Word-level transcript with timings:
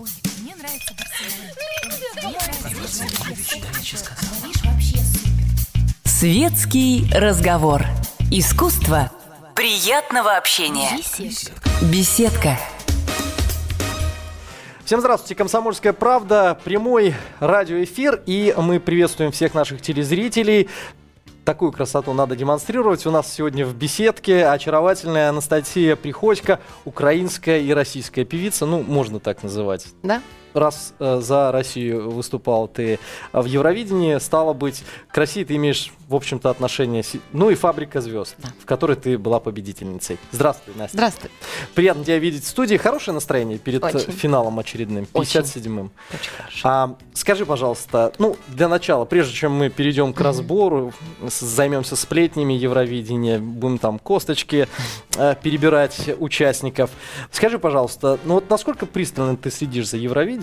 Ой, 0.00 0.08
мне 0.42 0.54
нравится 0.54 0.94
Барселона. 0.94 1.52
Супер. 2.86 4.00
Светский 6.06 7.04
разговор. 7.12 7.84
Искусство 8.30 9.12
приятного 9.54 10.38
общения. 10.38 10.96
Беседка. 10.96 11.68
Беседка. 11.92 12.58
Всем 14.86 15.00
здравствуйте, 15.00 15.34
Комсомольская 15.34 15.92
правда, 15.92 16.58
прямой 16.64 17.14
радиоэфир, 17.38 18.22
и 18.24 18.54
мы 18.56 18.80
приветствуем 18.80 19.32
всех 19.32 19.52
наших 19.52 19.82
телезрителей. 19.82 20.70
Такую 21.50 21.72
красоту 21.72 22.12
надо 22.12 22.36
демонстрировать. 22.36 23.04
У 23.06 23.10
нас 23.10 23.34
сегодня 23.34 23.66
в 23.66 23.74
беседке 23.74 24.46
очаровательная 24.46 25.30
Анастасия 25.30 25.96
Приходько, 25.96 26.60
украинская 26.84 27.58
и 27.58 27.72
российская 27.72 28.24
певица, 28.24 28.66
ну, 28.66 28.84
можно 28.84 29.18
так 29.18 29.42
называть. 29.42 29.86
Да? 30.04 30.22
Раз 30.54 30.94
э, 30.98 31.20
за 31.22 31.52
Россию 31.52 32.10
выступал 32.10 32.66
ты 32.68 32.98
в 33.32 33.44
Евровидении, 33.44 34.18
стало 34.18 34.52
быть, 34.52 34.82
к 35.08 35.16
России 35.16 35.44
ты 35.44 35.56
имеешь, 35.56 35.92
в 36.08 36.14
общем-то, 36.14 36.50
отношение, 36.50 37.04
ну 37.32 37.50
и 37.50 37.54
«Фабрика 37.54 38.00
звезд», 38.00 38.34
в 38.60 38.64
которой 38.66 38.96
ты 38.96 39.16
была 39.18 39.38
победительницей. 39.40 40.18
Здравствуй, 40.32 40.74
Настя. 40.76 40.96
Здравствуй. 40.96 41.30
Приятно 41.74 42.04
тебя 42.04 42.18
видеть 42.18 42.44
в 42.44 42.48
студии. 42.48 42.76
Хорошее 42.76 43.14
настроение 43.14 43.58
перед 43.58 43.82
э, 43.84 43.86
Очень. 43.86 44.12
финалом 44.12 44.58
очередным, 44.58 45.06
Очень. 45.12 45.40
57-м. 45.40 45.90
Очень 46.12 46.30
хорошо. 46.36 46.60
А, 46.68 46.96
скажи, 47.14 47.46
пожалуйста, 47.46 48.12
ну, 48.18 48.36
для 48.48 48.68
начала, 48.68 49.04
прежде 49.04 49.34
чем 49.34 49.52
мы 49.52 49.68
перейдем 49.70 50.12
к 50.12 50.20
разбору, 50.20 50.92
с- 51.28 51.40
займемся 51.40 51.96
сплетнями 51.96 52.54
Евровидения, 52.54 53.38
будем 53.38 53.78
там 53.78 53.98
косточки 53.98 54.66
э, 55.16 55.34
перебирать 55.42 56.10
участников. 56.18 56.90
Скажи, 57.30 57.58
пожалуйста, 57.58 58.18
ну 58.24 58.34
вот 58.34 58.50
насколько 58.50 58.86
пристально 58.86 59.36
ты 59.36 59.50
следишь 59.50 59.88
за 59.88 59.96
Евровидением? 59.96 60.39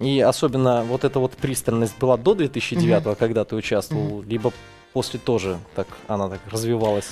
И 0.00 0.20
особенно 0.20 0.82
вот 0.84 1.04
эта 1.04 1.18
вот 1.18 1.32
пристальность 1.32 1.98
была 1.98 2.16
до 2.16 2.34
2009 2.34 3.18
когда 3.18 3.44
ты 3.44 3.56
участвовал, 3.56 4.22
либо 4.22 4.52
после 4.92 5.18
тоже 5.18 5.58
так 5.74 5.86
она 6.08 6.28
так 6.28 6.40
развивалась? 6.50 7.10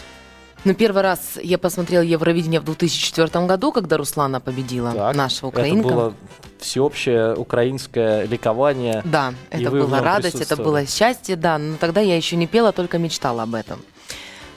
Ну, 0.65 0.75
первый 0.75 1.03
раз 1.03 1.39
я 1.43 1.59
посмотрела 1.59 2.03
Евровидение 2.03 2.61
в 2.61 2.65
2004 2.65 3.47
году, 3.47 3.73
когда 3.73 3.97
Руслана 3.97 4.41
победила, 4.41 4.93
Так, 4.93 5.17
наша 5.17 5.47
украинка. 5.47 5.89
Это 5.89 5.97
было 5.97 6.15
всеобщее 6.61 7.35
украинское 7.35 8.27
ликование. 8.27 9.03
Да, 9.05 9.35
это 9.51 9.71
была 9.71 10.01
радость, 10.01 10.41
это 10.41 10.57
было 10.57 10.87
счастье, 10.87 11.35
да. 11.35 11.59
Но 11.59 11.77
тогда 11.79 12.01
я 12.01 12.17
еще 12.17 12.37
не 12.37 12.47
пела, 12.47 12.71
только 12.73 12.99
мечтала 12.99 13.43
об 13.43 13.57
этом. 13.57 13.81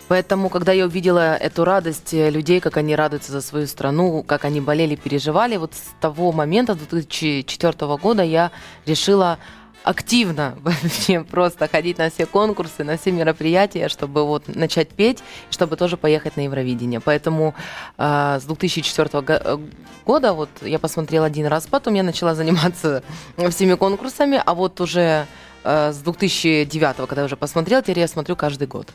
Поэтому, 0.07 0.49
когда 0.49 0.71
я 0.71 0.85
увидела 0.85 1.35
эту 1.35 1.65
радость 1.65 2.13
э, 2.13 2.29
людей, 2.29 2.59
как 2.59 2.77
они 2.77 2.95
радуются 2.95 3.31
за 3.31 3.41
свою 3.41 3.67
страну, 3.67 4.23
как 4.23 4.45
они 4.45 4.61
болели, 4.61 4.95
переживали, 4.95 5.57
вот 5.57 5.73
с 5.73 5.99
того 5.99 6.31
момента, 6.31 6.75
2004 6.75 7.97
года, 7.97 8.23
я 8.23 8.51
решила 8.85 9.39
активно 9.83 10.55
вообще 10.61 11.23
просто 11.23 11.67
ходить 11.67 11.97
на 11.97 12.09
все 12.09 12.25
конкурсы, 12.25 12.83
на 12.83 12.97
все 12.97 13.11
мероприятия, 13.11 13.87
чтобы 13.89 14.25
вот 14.25 14.47
начать 14.47 14.89
петь, 14.89 15.19
чтобы 15.49 15.75
тоже 15.75 15.97
поехать 15.97 16.37
на 16.37 16.41
Евровидение. 16.41 16.99
Поэтому 16.99 17.53
э, 17.97 18.39
с 18.41 18.43
2004 18.45 19.21
го- 19.21 19.33
э, 19.33 19.57
года 20.05 20.33
вот 20.33 20.49
я 20.61 20.79
посмотрела 20.79 21.25
один 21.27 21.47
раз, 21.47 21.67
потом 21.67 21.93
я 21.93 22.03
начала 22.03 22.35
заниматься 22.41 23.03
всеми 23.49 23.75
конкурсами, 23.75 24.41
а 24.43 24.53
вот 24.53 24.81
уже 24.81 25.27
э, 25.63 25.91
с 25.93 25.97
2009, 25.97 26.95
когда 27.07 27.21
я 27.21 27.25
уже 27.25 27.37
посмотрела, 27.37 27.81
теперь 27.81 27.99
я 27.99 28.07
смотрю 28.07 28.35
каждый 28.35 28.67
год. 28.67 28.87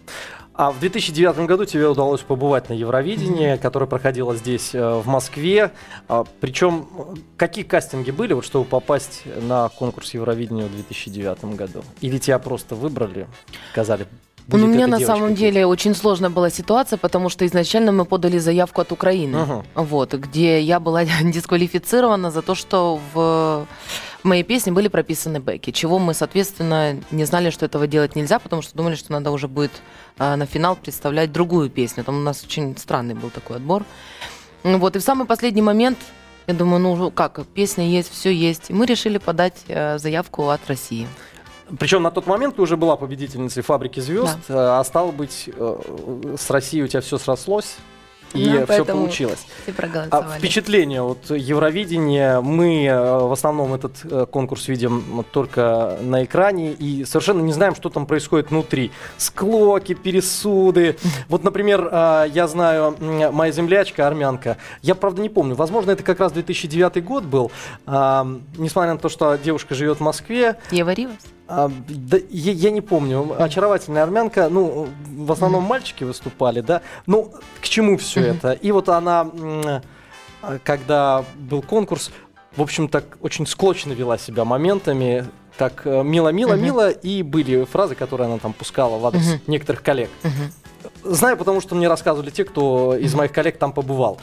А 0.61 0.73
в 0.73 0.79
2009 0.79 1.47
году 1.47 1.65
тебе 1.65 1.89
удалось 1.89 2.21
побывать 2.21 2.69
на 2.69 2.75
Евровидении, 2.75 3.57
которое 3.57 3.87
проходило 3.87 4.37
здесь, 4.37 4.75
э, 4.75 5.01
в 5.01 5.07
Москве. 5.07 5.71
А, 6.07 6.27
Причем, 6.43 6.87
какие 7.39 7.65
кастинги 7.65 8.11
были, 8.11 8.35
вот, 8.35 8.45
чтобы 8.45 8.67
попасть 8.67 9.23
на 9.25 9.71
конкурс 9.71 10.13
Евровидения 10.13 10.67
в 10.67 10.71
2009 10.71 11.57
году? 11.57 11.83
Или 12.03 12.19
тебя 12.19 12.39
просто 12.39 12.75
выбрали, 12.75 13.27
сказали, 13.73 14.07
будет 14.59 14.65
у 14.65 14.67
меня 14.67 14.87
на 14.87 14.99
девочка 14.99 15.17
самом 15.17 15.31
петь»? 15.31 15.39
деле 15.39 15.67
очень 15.67 15.95
сложная 15.95 16.31
была 16.31 16.51
ситуация, 16.51 16.97
потому 16.97 17.29
что 17.29 17.45
изначально 17.47 17.93
мы 17.93 18.05
подали 18.05 18.39
заявку 18.39 18.81
от 18.81 18.93
Украины, 18.93 19.39
Мгм. 19.39 19.65
вот, 19.75 20.15
где 20.15 20.61
я 20.61 20.81
была 20.81 21.05
дисквалифицирована 21.23 22.31
за 22.31 22.43
то, 22.43 22.55
что 22.55 23.01
в 23.15 23.67
моей 24.23 24.43
песне 24.43 24.73
были 24.73 24.89
прописаны 24.89 25.41
бэки, 25.41 25.71
чего 25.71 25.99
мы, 25.99 26.13
соответственно, 26.15 26.97
не 27.11 27.25
знали, 27.25 27.51
что 27.51 27.65
этого 27.67 27.87
делать 27.87 28.17
нельзя, 28.17 28.39
потому 28.39 28.63
что 28.63 28.77
думали, 28.77 28.95
что 28.95 29.13
надо 29.13 29.31
уже 29.31 29.49
будет 29.49 29.73
а, 30.19 30.37
на 30.37 30.45
финал 30.47 30.77
представлять 30.77 31.33
другую 31.33 31.71
песню. 31.71 32.05
Там 32.05 32.19
у 32.19 32.21
нас 32.21 32.45
очень 32.45 32.77
странный 32.77 33.15
был 33.15 33.31
такой 33.31 33.57
отбор. 33.57 33.85
Ну 34.63 34.79
Вот, 34.79 34.95
и 34.97 34.99
в 34.99 35.03
самый 35.03 35.27
последний 35.27 35.63
момент 35.63 35.97
я 36.47 36.53
думаю, 36.55 36.81
ну 36.81 37.11
как, 37.11 37.47
песня 37.55 37.89
есть, 37.89 38.13
все 38.13 38.31
есть. 38.31 38.69
И 38.71 38.73
мы 38.75 38.85
решили 38.85 39.17
подать 39.19 39.55
э, 39.69 39.99
заявку 39.99 40.49
от 40.51 40.61
России. 40.69 41.07
Причем 41.79 42.03
на 42.03 42.11
тот 42.11 42.27
момент 42.27 42.57
ты 42.57 42.63
уже 42.63 42.77
была 42.77 42.97
победительницей 42.97 43.63
«Фабрики 43.63 44.01
звезд», 44.01 44.39
э, 44.49 44.55
а 44.57 44.83
стало 44.85 45.13
быть, 45.13 45.49
э, 45.55 46.35
с 46.39 46.51
Россией 46.51 46.85
у 46.85 46.87
тебя 46.89 47.01
все 47.01 47.19
срослось, 47.19 47.77
и 48.33 48.49
Да, 48.49 48.65
все 48.65 48.85
получилось. 48.85 49.45
А 50.11 50.37
впечатление 50.39 51.03
от 51.03 51.31
Евровидения. 51.31 52.41
Мы 52.41 52.87
э, 52.87 53.19
в 53.19 53.33
основном 53.33 53.75
этот 53.75 54.31
конкурс 54.31 54.69
видим 54.69 55.25
только 55.33 55.99
на 56.01 56.23
экране 56.23 56.73
и 56.73 57.05
совершенно 57.05 57.41
не 57.41 57.53
знаем, 57.53 57.75
что 57.75 57.91
там 57.91 58.07
происходит 58.07 58.51
внутри. 58.51 58.93
Склоки, 59.17 59.95
пересуды. 59.95 60.97
Вот, 61.29 61.43
например, 61.43 61.89
я 62.33 62.47
знаю, 62.47 62.97
моя 63.33 63.51
землячка, 63.51 64.07
армянка, 64.07 64.59
я, 64.81 64.95
правда, 64.95 65.23
не 65.23 65.29
помню, 65.29 65.57
возможно, 65.57 65.91
это 65.91 66.05
как 66.05 66.21
раз 66.21 66.31
2009 66.31 67.05
год 67.05 67.25
был. 67.25 67.51
Несмотря 67.87 68.93
на 68.93 68.99
то, 68.99 69.09
что 69.09 69.37
девушка 69.37 69.75
живет 69.75 69.99
в 69.99 70.03
Москве, 70.03 70.57
Ева 70.71 70.91
Ривас? 70.91 71.19
А, 71.51 71.71
да, 71.89 72.17
я, 72.31 72.53
я 72.53 72.71
не 72.71 72.81
помню. 72.81 73.35
Очаровательная 73.37 74.05
армянка. 74.05 74.49
Ну, 74.49 74.89
в 75.17 75.33
основном 75.33 75.65
мальчики 75.65 76.05
выступали, 76.05 76.61
да. 76.61 76.81
Ну, 77.07 77.33
к 77.61 77.69
чему 77.69 77.99
все 77.99 78.21
это? 78.21 78.53
И 78.53 78.71
вот 78.71 78.89
она, 78.89 79.29
когда 80.63 81.25
был 81.37 81.61
конкурс, 81.63 82.13
в 82.57 82.63
общем, 82.63 82.89
так 82.89 83.19
очень 83.21 83.49
склочно 83.49 83.93
вела 83.93 84.17
себя 84.17 84.45
моментами. 84.45 85.27
Так 85.59 85.83
э, 85.85 86.03
мило-мило-мило, 86.03 86.89
и 86.91 87.23
были 87.23 87.65
фразы, 87.65 87.95
которые 87.95 88.27
она 88.27 88.39
там 88.39 88.53
пускала 88.53 88.99
в 88.99 89.07
адрес 89.07 89.41
некоторых 89.47 89.83
коллег. 89.83 90.09
Знаю, 91.03 91.37
потому 91.37 91.61
что 91.61 91.75
мне 91.75 91.89
рассказывали 91.89 92.31
те, 92.31 92.45
кто 92.45 92.97
из 92.97 93.13
моих 93.15 93.33
коллег 93.33 93.59
там 93.59 93.73
побывал. 93.73 94.19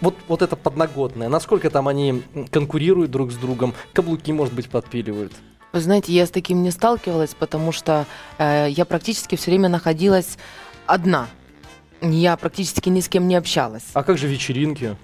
Вот, 0.00 0.14
вот 0.28 0.42
это 0.42 0.54
подноготное. 0.54 1.28
Насколько 1.28 1.70
там 1.70 1.88
они 1.88 2.22
конкурируют 2.52 3.10
друг 3.10 3.32
с 3.32 3.36
другом, 3.36 3.74
каблуки, 3.92 4.30
может 4.32 4.54
быть, 4.54 4.68
подпиливают. 4.68 5.32
Вы 5.72 5.80
знаете, 5.80 6.12
я 6.12 6.26
с 6.26 6.30
таким 6.30 6.62
не 6.62 6.70
сталкивалась, 6.70 7.34
потому 7.38 7.72
что 7.72 8.06
э, 8.38 8.68
я 8.70 8.84
практически 8.84 9.36
все 9.36 9.50
время 9.50 9.68
находилась 9.68 10.38
одна. 10.86 11.28
Я 12.00 12.36
практически 12.36 12.88
ни 12.88 13.00
с 13.00 13.08
кем 13.08 13.28
не 13.28 13.36
общалась. 13.36 13.84
А 13.92 14.02
как 14.02 14.18
же 14.18 14.28
вечеринки? 14.28 14.96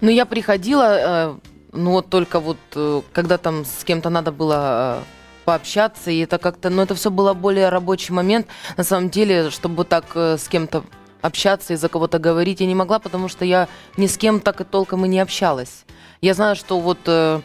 Но 0.00 0.10
я 0.10 0.24
приходила, 0.24 0.96
э, 0.98 1.34
ну 1.72 1.92
вот 1.92 2.08
только 2.08 2.40
вот, 2.40 2.58
э, 2.74 3.02
когда 3.12 3.36
там 3.36 3.64
с 3.64 3.84
кем-то 3.84 4.08
надо 4.08 4.32
было 4.32 5.00
э, 5.00 5.04
пообщаться, 5.44 6.10
и 6.10 6.18
это 6.20 6.38
как-то, 6.38 6.70
ну 6.70 6.82
это 6.82 6.94
все 6.94 7.10
было 7.10 7.34
более 7.34 7.68
рабочий 7.68 8.12
момент. 8.14 8.46
На 8.76 8.84
самом 8.84 9.10
деле, 9.10 9.50
чтобы 9.50 9.84
так 9.84 10.04
э, 10.14 10.38
с 10.38 10.48
кем-то 10.48 10.84
общаться 11.20 11.74
и 11.74 11.76
за 11.76 11.88
кого-то 11.88 12.18
говорить, 12.18 12.60
я 12.60 12.66
не 12.66 12.74
могла, 12.74 12.98
потому 12.98 13.28
что 13.28 13.44
я 13.44 13.68
ни 13.96 14.06
с 14.06 14.16
кем 14.16 14.40
так 14.40 14.60
и 14.62 14.64
толком 14.64 15.04
и 15.04 15.08
не 15.08 15.20
общалась. 15.20 15.84
Я 16.20 16.34
знаю, 16.34 16.56
что 16.56 16.80
вот 16.80 16.98
э, 17.06 17.40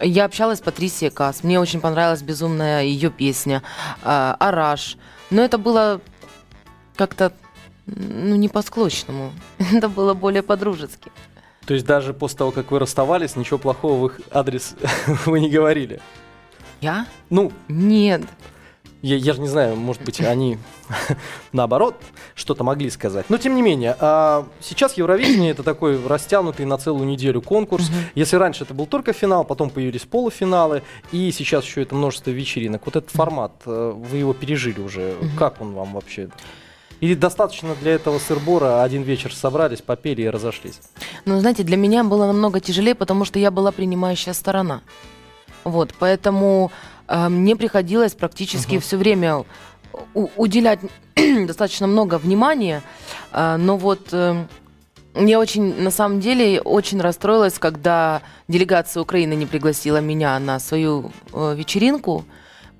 я 0.00 0.24
общалась 0.24 0.58
с 0.58 0.62
Патрисией 0.62 1.10
Кас, 1.10 1.42
мне 1.42 1.60
очень 1.60 1.80
понравилась 1.80 2.22
безумная 2.22 2.82
ее 2.82 3.10
песня 3.10 3.62
э, 4.02 4.34
«Араш». 4.38 4.96
Но 5.30 5.42
это 5.42 5.58
было 5.58 6.00
как-то, 6.96 7.32
ну, 7.86 8.36
не 8.36 8.48
по-склочному. 8.48 9.32
Это 9.72 9.88
было 9.88 10.14
более 10.14 10.42
по-дружески. 10.42 11.12
То 11.66 11.74
есть 11.74 11.84
даже 11.84 12.14
после 12.14 12.38
того, 12.38 12.50
как 12.50 12.70
вы 12.70 12.78
расставались, 12.78 13.36
ничего 13.36 13.58
плохого 13.58 14.00
в 14.00 14.06
их 14.06 14.20
адрес 14.30 14.74
вы 15.26 15.40
не 15.40 15.50
говорили? 15.50 16.00
Я? 16.80 17.06
Ну, 17.28 17.52
Нет. 17.68 18.22
Я, 19.02 19.16
я 19.16 19.32
же 19.32 19.40
не 19.40 19.48
знаю, 19.48 19.76
может 19.76 20.02
быть, 20.02 20.20
они 20.20 20.58
наоборот 21.52 21.94
что-то 22.34 22.64
могли 22.64 22.90
сказать. 22.90 23.26
Но 23.28 23.38
тем 23.38 23.54
не 23.54 23.62
менее, 23.62 23.96
а, 24.00 24.46
сейчас 24.60 24.94
Евровидение 24.94 25.52
это 25.52 25.62
такой 25.62 26.04
растянутый 26.04 26.66
на 26.66 26.78
целую 26.78 27.06
неделю 27.06 27.40
конкурс. 27.40 27.90
Если 28.14 28.36
раньше 28.36 28.64
это 28.64 28.74
был 28.74 28.86
только 28.86 29.12
финал, 29.12 29.44
потом 29.44 29.70
появились 29.70 30.02
полуфиналы, 30.02 30.82
и 31.12 31.30
сейчас 31.32 31.64
еще 31.64 31.82
это 31.82 31.94
множество 31.94 32.30
вечеринок. 32.30 32.86
Вот 32.86 32.96
этот 32.96 33.10
формат, 33.10 33.52
э, 33.66 33.92
вы 33.94 34.16
его 34.16 34.34
пережили 34.34 34.80
уже. 34.80 35.14
Как 35.38 35.60
он 35.60 35.72
вам 35.74 35.92
вообще? 35.94 36.28
Или 37.00 37.14
достаточно 37.14 37.76
для 37.76 37.92
этого 37.92 38.18
сырбора 38.18 38.82
один 38.82 39.02
вечер 39.02 39.32
собрались, 39.32 39.80
попели 39.80 40.22
и 40.22 40.28
разошлись? 40.28 40.80
Ну, 41.24 41.38
знаете, 41.38 41.62
для 41.62 41.76
меня 41.76 42.02
было 42.02 42.26
намного 42.26 42.58
тяжелее, 42.60 42.96
потому 42.96 43.24
что 43.24 43.38
я 43.38 43.52
была 43.52 43.70
принимающая 43.70 44.32
сторона. 44.32 44.82
Вот, 45.62 45.94
поэтому 45.98 46.72
мне 47.08 47.56
приходилось 47.56 48.14
практически 48.14 48.78
все 48.78 48.96
время 48.96 49.44
уделять 50.14 50.80
достаточно 51.46 51.86
много 51.86 52.18
внимания, 52.18 52.82
э, 53.32 53.56
но 53.56 53.76
вот 53.76 54.08
э, 54.12 54.46
Я 55.14 55.40
очень, 55.40 55.82
на 55.82 55.90
самом 55.90 56.20
деле, 56.20 56.60
очень 56.60 57.00
расстроилась, 57.00 57.58
когда 57.58 58.22
делегация 58.46 59.02
Украины 59.02 59.34
не 59.34 59.46
пригласила 59.46 60.00
меня 60.00 60.38
на 60.38 60.60
свою 60.60 61.10
э, 61.32 61.54
вечеринку. 61.56 62.24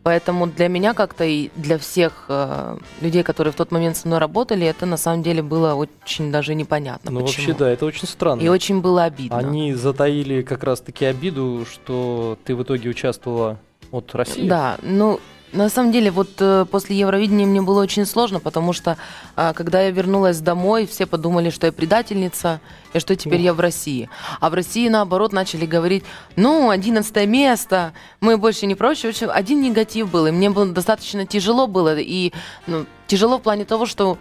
Поэтому 0.04 0.46
для 0.46 0.68
меня 0.68 0.94
как-то 0.94 1.24
и 1.24 1.50
для 1.56 1.76
всех 1.76 2.26
э, 2.28 2.78
людей, 3.00 3.22
которые 3.22 3.52
в 3.52 3.56
тот 3.56 3.72
момент 3.72 3.96
со 3.96 4.06
мной 4.06 4.20
работали, 4.20 4.66
это 4.66 4.86
на 4.86 4.96
самом 4.96 5.22
деле 5.22 5.42
было 5.42 5.74
очень 5.74 6.30
даже 6.30 6.54
непонятно. 6.54 7.10
Ну, 7.10 7.20
почему. 7.20 7.48
вообще, 7.48 7.58
да, 7.58 7.68
это 7.70 7.84
очень 7.84 8.06
странно. 8.06 8.40
И 8.40 8.48
очень 8.48 8.80
было 8.80 9.04
обидно. 9.04 9.36
Они 9.36 9.74
затаили 9.74 10.42
как 10.42 10.62
раз-таки 10.62 11.04
обиду, 11.04 11.66
что 11.70 12.38
ты 12.44 12.54
в 12.54 12.62
итоге 12.62 12.88
участвовала 12.88 13.58
от 13.90 14.14
России. 14.14 14.48
Да, 14.48 14.78
ну, 14.82 15.20
на 15.52 15.70
самом 15.70 15.92
деле, 15.92 16.10
вот 16.10 16.28
э, 16.40 16.66
после 16.70 16.96
Евровидения 16.96 17.46
мне 17.46 17.62
было 17.62 17.80
очень 17.80 18.04
сложно, 18.04 18.38
потому 18.38 18.74
что 18.74 18.98
а, 19.34 19.54
когда 19.54 19.80
я 19.80 19.90
вернулась 19.90 20.40
домой, 20.40 20.86
все 20.86 21.06
подумали, 21.06 21.48
что 21.48 21.66
я 21.66 21.72
предательница, 21.72 22.60
и 22.92 22.98
что 22.98 23.16
теперь 23.16 23.40
Ух. 23.40 23.44
я 23.44 23.54
в 23.54 23.60
России. 23.60 24.10
А 24.40 24.50
в 24.50 24.54
России, 24.54 24.88
наоборот, 24.88 25.32
начали 25.32 25.64
говорить, 25.64 26.04
ну, 26.36 26.68
одиннадцатое 26.68 27.26
место, 27.26 27.94
мы 28.20 28.36
больше 28.36 28.66
не 28.66 28.74
прочее. 28.74 29.10
В 29.10 29.14
общем, 29.14 29.30
один 29.32 29.62
негатив 29.62 30.10
был, 30.10 30.26
и 30.26 30.30
мне 30.30 30.50
было 30.50 30.66
достаточно 30.66 31.24
тяжело 31.24 31.66
было, 31.66 31.96
и 31.98 32.32
ну, 32.66 32.84
тяжело 33.06 33.38
в 33.38 33.42
плане 33.42 33.64
того, 33.64 33.86
что 33.86 34.18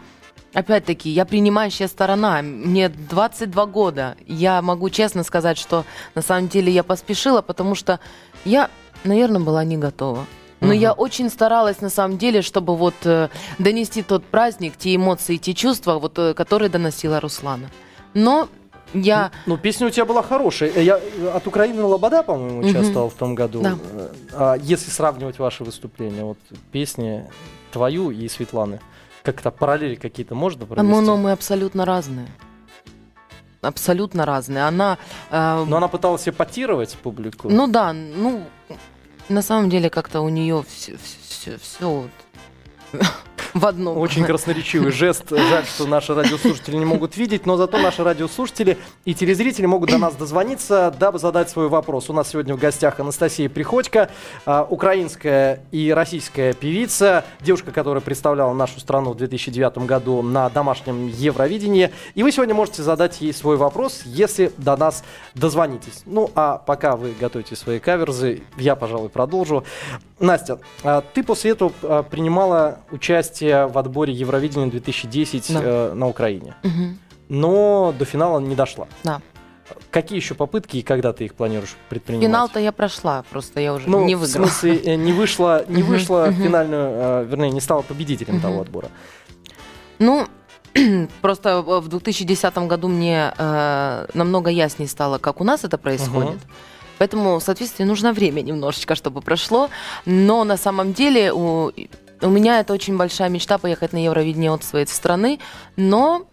Опять-таки, 0.54 1.10
я 1.10 1.26
принимающая 1.26 1.88
сторона, 1.88 2.42
мне 2.42 2.90
22 2.90 3.66
года. 3.68 4.16
Я 4.26 4.62
могу 4.62 4.90
честно 4.90 5.24
сказать, 5.24 5.58
что 5.58 5.86
на 6.16 6.22
самом 6.22 6.48
деле 6.48 6.72
я 6.72 6.84
поспешила, 6.84 7.42
потому 7.42 7.76
что 7.76 8.00
я, 8.46 8.72
наверное, 9.04 9.42
была 9.42 9.64
не 9.64 9.78
готова. 9.78 10.26
Но 10.60 10.68
Мгм. 10.70 10.78
я 10.78 10.94
очень 10.94 11.30
старалась 11.30 11.82
на 11.82 11.90
самом 11.90 12.18
деле, 12.18 12.42
чтобы 12.42 12.76
вот 12.76 12.96
э, 13.04 13.30
донести 13.60 14.02
тот 14.02 14.26
праздник, 14.26 14.74
те 14.78 14.96
эмоции, 14.96 15.38
те 15.38 15.54
чувства, 15.54 16.00
вот, 16.00 16.18
э, 16.18 16.34
которые 16.34 16.70
доносила 16.70 17.20
Руслана. 17.20 17.70
Но 18.16 18.50
я... 18.94 19.32
Ну, 19.46 19.58
песня 19.58 19.86
у 19.86 19.90
тебя 19.92 20.06
была 20.06 20.24
хорошая. 20.24 20.72
Э, 20.74 20.84
Я 20.84 20.98
э, 21.00 21.28
от 21.30 21.46
Украины 21.46 21.84
Лобода, 21.84 22.24
по-моему, 22.24 22.62
участвовал 22.68 23.10
в 23.10 23.14
том 23.14 23.36
году. 23.36 23.62
Да. 23.62 23.78
Э, 23.94 24.10
А 24.34 24.56
если 24.56 24.90
сравнивать 24.90 25.38
ваши 25.38 25.64
выступления, 25.64 26.24
вот 26.24 26.40
песни 26.72 27.30
твою 27.72 28.10
и 28.10 28.28
Светланы, 28.28 28.80
как-то 29.24 29.52
параллели 29.52 29.94
какие-то 29.96 30.34
можно 30.34 30.66
провести? 30.66 30.90
Но, 30.90 31.02
но 31.02 31.18
мы 31.18 31.34
абсолютно 31.34 31.86
разные. 31.86 32.28
Абсолютно 33.62 34.26
разные. 34.26 34.68
Она... 34.68 34.98
э, 35.30 35.66
Но 35.68 35.78
она 35.78 35.88
пыталась 35.88 36.28
эпатировать 36.28 36.96
публику. 36.98 37.50
Ну 37.50 37.68
да, 37.68 37.94
ну, 37.94 38.44
на 39.30 39.42
самом 39.42 39.70
деле 39.70 39.90
как-то 39.90 40.22
у 40.22 40.30
нее 40.30 40.64
все, 40.68 40.98
все, 41.28 41.58
все 41.58 42.10
в 43.54 43.66
одном. 43.66 43.98
Очень 43.98 44.26
красноречивый 44.26 44.92
жест. 44.92 45.26
Жаль, 45.30 45.66
что 45.66 45.86
наши 45.88 46.14
радиослушатели 46.14 46.76
не 46.76 46.86
могут 46.86 47.18
видеть, 47.18 47.46
но 47.46 47.58
зато 47.58 47.78
наши 47.78 48.04
радиослушатели 48.04 48.78
и 49.06 49.14
телезрители 49.14 49.66
могут 49.66 49.90
до 49.90 49.98
нас 49.98 50.16
дозвониться, 50.16 50.94
дабы 51.00 51.20
задать 51.20 51.50
свой 51.50 51.68
вопрос. 51.68 52.10
У 52.10 52.14
нас 52.14 52.30
сегодня 52.30 52.56
в 52.56 52.60
гостях 52.60 53.00
Анастасия 53.00 53.50
Приходько, 53.50 54.10
а, 54.46 54.66
украинская 54.70 55.64
и 55.72 55.92
российская 55.92 56.54
певица, 56.54 57.26
девушка, 57.42 57.72
которая 57.72 58.02
представляла 58.02 58.54
нашу 58.54 58.80
страну 58.80 59.12
в 59.12 59.18
2009 59.18 59.86
году 59.86 60.22
на 60.22 60.50
домашнем 60.50 61.08
Евровидении. 61.08 61.92
И 62.16 62.24
вы 62.24 62.32
сегодня 62.32 62.54
можете 62.54 62.84
задать 62.84 63.22
ей 63.22 63.34
свой 63.34 63.58
вопрос, 63.58 64.02
если 64.06 64.52
до 64.58 64.76
нас 64.78 65.04
дозвонитесь. 65.36 66.04
Ну, 66.06 66.32
а 66.36 66.58
пока 66.58 66.96
вы 66.96 67.14
готовите 67.20 67.56
свои 67.56 67.80
каверзы, 67.80 68.44
я, 68.58 68.76
пожалуй, 68.76 69.10
продолжу. 69.10 69.64
Настя, 70.20 70.60
а 70.84 71.02
ты 71.02 71.24
после 71.24 71.52
этого 71.52 71.72
а, 71.84 72.04
принимала 72.04 72.80
участие 72.92 73.37
в 73.42 73.78
отборе 73.78 74.14
Евровидения 74.14 74.70
2010 74.70 75.54
Да. 75.54 75.60
э, 75.64 75.94
на 75.94 76.08
Украине, 76.08 76.56
Мгм, 76.64 77.00
но 77.30 77.94
до 77.98 78.06
финала 78.06 78.40
не 78.40 78.56
дошла. 78.56 78.88
Да. 79.04 79.22
Какие 79.92 80.18
еще 80.18 80.34
попытки 80.34 80.78
и 80.78 80.82
когда 80.82 81.12
ты 81.12 81.26
их 81.26 81.34
планируешь 81.36 81.76
предпринимать? 81.90 82.26
Финал-то 82.26 82.60
я 82.60 82.72
прошла, 82.72 83.24
просто 83.30 83.60
я 83.60 83.74
уже 83.74 83.90
ну, 83.90 84.06
не 84.06 84.16
в 84.16 84.20
выиграла. 84.20 84.48
смысле, 84.48 84.78
э, 84.78 84.96
не 84.96 85.12
вышла, 85.12 85.66
не 85.68 85.84
вышла 85.84 86.28
в 86.28 86.34
финальную, 86.34 86.90
э, 86.94 87.26
вернее, 87.30 87.52
не 87.52 87.60
стала 87.62 87.82
победителем 87.82 88.40
того 88.40 88.62
отбора. 88.62 88.90
Ну, 90.00 90.28
просто 91.22 91.62
в 91.62 91.82
в 91.82 91.88
2010 91.90 92.58
году 92.60 92.88
мне 92.88 93.34
э, 93.38 94.08
намного 94.14 94.50
яснее 94.50 94.88
стало, 94.88 95.18
как 95.18 95.42
у 95.42 95.44
нас 95.44 95.64
это 95.64 95.78
происходит. 95.78 96.38
Поэтому, 97.00 97.40
соответственно, 97.40 97.88
нужно 97.90 98.12
время 98.14 98.42
немножечко, 98.42 98.96
чтобы 98.96 99.22
прошло. 99.22 99.70
Но 100.06 100.44
на 100.44 100.58
самом 100.58 100.94
деле 100.94 101.32
у, 101.32 101.72
у 102.22 102.30
меня 102.30 102.60
это 102.60 102.74
очень 102.74 102.98
большая 102.98 103.30
мечта 103.30 103.58
поехать 103.58 103.94
на 103.94 104.04
Евровидение 104.04 104.52
от 104.52 104.64
своей 104.64 104.88
страны, 104.88 105.40
но 105.76 106.26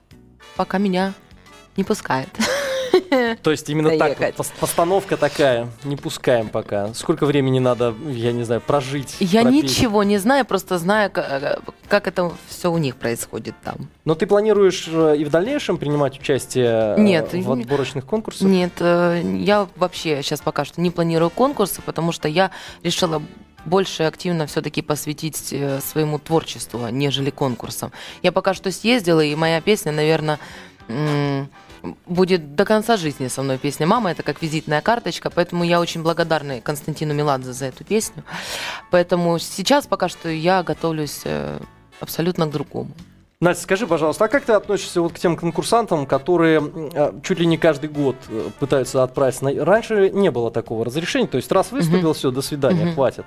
пока 0.57 0.79
меня 0.79 1.15
не 1.77 1.85
пускает. 1.85 2.29
То 3.43 3.51
есть 3.51 3.69
именно 3.69 3.91
так, 3.91 4.19
Доехать. 4.19 4.39
вот, 4.39 4.47
пос- 4.47 4.53
постановка 4.61 5.17
такая, 5.17 5.69
не 5.83 5.97
пускаем 5.97 6.49
пока. 6.49 6.95
Сколько 6.95 7.27
времени 7.27 7.59
надо, 7.59 7.95
я 8.07 8.33
не 8.33 8.45
знаю, 8.45 8.61
прожить? 8.61 9.17
Я 9.21 9.43
пропеть? 9.43 9.65
ничего 9.65 10.03
не 10.05 10.19
знаю, 10.19 10.45
просто 10.45 10.79
знаю, 10.79 11.11
ка- 11.11 11.61
как 11.89 12.07
это 12.07 12.33
все 12.49 12.71
у 12.71 12.79
них 12.79 12.97
происходит 12.97 13.55
там. 13.65 13.89
Но 14.05 14.15
ты 14.15 14.27
планируешь 14.27 14.89
э, 14.89 15.17
и 15.19 15.25
в 15.25 15.31
дальнейшем 15.31 15.79
принимать 15.79 16.19
участие 16.21 16.95
э, 16.97 17.01
Нет, 17.01 17.33
в 17.33 17.53
отборочных 17.53 18.05
конкурсах? 18.05 18.49
Нет, 18.49 18.73
э, 18.79 19.23
я 19.39 19.67
вообще 19.77 20.23
сейчас 20.23 20.41
пока 20.41 20.65
что 20.65 20.81
не 20.81 20.91
планирую 20.91 21.31
конкурсы, 21.31 21.83
потому 21.83 22.13
что 22.13 22.29
я 22.29 22.53
решила 22.83 23.23
больше 23.65 24.05
активно 24.05 24.47
все-таки 24.47 24.83
посвятить 24.83 25.53
э, 25.53 25.81
своему 25.81 26.19
творчеству, 26.19 26.89
нежели 26.89 27.31
конкурсам. 27.31 27.93
Я 28.23 28.33
пока 28.33 28.55
что 28.55 28.71
съездила, 28.71 29.21
и 29.21 29.35
моя 29.35 29.61
песня, 29.61 29.93
наверное, 29.93 30.39
будет 32.07 32.55
до 32.55 32.65
конца 32.65 32.97
жизни 32.97 33.29
со 33.29 33.43
мной 33.43 33.59
песня 33.59 33.87
«Мама». 33.87 34.11
Это 34.11 34.23
как 34.23 34.43
визитная 34.43 34.81
карточка, 34.81 35.31
поэтому 35.31 35.65
я 35.65 35.81
очень 35.81 36.03
благодарна 36.03 36.61
Константину 36.61 37.15
Меладзе 37.15 37.53
за 37.53 37.67
эту 37.67 37.85
песню. 37.85 38.25
Поэтому 38.91 39.39
сейчас 39.39 39.87
пока 39.87 40.09
что 40.09 40.29
я 40.29 40.63
готовлюсь 40.63 41.21
э, 41.25 41.59
абсолютно 42.01 42.47
к 42.47 42.51
другому. 42.51 42.91
Настя, 43.41 43.63
скажи, 43.65 43.87
пожалуйста, 43.87 44.25
а 44.25 44.29
как 44.29 44.45
ты 44.45 44.53
относишься 44.53 45.03
вот 45.03 45.13
к 45.13 45.19
тем 45.19 45.37
конкурсантам, 45.37 46.07
которые 46.07 46.63
э, 46.95 47.13
чуть 47.23 47.41
ли 47.41 47.47
не 47.47 47.59
каждый 47.59 47.91
год 47.91 48.17
э, 48.29 48.49
пытаются 48.61 49.03
отправиться 49.03 49.45
на... 49.45 49.65
Раньше 49.65 50.11
не 50.11 50.31
было 50.31 50.51
такого 50.51 50.85
разрешения, 50.85 51.27
то 51.27 51.37
есть 51.37 51.51
раз 51.53 51.73
выступил, 51.73 52.13
все, 52.13 52.31
до 52.31 52.43
свидания, 52.43 52.85
Мгм. 52.87 52.95
хватит. 52.95 53.25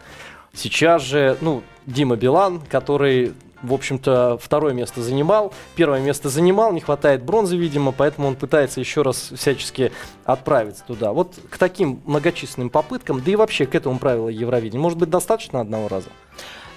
Сейчас 0.54 1.04
же, 1.04 1.38
ну, 1.42 1.62
Дима 1.86 2.15
Билан, 2.15 2.62
который, 2.62 3.33
в 3.62 3.74
общем-то, 3.74 4.39
второе 4.42 4.74
место 4.74 5.01
занимал, 5.04 5.54
первое 5.75 6.00
место 6.00 6.30
занимал, 6.30 6.71
не 6.71 6.80
хватает 6.80 7.21
бронзы, 7.24 7.57
видимо, 7.57 7.92
поэтому 7.92 8.30
он 8.30 8.36
пытается 8.36 8.80
еще 8.80 9.01
раз 9.03 9.31
всячески 9.36 9.92
отправиться 10.24 10.83
туда. 10.88 11.12
Вот 11.12 11.33
к 11.50 11.57
таким 11.57 12.01
многочисленным 12.06 12.69
попыткам, 12.69 13.21
да 13.21 13.31
и 13.31 13.36
вообще 13.36 13.65
к 13.68 13.75
этому 13.75 14.00
правилу 14.00 14.30
Евровидения, 14.30 14.82
может 14.82 14.98
быть, 14.98 15.10
достаточно 15.10 15.60
одного 15.60 15.89
раза? 15.89 16.08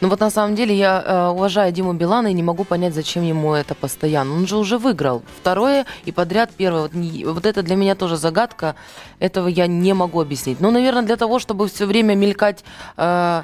Ну 0.00 0.09
вот 0.09 0.21
на 0.21 0.30
самом 0.30 0.54
деле 0.54 0.75
я 0.75 1.02
э, 1.07 1.28
уважаю 1.28 1.73
Диму 1.73 1.92
Билана 1.92 2.28
и 2.28 2.33
не 2.33 2.42
могу 2.42 2.64
понять, 2.64 2.95
зачем 2.95 3.23
ему 3.23 3.52
это 3.52 3.75
постоянно. 3.75 4.35
Он 4.35 4.47
же 4.47 4.57
уже 4.57 4.78
выиграл 4.78 5.23
второе 5.40 5.85
и 6.07 6.12
подряд 6.12 6.50
первое. 6.57 6.83
Вот, 6.83 6.95
не- 6.95 7.25
вот 7.26 7.45
это 7.45 7.62
для 7.62 7.76
меня 7.76 7.95
тоже 7.95 8.16
загадка. 8.16 8.76
Этого 9.19 9.49
я 9.49 9.66
не 9.66 9.92
могу 9.92 10.21
объяснить. 10.21 10.61
Ну, 10.61 10.71
наверное, 10.71 11.02
для 11.02 11.16
того, 11.16 11.38
чтобы 11.38 11.69
все 11.69 11.85
время 11.85 12.14
мелькать 12.14 12.64
э, 12.97 13.42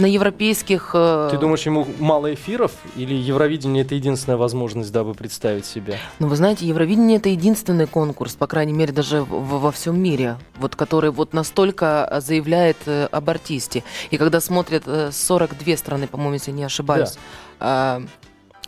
на 0.00 0.06
европейских... 0.06 0.90
э, 0.94 1.28
Ты 1.30 1.38
думаешь, 1.38 1.62
ему 1.66 1.86
мало 1.98 2.32
эфиров 2.34 2.72
или 2.96 3.14
Евровидение 3.14 3.84
это 3.84 3.94
единственная 3.94 4.36
возможность, 4.38 4.90
дабы 4.92 5.14
представить 5.14 5.66
себя? 5.66 5.94
Ну, 6.18 6.26
вы 6.28 6.36
знаете, 6.36 6.66
Евровидение 6.66 7.18
это 7.18 7.28
единственный 7.28 7.86
конкурс, 7.86 8.34
по 8.34 8.46
крайней 8.46 8.72
мере, 8.72 8.92
даже 8.92 9.22
в- 9.22 9.60
во 9.60 9.70
всем 9.70 10.00
мире, 10.02 10.36
вот 10.58 10.74
который 10.74 11.10
вот 11.10 11.32
настолько 11.34 12.08
э, 12.10 12.20
заявляет 12.20 12.78
э, 12.86 13.06
об 13.12 13.28
артисте. 13.30 13.84
И 14.10 14.16
когда 14.16 14.40
смотрят 14.40 14.84
э, 14.86 15.10
42 15.12 15.76
страны, 15.76 16.06
по-моему, 16.08 16.34
если 16.34 16.50
не 16.50 16.64
ошибаюсь, 16.64 17.18
э, 17.60 18.00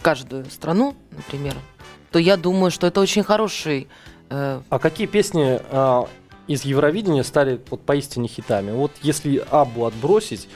каждую 0.02 0.44
страну, 0.50 0.94
например, 1.10 1.54
то 2.10 2.18
я 2.18 2.36
думаю, 2.36 2.70
что 2.70 2.86
это 2.86 3.00
очень 3.00 3.22
хороший. 3.22 3.88
э, 4.30 4.60
А 4.68 4.78
какие 4.78 5.06
песни 5.06 5.58
а, 5.70 6.06
из 6.52 6.64
Евровидения 6.64 7.22
стали 7.22 7.60
вот 7.70 7.82
поистине 7.82 8.28
хитами? 8.28 8.72
Вот 8.72 8.92
если 9.02 9.42
Абу 9.50 9.86
отбросить, 9.86 10.48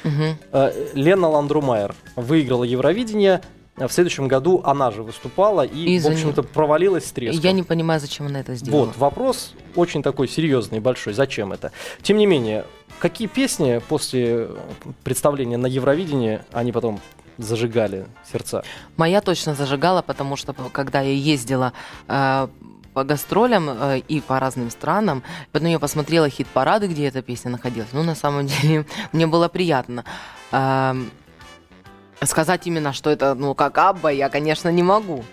а, 0.53 0.73
Лена 0.95 1.29
Ландрумайер 1.29 1.95
выиграла 2.17 2.65
Евровидение, 2.65 3.43
а 3.77 3.89
в 3.89 3.93
следующем 3.93 4.27
году 4.27 4.63
она 4.65 4.91
же 4.91 5.03
выступала 5.03 5.63
и, 5.63 5.97
И 5.97 6.01
в 6.01 6.07
общем-то, 6.07 6.43
провалилась 6.43 7.07
с 7.07 7.13
треском. 7.13 7.43
Я 7.43 7.53
не 7.53 7.63
понимаю, 7.63 8.01
зачем 8.01 8.27
она 8.27 8.41
это 8.41 8.55
сделала. 8.55 8.87
Вот, 8.87 8.97
вопрос 8.97 9.53
очень 9.75 10.03
такой 10.03 10.29
серьезный, 10.29 10.81
большой. 10.81 11.13
Зачем 11.13 11.53
это? 11.53 11.73
Тем 12.03 12.17
не 12.17 12.27
менее, 12.27 12.65
какие 12.99 13.29
песни 13.29 13.83
после 13.87 14.49
представления 15.05 15.59
на 15.59 15.67
Евровидении 15.67 16.41
они 16.53 16.73
потом 16.73 17.01
зажигали 17.37 18.07
сердца? 18.31 18.65
Моя 18.97 19.21
точно 19.21 19.55
зажигала, 19.55 20.01
потому 20.01 20.37
что 20.37 20.55
когда 20.55 21.03
я 21.03 21.13
ездила 21.13 21.75
э, 22.09 22.49
по 22.97 23.05
гастролям 23.05 23.69
э, 23.69 23.99
и 24.09 24.23
по 24.23 24.41
разным 24.41 24.71
странам, 24.71 25.23
потом 25.53 25.69
я 25.69 25.79
посмотрела 25.79 26.31
хит-парады, 26.31 26.87
где 26.87 27.09
эта 27.09 27.21
песня 27.21 27.51
находилась. 27.51 27.91
Ну, 27.93 28.03
на 28.03 28.15
самом 28.15 28.47
деле, 28.63 28.87
мне 29.13 29.27
было 29.27 29.49
приятно. 29.49 30.07
Эм, 30.51 31.11
сказать 32.25 32.67
именно, 32.67 32.95
что 32.95 33.11
это, 33.11 33.35
ну, 33.35 33.55
как 33.55 33.77
Абба, 33.77 34.09
я, 34.11 34.31
конечно, 34.31 34.71
не 34.71 34.83
могу. 34.83 35.27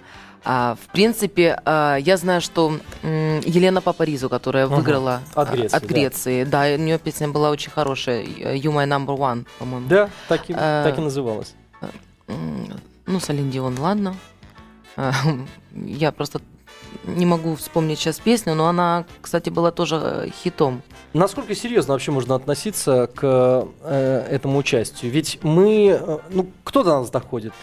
А, 0.44 0.76
в 0.76 0.92
принципе, 0.92 1.58
а, 1.64 1.96
я 1.96 2.18
знаю, 2.18 2.42
что 2.42 2.80
м, 3.02 3.40
Елена 3.46 3.80
Папаризу, 3.80 4.28
которая 4.28 4.66
Ага. 4.66 4.76
выиграла 4.76 5.22
От 5.34 5.48
а, 5.48 5.52
Греции, 5.54 5.78
от 5.78 5.82
да. 5.84 5.88
Греции, 5.88 6.44
да, 6.44 6.62
у 6.74 6.78
нее 6.80 7.00
песня 7.00 7.30
была 7.30 7.50
очень 7.50 7.72
хорошая, 7.72 8.24
You 8.26 8.74
My 8.74 8.86
Number 8.86 9.18
One, 9.18 9.46
по-моему. 9.58 9.88
Да, 9.88 10.10
так 10.28 10.50
и, 10.50 10.54
Э, 10.54 10.82
так 10.84 10.98
и 10.98 11.02
называлось. 11.02 11.54
М, 12.28 12.74
Ну, 13.06 13.22
Салин 13.22 13.50
Дион, 13.50 13.80
ладно. 13.80 14.16
А, 14.98 15.14
Я 15.74 16.12
просто 16.12 16.42
не 17.06 17.26
могу 17.26 17.56
вспомнить 17.56 18.00
сейчас 18.00 18.20
песню, 18.20 18.56
но 18.56 18.68
она, 18.68 19.06
кстати, 19.22 19.50
была 19.50 19.72
тоже 19.72 20.00
э, 20.02 20.30
хитом. 20.44 20.82
Насколько 21.14 21.56
серьезно 21.56 21.94
вообще 21.94 22.12
можно 22.12 22.36
относиться 22.36 23.10
к 23.14 23.68
э, 23.82 24.28
этому 24.30 24.58
участию? 24.58 25.12
Ведь 25.12 25.40
мы, 25.44 25.98
э, 26.00 26.18
ну, 26.30 26.48
кто 26.64 26.84
до 26.84 27.00
нас 27.00 27.10
доходит? 27.10 27.54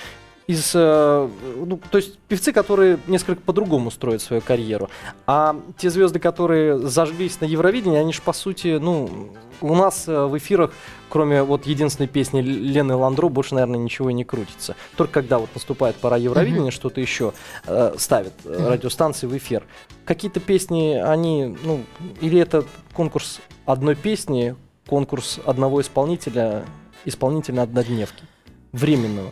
Из, 0.50 0.73
э, 0.75 1.28
ну, 1.64 1.78
то 1.90 1.99
есть 1.99 2.19
певцы, 2.26 2.52
которые 2.52 2.99
несколько 3.07 3.40
по-другому 3.40 3.90
строят 3.92 4.21
свою 4.21 4.42
карьеру. 4.42 4.90
А 5.26 5.54
те 5.78 5.90
звезды, 5.90 6.19
которые 6.19 6.76
зажглись 6.76 7.40
на 7.40 7.45
Евровидении, 7.45 7.99
они 7.99 8.12
же, 8.12 8.21
по 8.21 8.33
сути, 8.33 8.78
ну, 8.80 9.30
у 9.61 9.75
нас 9.76 10.09
э, 10.09 10.25
в 10.26 10.37
эфирах, 10.37 10.73
кроме 11.09 11.45
вот 11.45 11.66
единственной 11.66 12.09
песни 12.09 12.40
Лены 12.40 12.97
Ландро, 12.97 13.28
больше, 13.28 13.54
наверное, 13.54 13.78
ничего 13.78 14.11
и 14.11 14.12
не 14.12 14.25
крутится. 14.25 14.75
Только 14.97 15.12
когда 15.21 15.38
вот 15.38 15.50
наступает 15.54 15.95
пора 15.97 16.16
Евровидения, 16.16 16.73
что-то 16.73 17.00
еще 17.00 17.33
э, 17.66 17.95
ставят 17.97 18.33
Мгм. 18.45 18.69
радиостанции 18.69 19.28
в 19.28 19.37
эфир. 19.37 19.62
Какие-то 20.04 20.40
песни, 20.40 20.95
они, 20.95 21.57
ну, 21.62 21.85
или 22.21 22.40
это 22.40 22.64
конкурс 22.92 23.40
одной 23.66 23.95
песни, 23.95 24.57
конкурс 24.88 25.38
одного 25.47 25.80
исполнителя, 25.80 26.64
исполнителя 27.04 27.62
однодневки, 27.62 28.25
временного. 28.73 29.30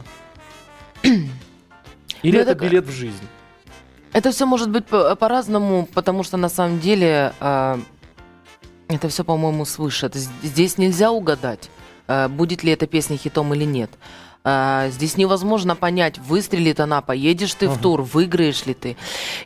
Или 2.22 2.36
Ну, 2.36 2.42
это 2.42 2.54
билет 2.54 2.86
в 2.86 2.90
жизнь. 2.92 3.26
Это 4.12 4.30
все 4.30 4.46
может 4.46 4.70
быть 4.70 4.86
по- 4.86 5.14
по-разному, 5.16 5.86
потому 5.94 6.22
что 6.22 6.36
на 6.36 6.48
самом 6.48 6.80
деле 6.80 7.32
а, 7.40 7.78
это 8.88 9.08
все, 9.08 9.22
по-моему, 9.24 9.64
свыше. 9.64 10.06
Это 10.06 10.18
здесь 10.18 10.78
нельзя 10.78 11.10
угадать, 11.10 11.70
а, 12.06 12.28
будет 12.28 12.62
ли 12.64 12.72
эта 12.72 12.86
песня 12.86 13.16
хитом 13.16 13.52
или 13.54 13.64
нет. 13.64 13.90
А, 14.50 14.88
Здесь 14.88 15.18
невозможно 15.18 15.76
понять, 15.76 16.16
выстрелит 16.18 16.80
она, 16.80 17.02
поедешь 17.02 17.52
ты 17.52 17.68
в 17.68 17.72
Ага. 17.72 17.82
тур, 17.82 18.00
выиграешь 18.00 18.64
ли 18.64 18.72
ты. 18.72 18.96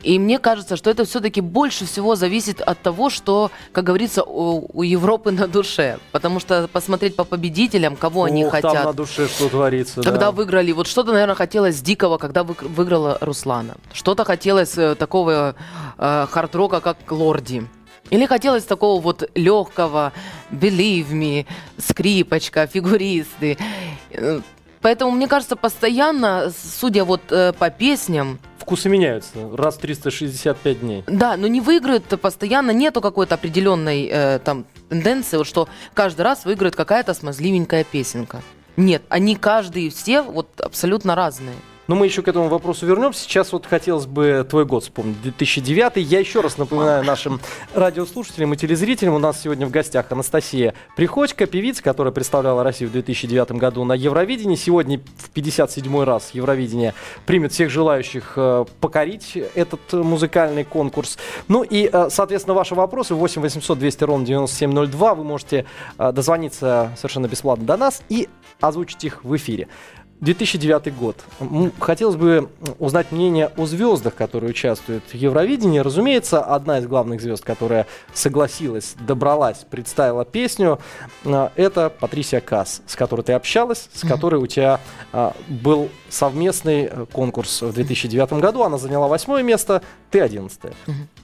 И 0.02 0.16
мне 0.16 0.38
кажется, 0.38 0.76
что 0.76 0.90
это 0.90 1.04
все-таки 1.04 1.40
больше 1.40 1.86
всего 1.86 2.14
зависит 2.14 2.60
от 2.60 2.80
того, 2.80 3.10
что, 3.10 3.50
как 3.72 3.82
говорится, 3.82 4.22
у, 4.22 4.70
у 4.72 4.82
Европы 4.84 5.32
на 5.32 5.48
душе. 5.48 5.98
Потому 6.12 6.38
что 6.38 6.68
посмотреть 6.72 7.16
по 7.16 7.24
победителям, 7.24 7.96
кого 7.96 8.24
они 8.24 8.44
Ох, 8.44 8.52
хотят. 8.52 8.74
там 8.74 8.84
на 8.84 8.92
душе 8.92 9.26
что 9.26 9.48
творится. 9.48 10.02
Когда 10.02 10.26
да. 10.26 10.30
выиграли, 10.30 10.70
вот 10.70 10.86
что-то, 10.86 11.10
наверное, 11.10 11.34
хотелось 11.34 11.80
дикого, 11.82 12.16
когда 12.18 12.44
вы- 12.44 12.54
выиграла 12.60 13.18
Руслана. 13.20 13.74
Что-то 13.92 14.24
хотелось 14.24 14.78
э, 14.78 14.94
такого 14.94 15.56
э, 15.98 16.26
хард-рока, 16.30 16.80
как 16.80 16.98
Лорди. 17.10 17.66
Или 18.10 18.26
хотелось 18.26 18.64
такого 18.64 19.00
вот 19.00 19.28
легкого, 19.34 20.12
Believe 20.52 21.10
Me, 21.10 21.46
скрипочка, 21.78 22.68
фигуристы. 22.68 23.58
Поэтому, 24.82 25.12
мне 25.12 25.28
кажется, 25.28 25.56
постоянно, 25.56 26.52
судя 26.80 27.04
вот 27.04 27.20
э, 27.30 27.52
по 27.52 27.70
песням, 27.70 28.38
Вкусы 28.58 28.88
меняются 28.88 29.50
раз 29.56 29.76
в 29.76 29.80
365 29.80 30.80
дней. 30.80 31.02
да, 31.08 31.36
но 31.36 31.48
не 31.48 31.60
выиграют 31.60 32.04
постоянно, 32.20 32.70
нету 32.70 33.00
какой-то 33.00 33.34
определенной 33.34 34.08
э, 34.08 34.38
там 34.38 34.66
тенденции, 34.88 35.36
вот 35.36 35.48
что 35.48 35.68
каждый 35.94 36.22
раз 36.22 36.44
выиграет 36.44 36.76
какая-то 36.76 37.12
смазливенькая 37.12 37.82
песенка. 37.82 38.40
Нет, 38.76 39.02
они 39.08 39.34
каждый 39.36 39.90
все 39.90 40.22
вот 40.22 40.60
абсолютно 40.60 41.14
разные. 41.14 41.56
Но 41.92 41.96
мы 41.96 42.06
еще 42.06 42.22
к 42.22 42.28
этому 42.28 42.48
вопросу 42.48 42.86
вернемся. 42.86 43.20
Сейчас 43.20 43.52
вот 43.52 43.66
хотелось 43.66 44.06
бы 44.06 44.46
твой 44.48 44.64
год 44.64 44.82
вспомнить, 44.82 45.20
2009. 45.20 45.96
Я 45.96 46.20
еще 46.20 46.40
раз 46.40 46.56
напоминаю 46.56 47.04
нашим 47.04 47.38
радиослушателям 47.74 48.54
и 48.54 48.56
телезрителям. 48.56 49.12
У 49.12 49.18
нас 49.18 49.42
сегодня 49.42 49.66
в 49.66 49.70
гостях 49.70 50.06
Анастасия 50.08 50.72
Приходько, 50.96 51.44
певица, 51.44 51.82
которая 51.82 52.10
представляла 52.10 52.64
Россию 52.64 52.88
в 52.88 52.92
2009 52.94 53.52
году 53.52 53.84
на 53.84 53.92
Евровидении. 53.92 54.56
Сегодня 54.56 55.02
в 55.18 55.36
57-й 55.36 56.04
раз 56.04 56.30
Евровидение 56.32 56.94
примет 57.26 57.52
всех 57.52 57.68
желающих 57.68 58.32
э, 58.36 58.64
покорить 58.80 59.36
этот 59.54 59.92
музыкальный 59.92 60.64
конкурс. 60.64 61.18
Ну 61.48 61.62
и, 61.62 61.90
э, 61.92 62.08
соответственно, 62.08 62.54
ваши 62.54 62.74
вопросы 62.74 63.14
8 63.14 63.42
800 63.42 63.78
200 63.78 64.04
ровно 64.04 64.24
9702. 64.24 65.14
Вы 65.14 65.24
можете 65.24 65.66
э, 65.98 66.10
дозвониться 66.10 66.90
совершенно 66.96 67.26
бесплатно 67.26 67.66
до 67.66 67.76
нас 67.76 68.02
и 68.08 68.30
озвучить 68.62 69.04
их 69.04 69.24
в 69.24 69.36
эфире. 69.36 69.68
2009 70.22 70.96
год. 70.96 71.16
Хотелось 71.80 72.14
бы 72.14 72.48
узнать 72.78 73.10
мнение 73.10 73.50
о 73.56 73.66
звездах, 73.66 74.14
которые 74.14 74.50
участвуют 74.50 75.02
в 75.10 75.14
Евровидении. 75.14 75.80
Разумеется, 75.80 76.40
одна 76.40 76.78
из 76.78 76.86
главных 76.86 77.20
звезд, 77.20 77.42
которая 77.42 77.88
согласилась, 78.14 78.94
добралась, 79.00 79.66
представила 79.68 80.24
песню, 80.24 80.78
а, 81.24 81.50
это 81.56 81.90
Патрисия 81.90 82.40
Касс, 82.40 82.82
с 82.86 82.94
которой 82.94 83.22
ты 83.22 83.32
общалась, 83.32 83.88
с 83.92 84.06
которой 84.06 84.36
у 84.36 84.46
тебя 84.46 84.78
а, 85.12 85.34
был 85.48 85.88
совместный 86.08 86.84
э, 86.84 87.06
конкурс 87.10 87.62
в 87.62 87.72
2009 87.72 88.34
году. 88.34 88.62
Она 88.62 88.78
заняла 88.78 89.08
восьмое 89.08 89.42
место, 89.42 89.82
ты 90.10 90.20
одиннадцатое. 90.20 90.74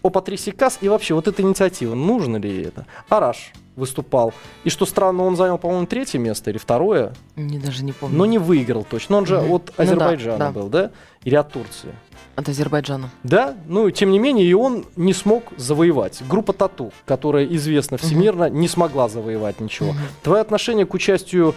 О 0.03 0.11
Патрисии 0.11 0.51
Касс 0.51 0.79
и 0.81 0.89
вообще 0.89 1.15
вот 1.15 1.29
эта 1.29 1.43
инициатива, 1.43 1.95
нужно 1.95 2.37
ли 2.37 2.63
это? 2.63 2.87
Араш 3.09 3.53
выступал. 3.77 4.33
И 4.65 4.71
что 4.71 4.87
странно, 4.87 5.25
он 5.25 5.37
занял, 5.37 5.57
по-моему, 5.59 5.87
третье 5.87 6.19
место 6.19 6.51
или 6.51 6.59
второе. 6.59 7.13
Не 7.37 7.59
даже 7.59 7.85
не 7.85 7.93
помню. 7.93 8.17
Но 8.17 8.27
не 8.27 8.39
выиграл 8.39 8.85
точно. 8.89 9.13
Но 9.15 9.19
он 9.19 9.27
же 9.27 9.39
Мгм. 9.41 9.53
от 9.53 9.67
Ну 9.67 9.73
да, 9.77 9.83
Азербайджана 9.85 10.39
да. 10.39 10.51
был, 10.51 10.69
да? 10.69 10.91
Или 11.25 11.37
от 11.37 11.53
Турции. 11.53 11.95
От 12.35 12.49
Азербайджана. 12.49 13.11
Да, 13.23 13.55
ну, 13.67 13.91
тем 13.91 14.11
не 14.11 14.19
менее, 14.19 14.47
и 14.47 14.53
он 14.53 14.85
не 14.97 15.13
смог 15.13 15.45
завоевать. 15.57 16.23
Группа 16.29 16.53
Тату, 16.53 16.93
которая 17.05 17.45
известна 17.47 17.99
всемирно, 17.99 18.49
не 18.51 18.69
смогла 18.69 19.09
завоевать 19.09 19.61
ничего. 19.61 19.93
Мгм. 19.93 20.01
Твое 20.23 20.41
отношение 20.41 20.87
к 20.87 20.95
участию 20.95 21.55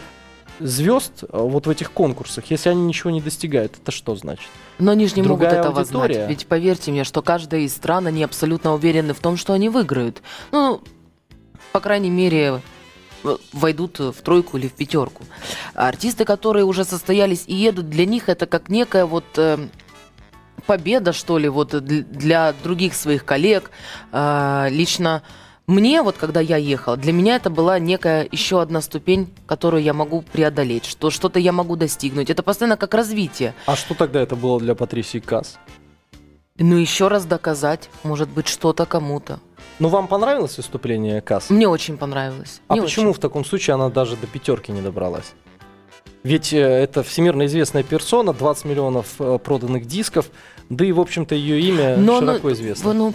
звезд 0.61 1.23
э, 1.23 1.27
вот 1.31 1.67
в 1.67 1.69
этих 1.69 1.91
конкурсах, 1.91 2.45
если 2.49 2.69
они 2.69 2.81
ничего 2.83 3.09
не 3.09 3.21
достигают, 3.21 3.77
это 3.81 3.91
что 3.91 4.15
значит? 4.15 4.47
Но 4.79 4.91
они 4.91 5.07
же 5.07 5.15
не 5.15 5.23
Другая 5.23 5.49
могут 5.51 5.65
этого 5.65 5.79
аудитория. 5.81 6.13
знать. 6.15 6.29
Ведь 6.29 6.47
поверьте 6.47 6.91
мне, 6.91 7.03
что 7.03 7.21
каждая 7.21 7.61
из 7.61 7.73
стран, 7.75 8.07
они 8.07 8.23
абсолютно 8.23 8.73
уверены 8.73 9.13
в 9.13 9.19
том, 9.19 9.37
что 9.37 9.53
они 9.53 9.69
выиграют. 9.69 10.21
Ну, 10.51 10.81
по 11.71 11.79
крайней 11.79 12.09
мере, 12.09 12.61
в- 13.23 13.39
войдут 13.53 13.99
в 13.99 14.13
тройку 14.23 14.57
или 14.57 14.67
в 14.67 14.73
пятерку. 14.73 15.23
Артисты, 15.73 16.25
которые 16.25 16.65
уже 16.65 16.83
состоялись 16.85 17.43
и 17.47 17.53
едут, 17.55 17.89
для 17.89 18.05
них 18.05 18.29
это 18.29 18.45
как 18.47 18.69
некая 18.69 19.05
вот 19.05 19.25
э, 19.37 19.57
победа, 20.65 21.13
что 21.13 21.37
ли, 21.37 21.47
вот 21.49 21.73
дл- 21.73 22.03
для 22.03 22.53
других 22.63 22.93
своих 22.95 23.25
коллег. 23.25 23.71
Лично 24.11 25.23
мне, 25.71 26.03
вот 26.03 26.17
когда 26.17 26.39
я 26.39 26.57
ехала, 26.57 26.97
для 26.97 27.13
меня 27.13 27.37
это 27.37 27.49
была 27.49 27.79
некая 27.79 28.27
еще 28.31 28.61
одна 28.61 28.81
ступень, 28.81 29.33
которую 29.47 29.81
я 29.81 29.93
могу 29.93 30.21
преодолеть, 30.21 30.85
что 30.85 31.09
что-то 31.09 31.39
я 31.39 31.51
могу 31.51 31.75
достигнуть. 31.75 32.29
Это 32.29 32.43
постоянно 32.43 32.77
как 32.77 32.93
развитие. 32.93 33.55
А 33.65 33.75
что 33.75 33.95
тогда 33.95 34.21
это 34.21 34.35
было 34.35 34.59
для 34.59 34.75
Патрисии 34.75 35.19
Касс? 35.19 35.57
Ну, 36.57 36.75
еще 36.75 37.07
раз 37.07 37.25
доказать, 37.25 37.89
может 38.03 38.29
быть, 38.29 38.47
что-то 38.47 38.85
кому-то. 38.85 39.39
Ну, 39.79 39.87
вам 39.87 40.07
понравилось 40.07 40.57
выступление 40.57 41.21
Касс? 41.21 41.49
Мне 41.49 41.67
очень 41.67 41.97
понравилось. 41.97 42.61
А 42.67 42.73
Мне 42.73 42.83
почему 42.83 43.09
очень. 43.09 43.17
в 43.17 43.21
таком 43.21 43.45
случае 43.45 43.75
она 43.75 43.89
даже 43.89 44.15
до 44.15 44.27
пятерки 44.27 44.71
не 44.71 44.81
добралась? 44.81 45.33
Ведь 46.23 46.53
э, 46.53 46.59
это 46.59 47.01
всемирно 47.01 47.45
известная 47.47 47.81
персона, 47.81 48.33
20 48.33 48.65
миллионов 48.65 49.15
э, 49.19 49.39
проданных 49.39 49.87
дисков, 49.87 50.29
да 50.69 50.85
и, 50.85 50.91
в 50.91 50.99
общем-то, 50.99 51.33
ее 51.33 51.59
имя 51.61 51.97
Но, 51.97 52.21
ну, 52.21 52.27
широко 52.27 52.51
известно. 52.51 52.93
Ну, 52.93 53.13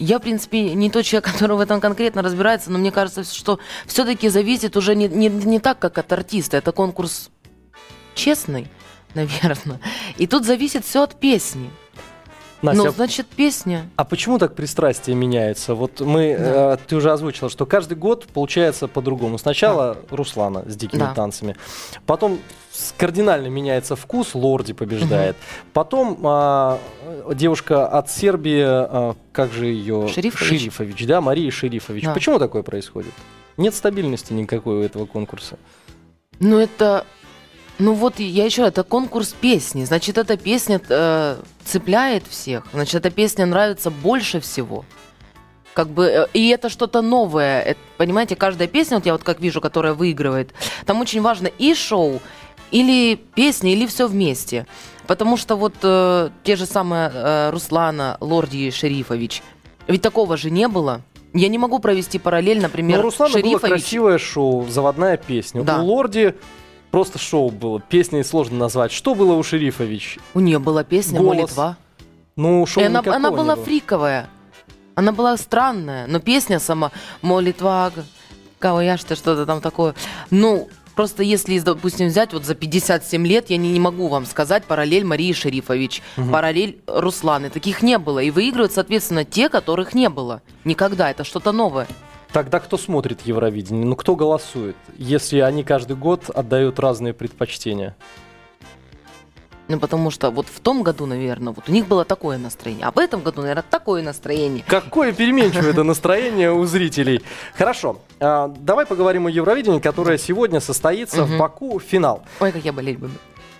я, 0.00 0.18
в 0.18 0.22
принципе, 0.22 0.74
не 0.74 0.90
тот 0.90 1.04
человек, 1.04 1.32
который 1.32 1.56
в 1.56 1.60
этом 1.60 1.80
конкретно 1.80 2.22
разбирается, 2.22 2.72
но 2.72 2.78
мне 2.78 2.90
кажется, 2.90 3.22
что 3.22 3.60
все-таки 3.86 4.28
зависит 4.28 4.76
уже 4.76 4.96
не, 4.96 5.06
не, 5.06 5.28
не 5.28 5.60
так, 5.60 5.78
как 5.78 5.98
от 5.98 6.12
артиста. 6.12 6.56
Это 6.56 6.72
конкурс 6.72 7.30
честный, 8.14 8.68
наверное. 9.14 9.80
И 10.16 10.26
тут 10.26 10.44
зависит 10.44 10.84
все 10.84 11.02
от 11.02 11.20
песни. 11.20 11.70
Настя, 12.62 12.84
ну, 12.84 12.90
значит, 12.90 13.26
песня. 13.26 13.88
а 13.96 14.04
почему 14.04 14.38
так 14.38 14.54
пристрастие 14.54 15.16
меняется? 15.16 15.74
Вот 15.74 16.00
мы, 16.00 16.36
Да. 16.38 16.74
э, 16.74 16.76
ты 16.86 16.96
уже 16.96 17.10
озвучила, 17.10 17.48
что 17.48 17.64
каждый 17.64 17.96
год 17.96 18.26
получается 18.26 18.86
по-другому. 18.86 19.38
Сначала 19.38 19.96
Руслана 20.10 20.64
с 20.68 20.76
дикими 20.76 21.00
Да. 21.00 21.14
танцами, 21.14 21.56
потом 22.04 22.38
кардинально 22.98 23.48
меняется 23.48 23.96
вкус, 23.96 24.34
Лорди 24.34 24.72
побеждает. 24.74 25.36
Потом 25.72 26.18
а, 26.24 26.78
э, 27.02 27.32
девушка 27.34 27.86
от 27.86 28.10
Сербии, 28.10 28.62
а, 28.62 29.14
как 29.32 29.52
же 29.52 29.66
ее? 29.66 30.08
Шерифович. 30.08 30.48
Шерифович, 30.48 31.06
да, 31.06 31.20
Мария 31.20 31.50
Шерифович. 31.50 32.04
Да. 32.04 32.14
Почему 32.14 32.38
такое 32.38 32.62
происходит? 32.62 33.12
Нет 33.56 33.74
стабильности 33.74 34.32
никакой 34.32 34.80
у 34.80 34.82
этого 34.82 35.06
конкурса. 35.06 35.58
Ну, 36.38 36.58
это... 36.58 37.04
Ну 37.80 37.94
вот, 37.94 38.20
я 38.20 38.44
еще 38.44 38.62
это 38.66 38.84
конкурс 38.84 39.34
песни. 39.40 39.84
Значит, 39.84 40.18
эта 40.18 40.36
песня 40.36 40.80
э, 40.86 41.36
цепляет 41.64 42.24
всех. 42.28 42.64
Значит, 42.74 42.96
эта 42.96 43.10
песня 43.10 43.46
нравится 43.46 43.90
больше 43.90 44.38
всего. 44.40 44.84
Как 45.72 45.88
бы, 45.88 46.04
э, 46.04 46.26
и 46.34 46.48
это 46.48 46.68
что-то 46.68 47.00
новое. 47.00 47.62
Это, 47.62 47.80
понимаете, 47.96 48.36
каждая 48.36 48.68
песня, 48.68 48.98
вот 48.98 49.06
я 49.06 49.12
вот 49.12 49.22
как 49.22 49.40
вижу, 49.40 49.62
которая 49.62 49.94
выигрывает, 49.94 50.52
там 50.84 51.00
очень 51.00 51.22
важно 51.22 51.46
и 51.46 51.74
шоу, 51.74 52.20
или 52.70 53.14
песня, 53.34 53.72
или 53.72 53.86
все 53.86 54.06
вместе. 54.06 54.66
Потому 55.06 55.38
что 55.38 55.56
вот 55.56 55.74
э, 55.82 56.28
те 56.44 56.56
же 56.56 56.66
самые 56.66 57.10
э, 57.12 57.50
Руслана 57.50 58.18
Лорди 58.20 58.70
Шерифович, 58.70 59.42
ведь 59.88 60.02
такого 60.02 60.36
же 60.36 60.50
не 60.50 60.68
было. 60.68 61.00
Я 61.32 61.48
не 61.48 61.58
могу 61.58 61.78
провести 61.78 62.18
параллель, 62.18 62.60
например, 62.60 62.98
Ну, 62.98 63.02
у 63.04 63.06
Руслана 63.06 63.32
было 63.32 63.42
Шерифович. 63.42 63.70
красивое 63.72 64.18
шоу, 64.18 64.66
заводная 64.68 65.16
песня. 65.16 65.62
Да. 65.62 65.80
У 65.80 65.86
Лорди 65.86 66.34
просто 66.90 67.18
шоу 67.18 67.50
было, 67.50 67.80
песней 67.80 68.24
сложно 68.24 68.58
назвать. 68.58 68.92
Что 68.92 69.14
было 69.14 69.34
у 69.34 69.42
Шерифович? 69.42 70.18
У 70.34 70.40
нее 70.40 70.58
была 70.58 70.84
песня 70.84 71.20
Голос. 71.20 71.36
«Молитва». 71.36 71.76
Ну, 72.36 72.64
шоу 72.66 72.82
И 72.82 72.86
она, 72.86 73.02
она 73.04 73.30
была 73.30 73.56
было. 73.56 73.64
фриковая. 73.64 74.28
Она 74.94 75.12
была 75.12 75.36
странная, 75.36 76.06
но 76.06 76.20
песня 76.20 76.58
сама 76.58 76.90
«Молитва», 77.22 77.92
кого 78.58 78.80
я 78.80 78.96
что 78.96 79.16
что-то 79.16 79.46
там 79.46 79.60
такое. 79.60 79.94
Ну, 80.30 80.68
просто 80.94 81.22
если, 81.22 81.58
допустим, 81.58 82.08
взять 82.08 82.32
вот 82.32 82.44
за 82.44 82.54
57 82.54 83.26
лет, 83.26 83.50
я 83.50 83.56
не, 83.56 83.72
не 83.72 83.80
могу 83.80 84.08
вам 84.08 84.26
сказать 84.26 84.64
параллель 84.64 85.04
Марии 85.04 85.32
Шерифович, 85.32 86.02
параллель 86.30 86.80
Русланы. 86.86 87.50
Таких 87.50 87.82
не 87.82 87.98
было. 87.98 88.18
И 88.18 88.30
выигрывают, 88.30 88.72
соответственно, 88.72 89.24
те, 89.24 89.48
которых 89.48 89.94
не 89.94 90.08
было. 90.08 90.42
Никогда. 90.64 91.10
Это 91.10 91.24
что-то 91.24 91.52
новое. 91.52 91.86
Тогда 92.32 92.60
кто 92.60 92.78
смотрит 92.78 93.22
Евровидение? 93.22 93.84
Ну, 93.84 93.96
кто 93.96 94.14
голосует, 94.14 94.76
если 94.96 95.40
они 95.40 95.64
каждый 95.64 95.96
год 95.96 96.30
отдают 96.30 96.78
разные 96.78 97.12
предпочтения? 97.12 97.96
Ну, 99.66 99.78
потому 99.78 100.10
что 100.10 100.30
вот 100.30 100.46
в 100.46 100.58
том 100.58 100.82
году, 100.82 101.06
наверное, 101.06 101.52
вот 101.52 101.68
у 101.68 101.72
них 101.72 101.86
было 101.86 102.04
такое 102.04 102.38
настроение. 102.38 102.86
А 102.86 102.90
в 102.90 102.98
этом 102.98 103.20
году, 103.22 103.42
наверное, 103.42 103.64
такое 103.68 104.02
настроение. 104.02 104.64
Какое 104.66 105.12
переменчивое 105.12 105.70
это 105.70 105.84
настроение 105.84 106.52
у 106.52 106.64
зрителей. 106.64 107.22
Хорошо, 107.54 108.00
а, 108.18 108.48
давай 108.48 108.84
поговорим 108.84 109.26
о 109.26 109.30
Евровидении, 109.30 109.78
которое 109.78 110.18
сегодня 110.18 110.60
состоится 110.60 111.24
в. 111.24 111.38
Баку, 111.38 111.78
финал. 111.78 112.24
Ой, 112.40 112.50
как 112.50 112.64
я 112.64 112.72
болеть 112.72 112.98
буду. 112.98 113.12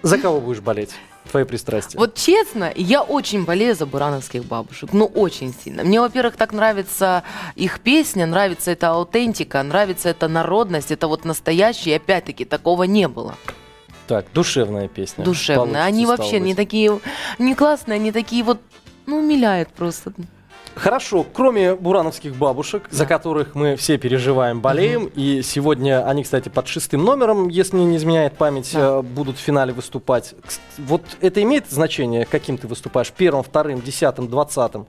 За 0.02 0.18
кого 0.18 0.40
будешь 0.40 0.60
болеть? 0.60 0.94
Твои 1.30 1.44
пристрастия. 1.44 1.96
Вот 1.96 2.16
честно, 2.16 2.72
я 2.74 3.02
очень 3.02 3.44
болею 3.44 3.76
за 3.76 3.86
бурановских 3.86 4.44
бабушек. 4.44 4.92
Ну, 4.92 5.04
очень 5.04 5.54
сильно. 5.54 5.84
Мне, 5.84 6.00
во-первых, 6.00 6.36
так 6.36 6.52
нравится 6.52 7.22
их 7.54 7.80
песня, 7.80 8.26
нравится 8.26 8.72
эта 8.72 8.90
аутентика, 8.90 9.62
нравится 9.62 10.08
эта 10.08 10.26
народность, 10.26 10.90
это 10.90 11.06
вот 11.06 11.24
настоящее. 11.24 11.96
Опять-таки, 11.96 12.44
такого 12.44 12.82
не 12.82 13.06
было. 13.06 13.36
Так, 14.08 14.26
душевная 14.34 14.88
песня. 14.88 15.24
Получится, 15.24 15.62
Они 15.84 16.04
вообще 16.04 16.40
не 16.40 16.50
быть. 16.50 16.56
такие, 16.56 16.98
не 17.38 17.54
классные, 17.54 17.96
они 17.96 18.10
такие 18.10 18.42
вот, 18.42 18.60
ну, 19.06 19.18
умиляют 19.18 19.68
просто. 19.68 20.12
Хорошо, 20.80 21.26
кроме 21.30 21.74
бурановских 21.74 22.34
бабушек, 22.34 22.88
за 22.90 23.00
Да. 23.00 23.06
которых 23.06 23.54
мы 23.54 23.76
все 23.76 23.98
переживаем, 23.98 24.62
болеем, 24.62 25.10
и 25.14 25.42
сегодня 25.42 26.06
они, 26.08 26.22
кстати, 26.24 26.48
под 26.48 26.68
шестым 26.68 27.04
номером, 27.04 27.48
если 27.48 27.76
не 27.76 27.98
изменяет 27.98 28.38
память, 28.38 28.70
Да. 28.72 29.00
э, 29.00 29.02
будут 29.02 29.36
в 29.36 29.40
финале 29.40 29.74
выступать. 29.74 30.34
Вот 30.78 31.02
это 31.20 31.42
имеет 31.42 31.70
значение, 31.70 32.24
каким 32.24 32.56
ты 32.56 32.66
выступаешь? 32.66 33.12
Первым, 33.14 33.42
вторым, 33.42 33.82
десятым, 33.82 34.26
двадцатым? 34.28 34.86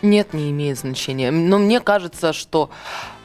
Нет, 0.00 0.32
не 0.32 0.50
имеет 0.50 0.78
значения. 0.78 1.32
Но 1.32 1.58
мне 1.58 1.80
кажется, 1.80 2.32
что 2.32 2.70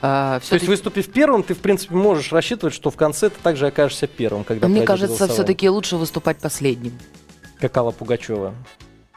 э, 0.02 0.40
То 0.50 0.56
есть, 0.56 0.68
выступив 0.68 1.12
первым, 1.12 1.44
ты, 1.44 1.54
в 1.54 1.60
принципе, 1.60 1.94
можешь 1.94 2.32
рассчитывать, 2.34 2.74
что 2.74 2.90
в 2.90 2.96
конце 2.96 3.30
ты 3.30 3.36
также 3.44 3.68
окажешься 3.68 4.08
первым, 4.08 4.44
когда 4.44 4.68
Мне 4.68 4.82
кажется, 4.82 5.28
все-таки 5.28 5.70
лучше 5.70 5.98
выступать 5.98 6.38
последним. 6.40 6.94
Как 7.60 7.78
Алла 7.78 7.92
Пугачева 7.92 8.56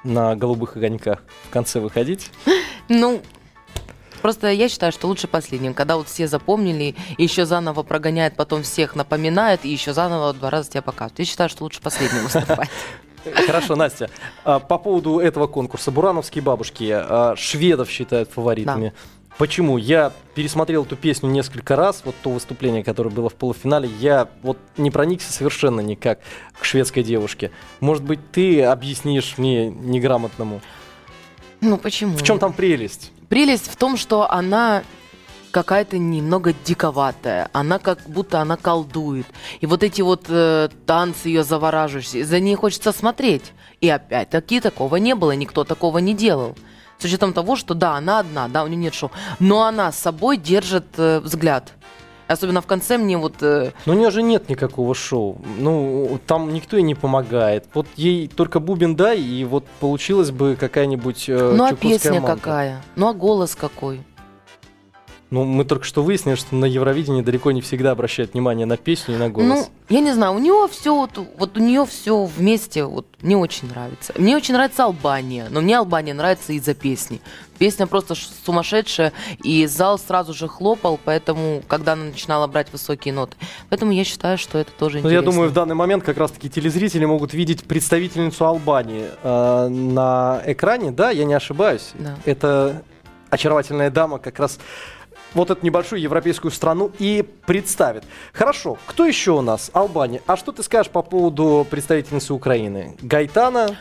на 0.05 0.37
голубых 0.37 0.77
огоньках 0.77 1.23
в 1.49 1.51
конце 1.51 1.81
выходить. 1.81 2.31
Ну, 2.89 3.21
просто 4.23 4.51
я 4.51 4.69
считаю, 4.69 4.93
что 4.93 5.07
лучше 5.07 5.29
последним, 5.29 5.75
когда 5.75 5.97
вот 5.97 6.09
все 6.09 6.27
запомнили, 6.27 6.95
и 7.17 7.23
еще 7.23 7.45
заново 7.47 7.83
прогоняет, 7.83 8.37
потом 8.37 8.63
всех 8.63 8.95
напоминает, 8.97 9.65
и 9.65 9.69
еще 9.69 9.93
заново 9.93 10.33
два 10.35 10.51
раза 10.51 10.71
тебя 10.71 10.83
показывают. 10.83 11.19
Я 11.19 11.25
считаю, 11.25 11.51
что 11.51 11.65
лучше 11.65 11.81
последним 11.81 12.23
выступать. 12.25 12.71
Хорошо, 13.47 13.77
Настя. 13.77 14.11
а, 14.45 14.59
По 14.59 14.79
поводу 14.79 15.19
этого 15.19 15.47
конкурса. 15.49 15.91
Бурановские 15.91 16.43
бабушки 16.43 16.89
а, 16.91 17.35
шведов 17.37 17.91
считают 17.91 18.31
фаворитами. 18.31 18.95
Почему? 19.37 19.77
Я 19.77 20.13
пересмотрел 20.35 20.83
эту 20.85 20.97
песню 20.97 21.31
несколько 21.31 21.77
раз, 21.77 22.03
вот 22.05 22.17
то 22.23 22.31
выступление, 22.31 22.83
которое 22.83 23.11
было 23.11 23.29
в 23.29 23.35
полуфинале, 23.35 23.89
я 24.01 24.29
вот 24.43 24.59
не 24.77 24.91
проникся 24.91 25.33
совершенно 25.33 25.81
никак 25.81 26.19
к 26.59 26.65
шведской 26.65 27.05
девушке. 27.05 27.53
Может 27.79 28.03
быть, 28.03 28.19
ты 28.33 28.65
объяснишь 28.65 29.39
мне 29.39 29.71
неграмотному, 29.71 30.61
Ну 31.61 31.77
почему? 31.77 32.17
в 32.17 32.23
чем 32.23 32.39
там 32.39 32.53
прелесть? 32.53 33.11
Прелесть 33.29 33.71
в 33.71 33.77
том, 33.77 33.97
что 33.97 34.31
она 34.31 34.83
какая-то 35.51 35.99
немного 35.99 36.55
диковатая. 36.65 37.49
Она 37.53 37.79
как 37.79 38.01
будто 38.07 38.41
она 38.41 38.57
колдует. 38.57 39.27
И 39.61 39.67
вот 39.67 39.83
эти 39.83 40.03
вот 40.03 40.27
э, 40.29 40.69
танцы 40.87 41.29
ее 41.29 41.43
завораживающие, 41.43 42.25
за 42.25 42.41
ней 42.41 42.55
хочется 42.55 42.93
смотреть. 42.93 43.53
И 43.81 43.89
опять-таки 43.89 44.61
такого 44.61 44.97
не 44.97 45.15
было, 45.15 45.33
никто 45.33 45.65
такого 45.65 45.99
не 45.99 46.15
делал. 46.15 46.55
С 46.99 47.05
учетом 47.05 47.33
того, 47.33 47.57
что 47.57 47.75
да, 47.75 47.95
она 47.95 48.19
одна, 48.19 48.49
да, 48.49 48.65
у 48.65 48.67
нее 48.67 48.77
нет 48.77 48.95
шоу, 48.95 49.13
но 49.39 49.65
она 49.65 49.93
с 49.93 49.99
собой 49.99 50.37
держит 50.37 50.87
э, 50.97 51.21
взгляд. 51.21 51.73
Особенно 52.29 52.61
в 52.61 52.67
конце 52.67 52.99
мне 52.99 53.17
вот... 53.17 53.43
э, 53.43 53.73
Но 53.87 53.95
у 53.95 53.97
нее 53.97 54.11
же 54.11 54.23
нет 54.23 54.51
никакого 54.51 54.95
шоу. 54.95 55.39
Ну, 55.59 56.21
там 56.27 56.53
никто 56.53 56.77
ей 56.77 56.83
не 56.83 56.95
помогает. 56.95 57.65
Вот 57.73 57.87
ей 57.97 58.29
только 58.29 58.61
бубен 58.61 58.95
дай, 58.95 59.19
и 59.19 59.45
вот 59.45 59.65
получилась 59.81 60.31
бы 60.31 60.55
какая-нибудь 60.55 61.25
э, 61.29 61.53
ну 61.55 61.65
а 61.65 61.73
песня 61.75 62.21
манка. 62.21 62.37
какая? 62.37 62.83
Ну 62.97 63.09
а 63.09 63.15
голос 63.15 63.55
какой? 63.55 64.03
Ну, 65.31 65.45
мы 65.45 65.65
только 65.67 65.85
что 65.85 66.03
выяснили, 66.03 66.37
что 66.37 66.55
на 66.55 66.65
Евровидении 66.65 67.21
далеко 67.21 67.53
не 67.53 67.61
всегда 67.61 67.91
обращают 67.91 68.33
внимание 68.33 68.65
на 68.65 68.79
песню 68.79 69.17
и 69.17 69.19
на 69.19 69.29
голос. 69.29 69.49
Ну, 69.49 69.69
я 69.91 70.01
не 70.01 70.13
знаю, 70.13 70.33
у 70.33 70.39
нее 70.39 70.67
все 70.71 70.95
вот, 70.95 71.11
вот 71.37 71.57
у 71.59 71.61
нее 71.61 71.85
все 71.85 72.25
вместе 72.25 72.85
вот 72.85 73.07
мне 73.21 73.37
очень 73.37 73.69
нравится. 73.69 74.15
Мне 74.17 74.37
очень 74.37 74.55
нравится 74.55 74.85
Албания, 74.85 75.49
но 75.51 75.61
мне 75.61 75.77
Албания 75.77 76.15
нравится 76.15 76.55
из-за 76.55 76.73
песни. 76.73 77.21
Песня 77.59 77.87
просто 77.87 78.15
сумасшедшая, 78.47 79.13
и 79.43 79.67
зал 79.67 79.99
сразу 79.99 80.33
же 80.33 80.49
хлопал, 80.49 80.99
поэтому, 81.05 81.63
когда 81.69 81.93
она 81.93 82.05
начинала 82.05 82.47
брать 82.47 82.73
высокие 82.73 83.13
ноты. 83.13 83.37
Поэтому 83.69 83.93
я 83.93 84.05
считаю, 84.05 84.39
что 84.39 84.59
это 84.59 84.71
тоже 84.73 85.01
Ну, 85.03 85.09
я 85.09 85.17
интересно. 85.17 85.33
думаю, 85.33 85.51
в 85.51 85.53
данный 85.53 85.75
момент 85.75 86.05
как 86.05 86.17
раз-таки 86.17 86.49
телезрители 86.49 87.05
могут 87.05 87.35
видеть 87.35 87.65
представительницу 87.65 88.47
Албании 88.47 89.09
э, 89.23 89.69
на 89.69 90.41
экране. 90.47 90.91
Да, 90.91 91.11
я 91.11 91.25
не 91.25 91.35
ошибаюсь. 91.35 91.91
Да. 91.99 92.17
Это 92.25 92.83
очаровательная 93.31 93.91
дама 93.91 94.19
как 94.19 94.39
раз 94.39 94.59
вот 95.35 95.51
эту 95.51 95.65
небольшую 95.65 96.01
европейскую 96.01 96.51
страну 96.51 96.91
и 96.99 97.25
представит. 97.47 98.05
Хорошо, 98.33 98.79
кто 98.87 99.05
еще 99.05 99.33
у 99.33 99.41
нас? 99.43 99.71
Албания. 99.75 100.23
А 100.27 100.37
что 100.37 100.53
ты 100.53 100.63
скажешь 100.63 100.91
по 100.91 101.03
поводу 101.03 101.67
представительницы 101.71 102.33
Украины? 102.35 102.97
Гайтана, 103.03 103.77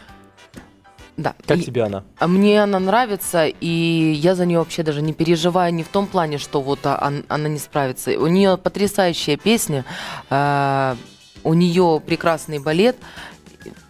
Да. 1.15 1.33
как 1.47 1.57
И- 1.57 1.63
тебе 1.63 1.83
она? 1.83 2.03
Мне 2.21 2.61
она 2.61 2.79
нравится, 2.79 3.47
и 3.47 3.67
я 4.15 4.35
за 4.35 4.45
нее 4.45 4.59
вообще 4.59 4.83
даже 4.83 5.01
не 5.01 5.13
переживаю 5.13 5.73
не 5.73 5.83
в 5.83 5.87
том 5.87 6.05
плане, 6.07 6.37
что 6.37 6.61
вот 6.61 6.79
а, 6.83 7.01
он- 7.03 7.23
она 7.27 7.49
не 7.49 7.59
справится. 7.59 8.11
У 8.19 8.27
нее 8.27 8.57
потрясающая 8.57 9.37
песня, 9.37 9.83
э, 10.29 10.95
у 11.43 11.53
нее 11.53 12.01
прекрасный 12.05 12.59
балет, 12.59 12.97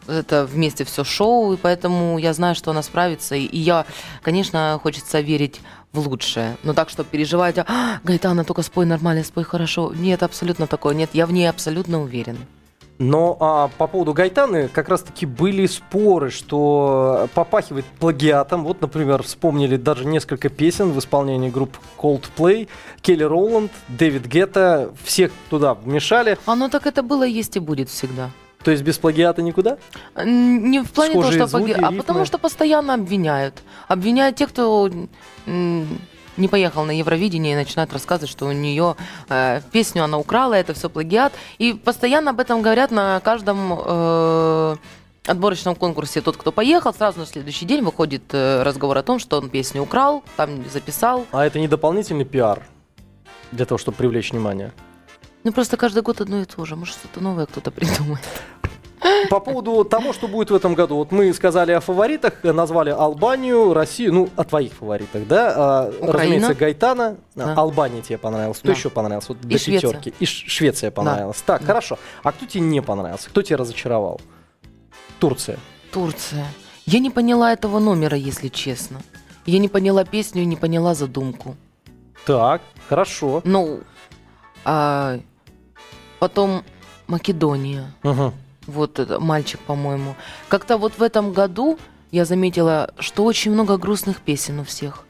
это 0.08 0.46
вместе 0.46 0.86
все 0.86 1.04
шоу, 1.04 1.54
и 1.54 1.58
поэтому 1.58 2.18
я 2.18 2.34
знаю, 2.34 2.56
что 2.56 2.72
она 2.72 2.82
справится. 2.82 3.36
И 3.36 3.58
я, 3.58 3.86
конечно, 4.22 4.80
хочется 4.82 5.20
верить 5.20 5.60
в 5.94 6.08
лучшее. 6.08 6.58
Но 6.64 6.74
так, 6.74 6.90
что 6.90 7.04
переживать, 7.04 7.58
а, 7.58 8.00
Гайтана, 8.04 8.44
только 8.44 8.62
спой 8.62 8.86
нормально, 8.86 9.24
спой 9.24 9.44
хорошо. 9.44 9.94
Нет, 9.96 10.24
абсолютно 10.24 10.68
такое 10.68 10.96
нет. 10.96 11.10
Я 11.14 11.26
в 11.26 11.32
ней 11.32 11.50
абсолютно 11.50 12.02
уверена. 12.02 12.40
Но 13.00 13.38
а, 13.40 13.70
по 13.78 13.86
поводу 13.86 14.14
Гайтаны 14.14 14.70
как 14.70 14.90
раз-таки 14.90 15.26
были 15.26 15.68
споры, 15.68 16.32
что 16.32 17.30
попахивает 17.36 17.86
плагиатом. 18.00 18.64
Вот, 18.64 18.82
например, 18.82 19.22
вспомнили 19.22 19.78
даже 19.78 20.06
несколько 20.06 20.50
песен 20.50 20.92
в 20.92 21.00
исполнении 21.00 21.50
групп 21.50 21.78
Coldplay, 21.98 22.68
Келли 23.02 23.24
Роланд, 23.24 23.72
Дэвид 23.88 24.26
Гетта. 24.26 24.92
Всех 25.04 25.32
туда 25.50 25.76
вмешали. 25.76 26.40
Оно 26.46 26.70
так 26.70 26.88
это 26.88 27.04
было, 27.04 27.24
есть 27.24 27.56
и 27.56 27.60
будет 27.60 27.90
всегда. 27.90 28.32
То 28.68 28.72
есть 28.72 28.84
без 28.84 28.98
плагиата 28.98 29.42
никуда? 29.42 29.78
Не 30.26 30.84
в 30.84 30.92
плане 30.92 31.14
того, 31.14 31.24
Схожие 31.24 31.48
что 31.48 31.58
звуки, 31.58 31.72
а 31.72 31.78
ритмы. 31.78 31.98
потому 32.00 32.26
что 32.26 32.38
постоянно 32.38 32.96
обвиняют. 32.96 33.64
Обвиняют 33.88 34.36
тех, 34.36 34.50
кто 34.50 34.92
м, 35.46 35.88
не 36.36 36.48
поехал 36.50 36.84
на 36.84 36.92
Евровидение 36.92 37.54
и 37.54 37.56
начинают 37.56 37.94
рассказывать, 37.94 38.30
что 38.30 38.46
у 38.46 38.52
нее 38.52 38.98
э, 39.30 39.62
песню 39.72 40.04
она 40.04 40.18
украла, 40.18 40.56
это 40.56 40.74
все 40.74 40.90
плагиат. 40.90 41.32
И 41.60 41.72
постоянно 41.72 42.32
об 42.32 42.42
этом 42.42 42.62
говорят 42.62 42.92
на 42.92 43.22
каждом 43.22 43.72
э, 43.72 44.76
отборочном 45.28 45.76
конкурсе. 45.76 46.20
Тот, 46.20 46.36
кто 46.36 46.52
поехал, 46.52 46.94
сразу 46.94 47.20
на 47.20 47.26
следующий 47.26 47.64
день 47.66 47.86
выходит 47.86 48.24
э, 48.34 48.64
разговор 48.64 48.98
о 48.98 49.02
том, 49.02 49.20
что 49.20 49.38
он 49.38 49.48
песню 49.50 49.82
украл, 49.82 50.26
там 50.36 50.70
записал. 50.70 51.26
А 51.32 51.46
это 51.46 51.58
не 51.58 51.70
дополнительный 51.70 52.26
пиар 52.26 52.64
для 53.54 53.66
того, 53.66 53.78
чтобы 53.78 53.96
привлечь 53.96 54.34
внимание? 54.34 54.74
Ну 55.44 55.54
просто 55.54 55.78
каждый 55.78 56.02
год 56.04 56.20
одно 56.20 56.42
и 56.42 56.46
то 56.46 56.66
же. 56.66 56.76
Может, 56.76 56.96
что-то 56.96 57.22
новое 57.24 57.46
кто-то 57.46 57.72
придумает. 57.72 58.20
По 59.30 59.40
поводу 59.40 59.84
того, 59.84 60.12
что 60.14 60.28
будет 60.28 60.50
в 60.52 60.56
этом 60.56 60.74
году. 60.74 60.96
Вот 60.96 61.12
мы 61.12 61.32
сказали 61.34 61.72
о 61.72 61.80
фаворитах, 61.80 62.44
назвали 62.44 62.90
Албанию, 62.90 63.74
Россию, 63.74 64.14
ну, 64.14 64.30
о 64.36 64.44
твоих 64.44 64.74
фаворитах, 64.74 65.28
да? 65.28 65.54
А, 65.56 65.90
Украина. 65.90 66.14
Разумеется, 66.14 66.54
Гайтана, 66.56 67.18
Да. 67.36 67.54
Албания 67.54 68.02
тебе 68.02 68.18
понравилась. 68.18 68.58
Кто 68.58 68.68
Да. 68.68 68.74
еще 68.74 68.90
понравился? 68.90 69.34
Вот 69.34 69.46
И 69.46 69.48
до 69.48 69.58
Швеция. 69.60 69.90
пятерки. 69.92 70.14
И 70.20 70.26
Швеция 70.26 70.90
понравилась. 70.92 71.42
Так, 71.46 71.62
Да. 71.62 71.68
хорошо. 71.68 72.00
А 72.24 72.32
кто 72.32 72.46
тебе 72.46 72.62
не 72.64 72.82
понравился? 72.82 73.30
Кто 73.30 73.42
тебя 73.44 73.58
разочаровал? 73.58 74.20
Турция. 75.20 75.60
Турция. 75.92 76.46
Я 76.86 77.00
не 77.00 77.10
поняла 77.10 77.54
этого 77.54 77.80
номера, 77.80 78.18
если 78.18 78.48
честно. 78.48 79.00
Я 79.46 79.60
не 79.60 79.68
поняла 79.70 80.06
песню 80.06 80.42
и 80.42 80.46
не 80.46 80.56
поняла 80.56 80.94
задумку. 80.96 81.56
Так, 82.26 82.62
хорошо. 82.90 83.42
Ну, 83.46 83.80
а 84.66 85.20
потом 86.20 86.64
Македония. 87.08 87.94
Мгм. 88.04 88.34
Вот 88.68 89.00
это 89.00 89.20
мальчик, 89.20 89.60
по-моему. 89.62 90.16
Как-то 90.50 90.78
вот 90.78 90.94
в 90.98 91.02
этом 91.04 91.32
году 91.34 91.80
я 92.12 92.26
заметила, 92.26 92.94
что 93.00 93.24
очень 93.24 93.52
много 93.52 93.78
грустных 93.78 94.22
песен 94.22 94.60
у 94.60 94.64
всех. 94.64 95.04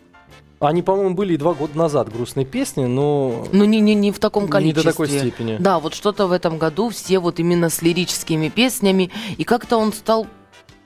Они, 0.59 0.81
по-моему, 0.81 1.13
были 1.13 1.35
и 1.35 1.37
два 1.37 1.53
года 1.53 1.77
назад 1.77 2.11
грустные 2.11 2.45
песни, 2.45 2.85
но 2.85 3.45
Ну, 3.51 3.65
не, 3.65 3.79
не, 3.79 3.93
не 3.93 4.11
в 4.11 4.17
таком 4.17 4.45
не 4.45 4.49
количестве. 4.49 4.83
до 4.83 4.91
такой 4.91 5.07
степени. 5.09 5.57
Да, 5.59 5.79
вот 5.79 5.93
что-то 5.93 6.25
в 6.25 6.31
этом 6.31 6.57
году 6.57 6.89
все 6.89 7.19
вот 7.19 7.39
именно 7.39 7.69
с 7.69 7.83
лирическими 7.83 8.49
песнями. 8.49 9.11
И 9.37 9.43
как-то 9.43 9.77
он 9.77 9.93
стал 9.93 10.25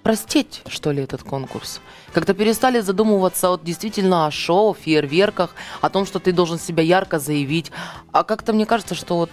простеть, 0.04 0.62
что 0.68 0.92
ли, 0.92 1.04
этот 1.04 1.24
конкурс. 1.24 1.80
Как-то 2.12 2.34
перестали 2.34 2.82
задумываться 2.82 3.48
вот 3.50 3.64
действительно 3.64 4.26
о 4.28 4.32
шоу, 4.32 4.74
фейерверках, 4.74 5.56
о 5.80 5.90
том, 5.90 6.06
что 6.06 6.20
ты 6.20 6.34
должен 6.34 6.60
себя 6.60 6.84
ярко 6.84 7.20
заявить. 7.20 7.72
А 8.12 8.24
как-то 8.26 8.52
мне 8.52 8.66
кажется, 8.66 8.96
что 8.96 9.16
вот... 9.16 9.30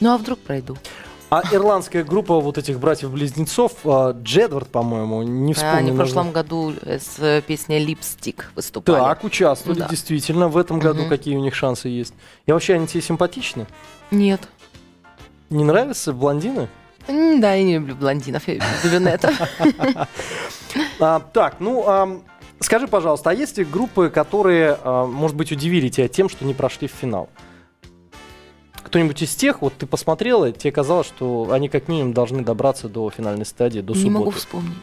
Ну, 0.00 0.14
а 0.14 0.18
вдруг 0.18 0.38
пройду? 0.38 0.78
А 1.28 1.42
ирландская 1.50 2.04
группа 2.04 2.38
вот 2.38 2.56
этих 2.56 2.78
братьев-близнецов, 2.78 3.72
а, 3.84 4.12
Джедвард, 4.12 4.68
по-моему, 4.68 5.22
не 5.22 5.54
вспомню. 5.54 5.76
Они 5.76 5.90
в 5.90 5.96
прошлом 5.96 6.30
году 6.30 6.72
э, 6.82 7.00
с 7.00 7.18
э, 7.18 7.42
песней 7.42 7.80
«Липстик» 7.80 8.52
выступали. 8.54 8.96
Так, 9.00 9.24
участвовали, 9.24 9.80
Да. 9.80 9.88
действительно. 9.88 10.46
В 10.48 10.56
этом 10.56 10.78
году 10.78 11.00
Мгм. 11.00 11.08
какие 11.08 11.36
у 11.36 11.40
них 11.40 11.54
шансы 11.56 11.88
есть? 11.88 12.14
И 12.46 12.52
вообще, 12.52 12.74
они 12.74 12.86
тебе 12.86 13.02
симпатичны? 13.02 13.66
Нет. 14.12 14.40
Не 15.50 15.64
нравятся 15.64 16.12
блондины? 16.12 16.68
Да, 17.08 17.54
я 17.54 17.62
не 17.64 17.74
люблю 17.74 17.96
блондинов, 17.96 18.46
я 18.46 18.54
люблю 18.54 18.68
брюнетов. 18.84 19.40
А, 21.00 21.20
так, 21.20 21.56
ну, 21.60 22.22
скажи, 22.60 22.86
пожалуйста, 22.86 23.30
а 23.30 23.34
есть 23.34 23.58
ли 23.58 23.64
группы, 23.64 24.10
которые, 24.10 24.78
а, 24.82 25.06
может 25.06 25.36
быть, 25.36 25.50
удивили 25.52 25.88
тебя 25.88 26.08
тем, 26.08 26.28
что 26.28 26.44
не 26.44 26.54
прошли 26.54 26.86
в 26.88 26.92
финал? 26.92 27.28
Кто-нибудь 28.86 29.20
из 29.20 29.34
тех, 29.34 29.62
вот 29.62 29.74
ты 29.76 29.84
посмотрела, 29.84 30.52
тебе 30.52 30.70
казалось, 30.70 31.08
что 31.08 31.48
они 31.50 31.68
как 31.68 31.88
минимум 31.88 32.12
должны 32.12 32.42
добраться 32.44 32.88
до 32.88 33.10
финальной 33.10 33.44
стадии, 33.44 33.80
до 33.80 33.94
Не 33.94 33.98
субботы. 33.98 34.18
могу 34.18 34.30
вспомнить. 34.30 34.76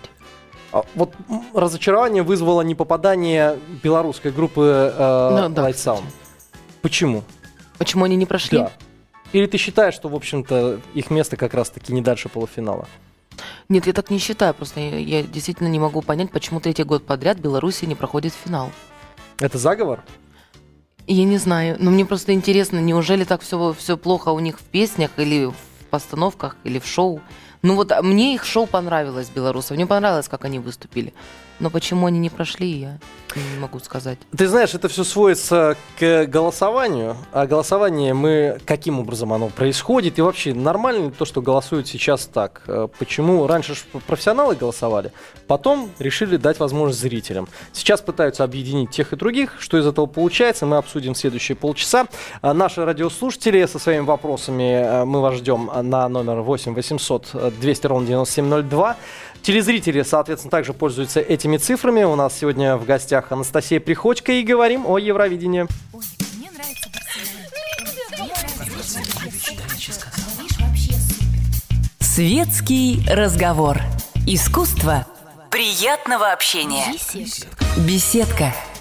А, 0.74 0.84
Вот 0.94 1.14
разочарование 1.54 2.22
вызвало 2.22 2.64
непопадание 2.64 3.58
белорусской 3.82 4.32
группы 4.32 4.94
э, 4.94 5.30
Ну 5.32 5.50
да, 5.56 5.70
Light 5.70 5.74
кстати. 5.74 6.00
Sound. 6.00 6.04
Почему? 6.82 7.24
Почему 7.78 8.04
они 8.04 8.18
не 8.18 8.26
прошли? 8.26 8.58
Да. 8.58 8.72
Или 9.32 9.46
ты 9.46 9.58
считаешь, 9.58 9.94
что, 9.94 10.10
в 10.10 10.16
общем-то, 10.16 10.82
их 10.94 11.10
место 11.10 11.38
как 11.38 11.54
раз-таки 11.54 11.94
не 11.94 12.02
дальше 12.02 12.28
полуфинала? 12.28 12.88
Нет, 13.70 13.88
я 13.88 13.94
так 13.94 14.10
не 14.10 14.18
считаю. 14.20 14.54
Просто 14.54 14.82
я, 14.82 14.98
я 15.00 15.24
действительно 15.24 15.70
не 15.70 15.80
могу 15.80 16.02
понять, 16.02 16.30
почему 16.30 16.60
третий 16.60 16.84
год 16.84 17.06
подряд 17.06 17.38
Беларусь 17.40 17.82
не 17.84 17.96
проходит 17.96 18.34
финал. 18.34 18.70
Это 19.40 19.58
заговор? 19.58 20.04
Я 21.08 21.26
не 21.26 21.38
знаю, 21.38 21.76
но 21.80 21.92
мне 21.92 22.06
просто 22.06 22.34
интересно, 22.34 22.80
неужели 22.80 23.26
так 23.26 23.42
все, 23.42 23.76
все 23.78 23.98
плохо 23.98 24.30
у 24.30 24.40
них 24.40 24.60
в 24.60 24.64
песнях 24.64 25.12
или 25.18 25.46
в 25.46 25.56
постановках 25.90 26.56
или 26.64 26.80
в 26.80 26.86
шоу? 26.86 27.22
Ну 27.62 27.76
вот 27.76 27.92
а 27.92 28.02
мне 28.02 28.36
их 28.36 28.46
шоу 28.46 28.68
понравилось, 28.68 29.30
белорусов. 29.30 29.72
Мне 29.72 29.86
понравилось, 29.86 30.30
как 30.30 30.46
они 30.46 30.60
выступили. 30.60 31.14
Но 31.60 31.70
почему 31.70 32.08
они 32.08 32.20
не 32.20 32.30
прошли, 32.30 32.72
я 32.72 32.98
не 33.36 33.60
могу 33.60 33.80
сказать. 33.80 34.18
Ты 34.36 34.48
знаешь, 34.48 34.74
это 34.74 34.88
все 34.88 35.04
сводится 35.04 35.76
к 36.00 36.26
голосованию. 36.26 37.16
А 37.32 37.46
голосование 37.46 38.14
мы 38.14 38.60
каким 38.66 39.00
образом 39.00 39.34
оно 39.34 39.50
происходит? 39.50 40.20
И 40.20 40.22
вообще, 40.22 40.54
нормально 40.54 41.06
ли 41.06 41.12
то, 41.12 41.26
что 41.26 41.42
голосуют 41.42 41.88
сейчас 41.88 42.26
так? 42.26 42.64
Э, 42.68 42.88
Почему 43.00 43.48
раньше 43.48 43.76
профессионалы 44.08 44.56
голосовали, 44.56 45.12
потом 45.48 45.90
решили 46.00 46.38
дать 46.38 46.60
возможность 46.60 47.00
зрителям. 47.00 47.48
Сейчас 47.72 48.02
пытаются 48.02 48.44
объединить 48.44 48.92
тех 48.92 49.14
и 49.14 49.16
других. 49.16 49.56
Что 49.60 49.78
из 49.78 49.86
этого 49.88 50.06
получается, 50.06 50.66
мы 50.66 50.78
обсудим 50.78 51.14
в 51.14 51.18
следующие 51.18 51.56
полчаса. 51.56 52.08
А 52.42 52.54
Наши 52.54 52.86
радиослушатели 52.86 53.66
со 53.66 53.80
своими 53.80 54.04
вопросами 54.04 54.64
э, 54.64 55.06
мы 55.06 55.22
вас 55.22 55.36
ждем 55.36 55.70
на 55.82 56.08
номер 56.08 56.42
8 56.42 56.74
800 56.74 57.54
200 57.60 57.88
ровно 57.88 58.08
9702. 58.08 58.98
Телезрители, 59.44 60.04
соответственно, 60.04 60.52
также 60.52 60.74
пользуются 60.74 61.20
этими 61.20 61.58
цифрами. 61.58 62.04
У 62.04 62.16
нас 62.16 62.34
сегодня 62.34 62.78
в 62.78 62.86
гостях 62.86 63.30
Анастасия 63.32 63.82
Приходько 63.82 64.32
и 64.32 64.42
говорим 64.42 64.86
о 64.88 64.98
Евровидении. 64.98 65.68
Светский 72.00 73.04
разговор. 73.10 73.82
Искусство 74.26 75.06
приятного 75.52 76.32
общения. 76.32 76.94
Беседка. 76.94 77.66
Беседка. 77.86 78.73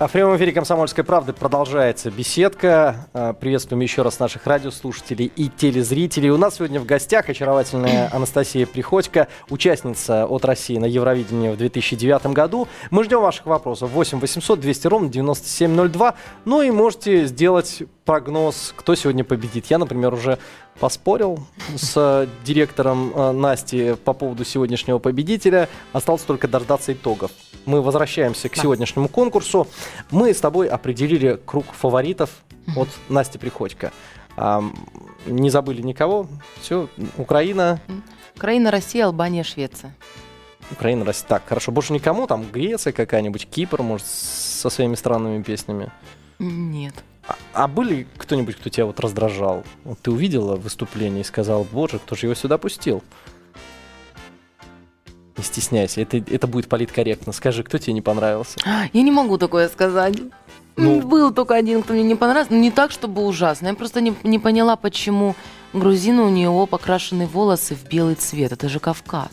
А 0.00 0.06
в 0.06 0.12
прямом 0.12 0.36
эфире 0.36 0.52
«Комсомольской 0.52 1.02
правды» 1.02 1.32
продолжается 1.32 2.12
беседка. 2.12 3.08
А, 3.12 3.32
Приветствуем 3.32 3.80
еще 3.80 4.02
раз 4.02 4.20
наших 4.20 4.46
радиослушателей 4.46 5.32
и 5.34 5.48
телезрителей. 5.48 6.30
У 6.30 6.36
нас 6.36 6.54
сегодня 6.54 6.78
в 6.78 6.86
гостях 6.86 7.28
очаровательная 7.28 8.08
Анастасия 8.12 8.64
Приходько, 8.64 9.26
участница 9.48 10.24
от 10.26 10.44
России 10.44 10.78
на 10.78 10.84
Евровидении 10.84 11.48
в 11.48 11.56
2009 11.56 12.26
году. 12.26 12.68
Мы 12.92 13.02
ждем 13.02 13.20
ваших 13.20 13.46
вопросов. 13.46 13.90
8 13.90 14.20
800 14.20 14.60
200 14.60 14.86
ровно 14.86 15.08
9702. 15.08 16.14
Ну 16.44 16.62
и 16.62 16.70
можете 16.70 17.26
сделать 17.26 17.82
прогноз, 18.04 18.74
кто 18.76 18.94
сегодня 18.94 19.24
победит. 19.24 19.66
Я, 19.66 19.78
например, 19.78 20.14
уже 20.14 20.38
поспорил 20.78 21.40
с 21.76 21.94
э, 21.96 22.28
директором 22.44 23.12
э, 23.16 23.32
Насти 23.32 23.96
по 24.04 24.12
поводу 24.12 24.44
сегодняшнего 24.44 25.00
победителя. 25.00 25.68
Осталось 25.92 26.22
только 26.22 26.46
дождаться 26.46 26.92
итогов. 26.92 27.32
Мы 27.68 27.82
возвращаемся 27.82 28.48
к 28.48 28.54
Да. 28.56 28.62
сегодняшнему 28.62 29.08
конкурсу. 29.08 29.68
Мы 30.10 30.32
с 30.32 30.40
тобой 30.40 30.68
определили 30.68 31.38
круг 31.44 31.66
фаворитов 31.72 32.30
от 32.74 32.88
Насти 33.10 33.36
Приходько. 33.36 33.92
Не 35.26 35.50
забыли 35.50 35.82
никого. 35.82 36.28
Все, 36.62 36.88
Украина, 37.18 37.78
Украина, 38.34 38.70
Россия, 38.70 39.04
Албания, 39.04 39.42
Швеция. 39.44 39.94
Украина, 40.70 41.04
Россия. 41.04 41.28
Так, 41.28 41.42
хорошо. 41.46 41.70
Больше 41.70 41.92
никому. 41.92 42.26
Там 42.26 42.46
Греция 42.50 42.94
какая-нибудь, 42.94 43.46
Кипр, 43.50 43.82
может, 43.82 44.06
со 44.06 44.70
своими 44.70 44.94
странными 44.94 45.42
песнями. 45.42 45.92
Нет. 46.38 46.94
А, 47.26 47.36
а 47.52 47.68
были 47.68 48.06
кто-нибудь, 48.16 48.56
кто 48.56 48.70
тебя 48.70 48.86
вот 48.86 48.98
раздражал? 49.00 49.62
Вот 49.84 49.98
ты 50.00 50.10
увидела 50.10 50.56
выступление 50.56 51.20
и 51.20 51.24
сказала, 51.24 51.64
боже, 51.64 51.98
кто 51.98 52.16
же 52.16 52.24
его 52.28 52.34
сюда 52.34 52.56
пустил? 52.56 53.02
Не 55.38 55.44
стесняйся, 55.44 56.00
это, 56.00 56.16
это 56.18 56.46
будет 56.46 56.68
политкорректно. 56.68 57.32
Скажи, 57.32 57.62
кто 57.62 57.78
тебе 57.78 57.92
не 57.92 58.02
понравился? 58.02 58.58
Я 58.92 59.02
не 59.02 59.10
могу 59.12 59.38
такое 59.38 59.68
сказать. 59.68 60.16
Ну. 60.76 61.00
Был 61.00 61.32
только 61.32 61.54
один, 61.54 61.82
кто 61.82 61.92
мне 61.94 62.02
не 62.02 62.14
понравился. 62.14 62.52
но 62.52 62.58
Не 62.58 62.70
так, 62.70 62.90
чтобы 62.90 63.24
ужасно. 63.24 63.68
Я 63.68 63.74
просто 63.74 64.00
не, 64.00 64.14
не 64.24 64.38
поняла, 64.38 64.76
почему 64.76 65.34
грузина 65.72 66.22
у 66.24 66.28
него 66.28 66.66
покрашены 66.66 67.26
волосы 67.26 67.74
в 67.74 67.88
белый 67.88 68.14
цвет. 68.16 68.52
Это 68.52 68.68
же 68.68 68.78
Кавказ. 68.80 69.30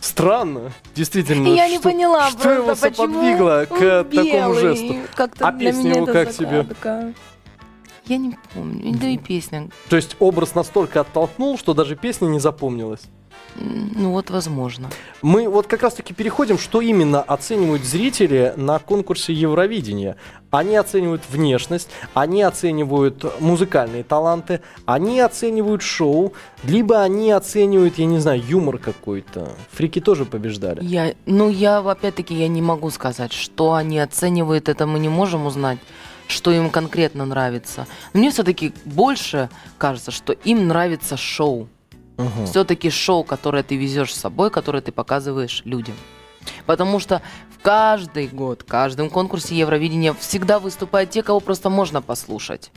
Странно, 0.00 0.72
действительно. 0.94 1.48
я 1.48 1.68
не 1.68 1.74
что- 1.78 1.90
поняла 1.90 2.28
Что 2.30 2.38
просто, 2.38 2.60
его 2.62 2.66
почему 2.76 2.92
сподвигло 2.92 3.66
к 3.68 3.72
он 3.72 3.78
такому 4.04 4.22
белый. 4.54 4.60
жесту? 4.60 4.94
Как-то 5.14 5.48
А 5.48 5.52
песня 5.52 5.94
его 5.96 6.06
как 6.06 6.32
тебе? 6.32 6.46
загадка. 6.62 7.14
Я 8.06 8.18
не 8.18 8.36
помню. 8.54 8.96
Да 8.98 9.08
и 9.08 9.18
песня. 9.18 9.68
То 9.88 9.96
есть 9.96 10.14
образ 10.20 10.54
настолько 10.54 11.00
оттолкнул, 11.00 11.58
что 11.58 11.74
даже 11.74 11.96
песня 11.96 12.26
не 12.26 12.38
запомнилась. 12.38 13.00
Ну 13.58 14.10
вот, 14.10 14.30
возможно. 14.30 14.90
Мы 15.22 15.48
вот 15.48 15.66
как 15.66 15.82
раз-таки 15.82 16.12
переходим, 16.12 16.58
что 16.58 16.80
именно 16.80 17.22
оценивают 17.22 17.84
зрители 17.84 18.52
на 18.56 18.78
конкурсе 18.78 19.32
Евровидения. 19.32 20.16
Они 20.50 20.76
оценивают 20.76 21.22
внешность, 21.28 21.88
они 22.14 22.42
оценивают 22.42 23.24
музыкальные 23.40 24.04
таланты, 24.04 24.60
они 24.84 25.20
оценивают 25.20 25.82
шоу, 25.82 26.34
либо 26.64 27.02
они 27.02 27.30
оценивают, 27.30 27.98
я 27.98 28.06
не 28.06 28.18
знаю, 28.18 28.42
юмор 28.46 28.78
какой-то. 28.78 29.48
Фрики 29.72 30.00
тоже 30.00 30.24
побеждали. 30.24 30.84
Я, 30.84 31.14
ну, 31.24 31.48
я, 31.48 31.78
опять-таки, 31.78 32.34
я 32.34 32.48
не 32.48 32.62
могу 32.62 32.90
сказать, 32.90 33.32
что 33.32 33.74
они 33.74 33.98
оценивают, 33.98 34.68
это 34.68 34.86
мы 34.86 34.98
не 34.98 35.08
можем 35.08 35.46
узнать, 35.46 35.78
что 36.28 36.50
им 36.50 36.70
конкретно 36.70 37.24
нравится. 37.24 37.86
Но 38.12 38.20
мне 38.20 38.30
все-таки 38.30 38.72
больше 38.84 39.48
кажется, 39.78 40.10
что 40.10 40.32
им 40.32 40.68
нравится 40.68 41.16
шоу. 41.16 41.68
Мгм. 42.16 42.46
Все-таки 42.46 42.90
шоу, 42.90 43.24
которое 43.24 43.62
ты 43.62 43.76
везешь 43.76 44.14
с 44.14 44.20
собой, 44.20 44.50
которое 44.50 44.80
ты 44.80 44.92
показываешь 44.92 45.62
людям. 45.64 45.94
Потому 46.64 46.98
что 46.98 47.22
в 47.50 47.62
каждый 47.62 48.28
год, 48.28 48.62
в 48.62 48.66
каждом 48.66 49.10
конкурсе 49.10 49.56
Евровидения 49.56 50.14
всегда 50.14 50.58
выступают 50.58 51.10
те, 51.10 51.22
кого 51.22 51.40
просто 51.40 51.70
можно 51.70 52.02
послушать. 52.02 52.70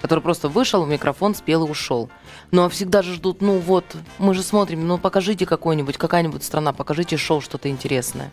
Который 0.00 0.20
просто 0.20 0.48
вышел 0.48 0.84
в 0.84 0.88
микрофон, 0.88 1.34
спел 1.34 1.66
и 1.66 1.70
ушел. 1.70 2.10
Ну 2.50 2.64
а 2.64 2.68
всегда 2.68 3.02
же 3.02 3.14
ждут, 3.14 3.40
ну 3.40 3.58
вот, 3.58 3.84
мы 4.18 4.34
же 4.34 4.42
смотрим, 4.42 4.86
ну 4.86 4.98
покажите 4.98 5.46
какой-нибудь, 5.46 5.96
какая-нибудь 5.96 6.44
страна, 6.44 6.72
покажите 6.72 7.16
шоу, 7.16 7.40
что-то 7.40 7.68
интересное. 7.68 8.30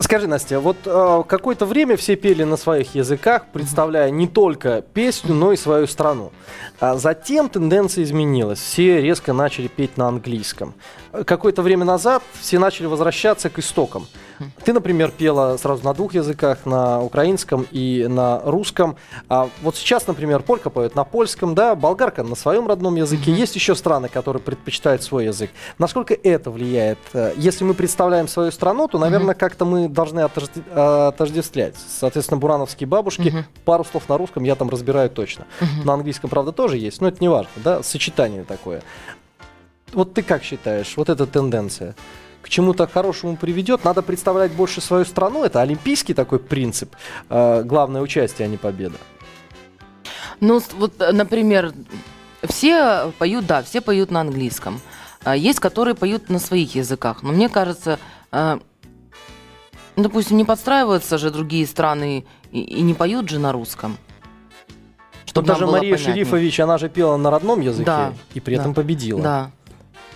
Скажи, 0.00 0.26
Настя, 0.26 0.58
вот 0.58 0.76
э, 0.86 1.22
какое-то 1.28 1.66
время 1.66 1.96
все 1.96 2.16
пели 2.16 2.42
на 2.42 2.56
своих 2.56 2.96
языках, 2.96 3.46
представляя 3.52 4.10
не 4.10 4.26
только 4.26 4.82
песню, 4.82 5.34
но 5.34 5.52
и 5.52 5.56
свою 5.56 5.86
страну. 5.86 6.32
А 6.80 6.96
затем 6.96 7.48
тенденция 7.48 8.02
изменилась. 8.02 8.58
Все 8.58 9.00
резко 9.00 9.32
начали 9.32 9.68
петь 9.68 9.96
на 9.96 10.08
английском. 10.08 10.74
Э, 11.12 11.22
Какое-то 11.22 11.62
время 11.62 11.84
назад 11.84 12.24
все 12.40 12.58
начали 12.58 12.86
возвращаться 12.86 13.50
к 13.50 13.58
истокам. 13.60 14.08
Ты, 14.64 14.72
например, 14.72 15.10
пела 15.10 15.56
сразу 15.56 15.84
на 15.84 15.94
двух 15.94 16.14
языках, 16.14 16.66
на 16.66 17.00
украинском 17.02 17.66
и 17.70 18.06
на 18.08 18.40
русском. 18.44 18.96
А 19.28 19.48
вот 19.62 19.76
сейчас, 19.76 20.06
например, 20.06 20.42
полька 20.42 20.70
поет 20.70 20.94
на 20.94 21.04
польском, 21.04 21.54
да, 21.54 21.74
болгарка 21.74 22.22
на 22.22 22.34
своем 22.34 22.66
родном 22.66 22.96
языке. 22.96 23.32
Есть 23.32 23.54
еще 23.54 23.74
страны, 23.74 24.08
которые 24.08 24.42
предпочитают 24.42 25.02
свой 25.02 25.26
язык. 25.26 25.50
Насколько 25.78 26.14
это 26.14 26.50
влияет? 26.50 26.98
Э, 27.12 27.32
Если 27.36 27.64
мы 27.64 27.74
представляем 27.74 28.28
свою 28.28 28.50
страну, 28.52 28.88
то, 28.88 28.98
наверное, 28.98 29.34
как-то 29.34 29.64
мы 29.64 29.88
должны 29.88 30.20
отожде- 30.20 31.08
отождествлять. 31.08 31.74
Соответственно, 32.00 32.38
бурановские 32.38 32.86
бабушки, 32.86 33.44
пару 33.64 33.84
слов 33.84 34.08
на 34.08 34.18
русском 34.18 34.44
я 34.44 34.54
там 34.54 34.68
разбираю 34.68 35.10
точно. 35.10 35.46
На 35.84 35.94
английском, 35.94 36.30
правда, 36.30 36.52
тоже 36.52 36.76
есть, 36.78 37.00
но 37.00 37.08
это 37.08 37.18
не 37.20 37.28
важно, 37.28 37.50
да, 37.56 37.82
сочетание 37.82 38.44
такое. 38.44 38.82
Вот 39.92 40.12
ты 40.14 40.22
как 40.22 40.42
считаешь, 40.42 40.94
вот 40.96 41.08
эта 41.08 41.24
тенденция? 41.26 41.94
К 42.44 42.48
чему-то 42.50 42.86
хорошему 42.86 43.36
приведет. 43.36 43.84
Надо 43.84 44.02
представлять 44.02 44.52
больше 44.52 44.82
свою 44.82 45.06
страну. 45.06 45.44
Это 45.44 45.62
олимпийский 45.62 46.12
такой 46.12 46.38
принцип. 46.38 46.94
Э, 47.30 47.62
главное 47.62 48.02
участие, 48.02 48.44
а 48.46 48.48
не 48.48 48.58
победа. 48.58 48.96
Ну, 50.40 50.60
вот, 50.76 51.00
э, 51.00 51.12
например, 51.12 51.72
все 52.42 53.12
поют, 53.18 53.46
да, 53.46 53.62
все 53.62 53.80
поют 53.80 54.10
на 54.10 54.20
английском. 54.20 54.78
А 55.24 55.34
Есть, 55.34 55.58
которые 55.58 55.94
поют 55.94 56.28
на 56.28 56.38
своих 56.38 56.74
языках. 56.74 57.22
Но 57.22 57.32
мне 57.32 57.48
кажется, 57.48 57.98
э, 58.30 58.58
допустим, 59.96 60.36
не 60.36 60.44
подстраиваются 60.44 61.16
же 61.16 61.30
другие 61.30 61.66
страны 61.66 62.26
и, 62.52 62.60
и 62.60 62.82
не 62.82 62.92
поют 62.92 63.30
же 63.30 63.38
на 63.38 63.52
русском. 63.52 63.96
Нам 65.34 65.44
даже 65.46 65.66
Мария 65.66 65.94
понятнее. 65.94 66.14
Шерифович, 66.14 66.60
она 66.60 66.76
же 66.76 66.90
пела 66.90 67.16
на 67.16 67.30
родном 67.30 67.60
языке 67.60 67.86
Да, 67.86 68.12
и 68.34 68.40
при 68.40 68.56
этом 68.56 68.72
да, 68.72 68.82
победила. 68.82 69.22
Да. 69.22 69.50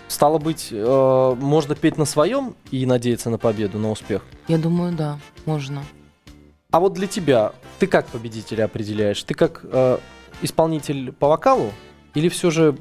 Стало 0.09 0.39
быть, 0.39 0.69
э, 0.71 1.37
можно 1.39 1.75
петь 1.75 1.99
на 1.99 2.07
своем 2.07 2.57
и 2.71 2.87
надеяться 2.87 3.31
на 3.31 3.39
победу, 3.39 3.79
на 3.79 3.91
успех. 3.91 4.25
Я 4.49 4.59
думаю, 4.59 4.93
да, 4.93 5.19
можно. 5.45 5.85
А 6.71 6.81
вот 6.81 6.95
для 6.95 7.07
тебя, 7.07 7.53
ты 7.79 7.87
как 7.87 8.07
победителя 8.07 8.65
определяешь? 8.65 9.23
Ты 9.23 9.35
как 9.35 9.61
э, 9.65 9.99
исполнитель 10.43 11.13
по 11.13 11.29
вокалу 11.29 11.73
или 12.15 12.29
все 12.29 12.51
же 12.51 12.77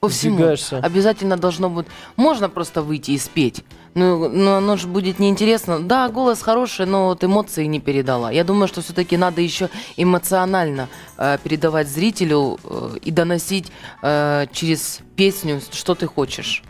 По 0.00 0.08
всему. 0.08 0.34
сдвигаешься? 0.34 0.78
Обязательно 0.78 1.36
должно 1.36 1.68
быть. 1.68 1.86
Можно 2.16 2.48
просто 2.48 2.82
выйти 2.82 3.12
и 3.12 3.18
спеть. 3.18 3.64
Но, 3.94 4.28
но 4.28 4.56
оно 4.56 4.76
же 4.76 4.86
будет 4.86 5.18
неинтересно. 5.18 5.80
Да, 5.80 6.08
голос 6.08 6.40
хороший, 6.40 6.86
но 6.86 7.06
вот 7.06 7.24
эмоции 7.24 7.64
не 7.64 7.80
передала. 7.80 8.30
Я 8.30 8.44
думаю, 8.44 8.68
что 8.68 8.80
все-таки 8.80 9.16
надо 9.16 9.40
еще 9.40 9.70
эмоционально 9.96 10.88
э, 11.16 11.38
передавать 11.42 11.88
зрителю 11.88 12.58
э, 12.62 12.98
и 13.02 13.10
доносить 13.10 13.72
э, 14.02 14.46
через 14.52 15.00
песню, 15.16 15.60
что 15.72 15.96
ты 15.96 16.06
хочешь. 16.06 16.62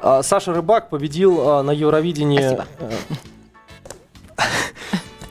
А, 0.00 0.22
Саша 0.22 0.52
Рыбак 0.52 0.90
победил 0.90 1.40
а, 1.40 1.62
на 1.62 1.72
Евровидении. 1.72 2.38
Спасибо. 2.38 2.66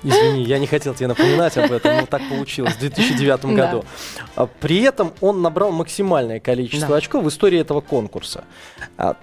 Извини, 0.04 0.44
я 0.44 0.60
не 0.60 0.68
хотел 0.68 0.94
тебе 0.94 1.08
напоминать 1.08 1.58
об 1.58 1.72
этом, 1.72 1.98
но 1.98 2.06
так 2.06 2.22
получилось 2.30 2.74
в 2.76 2.80
2009 2.80 3.56
Да. 3.56 3.66
году. 3.66 3.86
А, 4.36 4.46
При 4.48 4.82
этом 4.82 5.14
он 5.22 5.42
набрал 5.42 5.72
максимальное 5.72 6.40
количество 6.40 6.90
Да. 6.90 6.96
очков 6.98 7.24
в 7.24 7.30
истории 7.30 7.60
этого 7.60 7.82
конкурса. 7.82 8.44
А, 8.98 9.16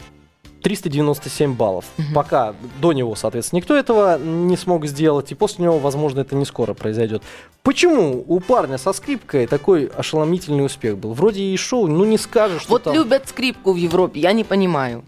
397 0.62 1.54
баллов. 1.54 1.84
Пока 2.14 2.54
до 2.80 2.92
него, 2.94 3.14
соответственно, 3.16 3.58
никто 3.58 3.76
этого 3.76 4.18
не 4.18 4.56
смог 4.56 4.86
сделать, 4.86 5.30
и 5.30 5.34
после 5.34 5.64
него, 5.64 5.78
возможно, 5.78 6.20
это 6.20 6.34
не 6.36 6.46
скоро 6.46 6.72
произойдет. 6.72 7.22
Почему 7.62 8.24
у 8.26 8.40
парня 8.40 8.78
со 8.78 8.94
скрипкой 8.94 9.46
такой 9.46 9.86
ошеломительный 9.86 10.64
успех 10.64 10.96
был? 10.96 11.12
Вроде 11.12 11.42
и 11.42 11.56
шоу, 11.58 11.86
ну 11.86 12.04
не 12.06 12.16
скажешь, 12.16 12.62
что 12.62 12.70
Вот 12.70 12.84
там... 12.84 12.94
любят 12.94 13.28
скрипку 13.28 13.72
в 13.74 13.76
Европе, 13.76 14.20
я 14.20 14.32
не 14.32 14.42
понимаю. 14.42 15.04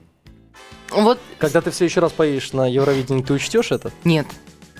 Вот 0.90 1.18
Когда 1.38 1.60
ты 1.62 1.70
в 1.70 1.74
следующий 1.74 2.00
раз 2.00 2.12
поедешь 2.12 2.52
на 2.52 2.66
Евровидение, 2.68 3.24
ты 3.24 3.32
учтешь 3.32 3.72
это? 3.72 3.90
нет. 4.04 4.26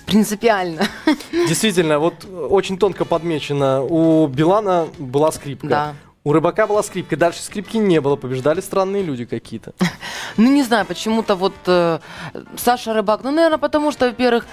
Принципиально. 0.06 0.86
Действительно, 1.32 1.98
вот 1.98 2.24
очень 2.50 2.78
тонко 2.78 3.04
подмечено. 3.04 3.82
У 3.82 4.26
Билана 4.28 4.86
была 4.98 5.32
скрипка. 5.32 5.66
Да. 5.66 5.94
У 6.24 6.32
Рыбака 6.32 6.66
была 6.66 6.82
скрипка. 6.82 7.16
Дальше 7.16 7.40
скрипки 7.42 7.76
не 7.76 8.00
было. 8.00 8.16
Побеждали 8.16 8.60
странные 8.60 9.02
люди 9.02 9.24
какие-то. 9.24 9.72
Ну, 10.36 10.52
не 10.52 10.62
знаю, 10.64 10.84
почему-то 10.84 11.34
вот 11.34 11.54
э, 11.66 11.98
Саша 12.56 12.92
Рыбак, 12.92 13.20
ну, 13.22 13.30
наверное, 13.30 13.58
потому 13.58 13.90
что, 13.92 14.06
во-первых, 14.06 14.44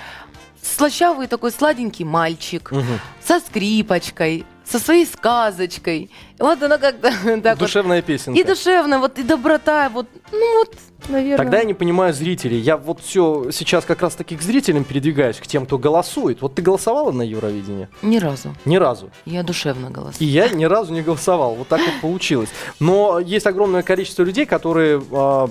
слащавый 0.62 1.28
такой 1.28 1.52
сладенький 1.52 2.06
мальчик, 2.06 2.72
Мгм. 2.72 3.00
со 3.22 3.40
скрипочкой, 3.40 4.46
со 4.64 4.80
своей 4.80 5.06
сказочкой. 5.06 6.10
Вот 6.44 6.62
она 6.62 6.78
как-то 6.78 7.10
так 7.42 7.56
вот. 7.58 7.60
Душевная 7.60 8.02
песенка. 8.02 8.38
И 8.38 8.44
душевно, 8.44 9.00
вот, 9.00 9.18
и 9.18 9.24
доброта, 9.24 9.88
вот, 9.88 10.08
ну 10.34 10.58
вот, 10.60 10.76
наверное. 11.08 11.38
Тогда 11.38 11.60
я 11.60 11.64
не 11.64 11.74
понимаю 11.74 12.14
зрителей. 12.14 12.60
Я 12.60 12.76
вот 12.76 13.00
все 13.00 13.50
сейчас 13.52 13.86
как 13.86 14.02
раз 14.02 14.16
таки 14.16 14.36
к 14.36 14.42
зрителям 14.42 14.84
передвигаюсь, 14.84 15.38
к 15.38 15.48
тем, 15.48 15.66
кто 15.66 15.78
голосует. 15.78 16.42
Вот 16.42 16.56
ты 16.56 16.62
голосовала 16.62 17.14
на 17.14 17.22
Евровидении? 17.22 17.88
Ни 18.02 18.18
разу. 18.18 18.54
Ни 18.66 18.76
разу. 18.76 19.10
Я 19.24 19.44
душевно 19.44 19.88
И 19.88 19.90
голосую. 19.90 20.30
я 20.30 20.50
ни 20.50 20.66
разу 20.66 20.92
не 20.94 21.02
голосовал. 21.02 21.56
Вот 21.56 21.70
так 21.70 21.80
вот 21.80 22.02
получилось. 22.02 22.50
Но 22.82 23.20
есть 23.20 23.48
огромное 23.48 23.82
количество 23.82 24.24
людей, 24.24 24.46
которые 24.46 25.02
а, 25.14 25.48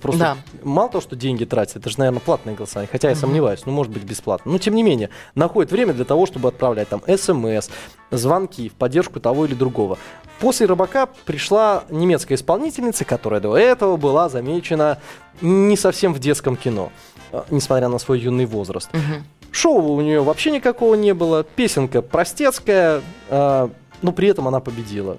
просто 0.00 0.20
Да. 0.20 0.36
мало 0.62 0.88
того, 0.88 1.02
что 1.02 1.16
деньги 1.16 1.46
тратят, 1.46 1.78
это 1.78 1.90
же, 1.90 1.98
наверное, 1.98 2.20
платное 2.20 2.54
голосование. 2.54 2.88
Хотя 2.92 3.08
я 3.08 3.16
сомневаюсь, 3.16 3.62
ну, 3.66 3.72
может 3.72 3.92
быть, 3.92 4.04
бесплатно. 4.04 4.52
Но, 4.52 4.58
тем 4.58 4.76
не 4.76 4.84
менее, 4.84 5.10
находят 5.34 5.72
время 5.72 5.94
для 5.94 6.04
того, 6.04 6.26
чтобы 6.26 6.48
отправлять 6.48 6.88
там 6.88 7.02
смс, 7.16 7.70
звонки 8.12 8.68
в 8.68 8.74
поддержку 8.74 9.18
того 9.18 9.44
или 9.46 9.54
другого. 9.54 9.98
После 10.40 10.66
Рыбака 10.66 11.06
пришла 11.24 11.84
немецкая 11.90 12.36
исполнительница, 12.36 13.04
которая 13.04 13.40
до 13.40 13.56
этого 13.56 13.96
была 13.96 14.28
замечена 14.28 14.98
не 15.40 15.76
совсем 15.76 16.14
в 16.14 16.20
детском 16.20 16.56
кино, 16.56 16.92
а, 17.32 17.44
несмотря 17.50 17.88
на 17.88 17.98
свой 17.98 18.20
юный 18.20 18.46
возраст. 18.46 18.88
Мгм. 18.92 19.24
Шоу 19.50 19.94
у 19.94 20.00
нее 20.00 20.22
вообще 20.22 20.50
никакого 20.50 20.94
не 20.94 21.12
было. 21.12 21.42
Песенка 21.42 22.02
простецкая, 22.02 23.02
а, 23.28 23.70
но 24.02 24.12
при 24.12 24.28
этом 24.28 24.46
она 24.46 24.60
победила. 24.60 25.18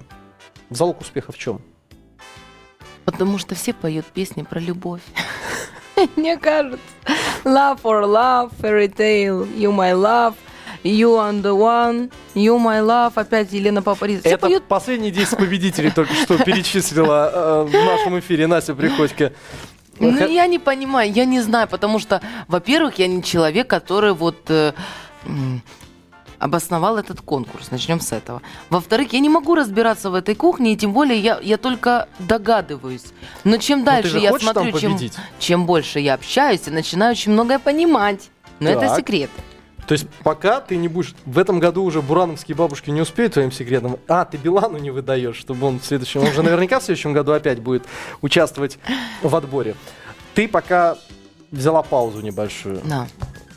Залог 0.69 1.01
успеха 1.01 1.31
в 1.31 1.37
чем? 1.37 1.61
Потому 3.03 3.39
что 3.39 3.55
все 3.55 3.73
поют 3.73 4.05
песни 4.05 4.43
про 4.43 4.59
любовь. 4.59 5.01
Мне 6.15 6.37
кажется. 6.37 6.79
Love 7.43 7.81
for 7.81 8.05
love, 8.05 8.51
fairy 8.61 8.87
tale, 8.87 9.47
you 9.57 9.71
my 9.71 9.93
love, 9.93 10.35
you 10.83 11.15
are 11.17 11.41
the 11.41 11.53
one, 11.55 12.11
you 12.33 12.57
my 12.57 12.81
love. 12.81 13.13
Опять 13.15 13.51
Елена 13.51 13.81
Папариза. 13.81 14.21
Все 14.21 14.29
Это 14.31 14.39
поют 14.39 14.63
последние 14.63 15.11
10 15.11 15.37
победителей 15.37 15.91
только 15.91 16.13
что 16.13 16.37
перечислила 16.43 17.31
э, 17.33 17.63
в 17.69 17.73
нашем 17.73 18.19
эфире 18.19 18.47
Настя 18.47 18.75
Приходько. 18.75 19.33
Ну, 19.99 20.27
я 20.27 20.47
не 20.47 20.59
понимаю, 20.59 21.11
я 21.11 21.25
не 21.25 21.41
знаю, 21.41 21.67
потому 21.67 21.99
что, 21.99 22.21
во-первых, 22.47 22.99
я 22.99 23.07
не 23.07 23.21
человек, 23.21 23.67
который 23.67 24.13
вот 24.13 24.37
э, 24.47 24.71
обосновал 26.39 26.97
этот 26.97 27.21
конкурс. 27.21 27.69
Начнем 27.71 27.99
с 27.99 28.11
этого. 28.13 28.41
Во-вторых, 28.69 29.13
я 29.13 29.19
не 29.19 29.29
могу 29.29 29.55
разбираться 29.55 30.09
в 30.09 30.15
этой 30.15 30.35
кухне, 30.35 30.73
и 30.73 30.77
тем 30.77 30.93
более 30.93 31.19
я, 31.19 31.39
я 31.41 31.57
только 31.57 32.07
догадываюсь. 32.19 33.05
Но 33.43 33.57
чем 33.57 33.83
дальше 33.83 34.11
же 34.11 34.19
я 34.19 34.37
смотрю, 34.37 34.79
чем, 34.79 34.97
чем 35.37 35.65
больше 35.65 35.99
я 35.99 36.13
общаюсь, 36.13 36.61
я 36.65 36.71
начинаю 36.71 37.11
очень 37.11 37.33
многое 37.33 37.59
понимать. 37.59 38.29
Но 38.59 38.69
это 38.69 38.87
Так. 38.87 38.97
секрет. 38.97 39.29
То 39.89 39.93
есть 39.93 40.07
пока 40.23 40.61
ты 40.61 40.77
не 40.77 40.87
будешь... 40.87 41.15
В 41.25 41.39
этом 41.39 41.59
году 41.59 41.83
уже 41.83 42.03
бурановские 42.03 42.55
бабушки 42.55 42.91
не 42.91 43.01
успеют 43.01 43.33
твоим 43.33 43.51
секретом. 43.51 43.97
А, 44.07 44.23
ты 44.23 44.37
Билану 44.37 44.77
не 44.77 44.91
выдаешь, 44.91 45.35
чтобы 45.35 45.65
он 45.65 45.79
в 45.79 45.83
следующем... 45.83 46.21
Он 46.21 46.31
же 46.31 46.43
наверняка 46.43 46.79
в 46.79 46.83
следующем 46.83 47.11
году 47.11 47.31
опять 47.31 47.59
будет 47.59 47.85
участвовать 48.21 48.77
в 49.23 49.35
отборе. 49.35 49.75
Ты 50.35 50.47
пока 50.47 50.95
взяла 51.49 51.81
паузу 51.81 52.21
небольшую. 52.21 52.81
Да. 52.85 53.07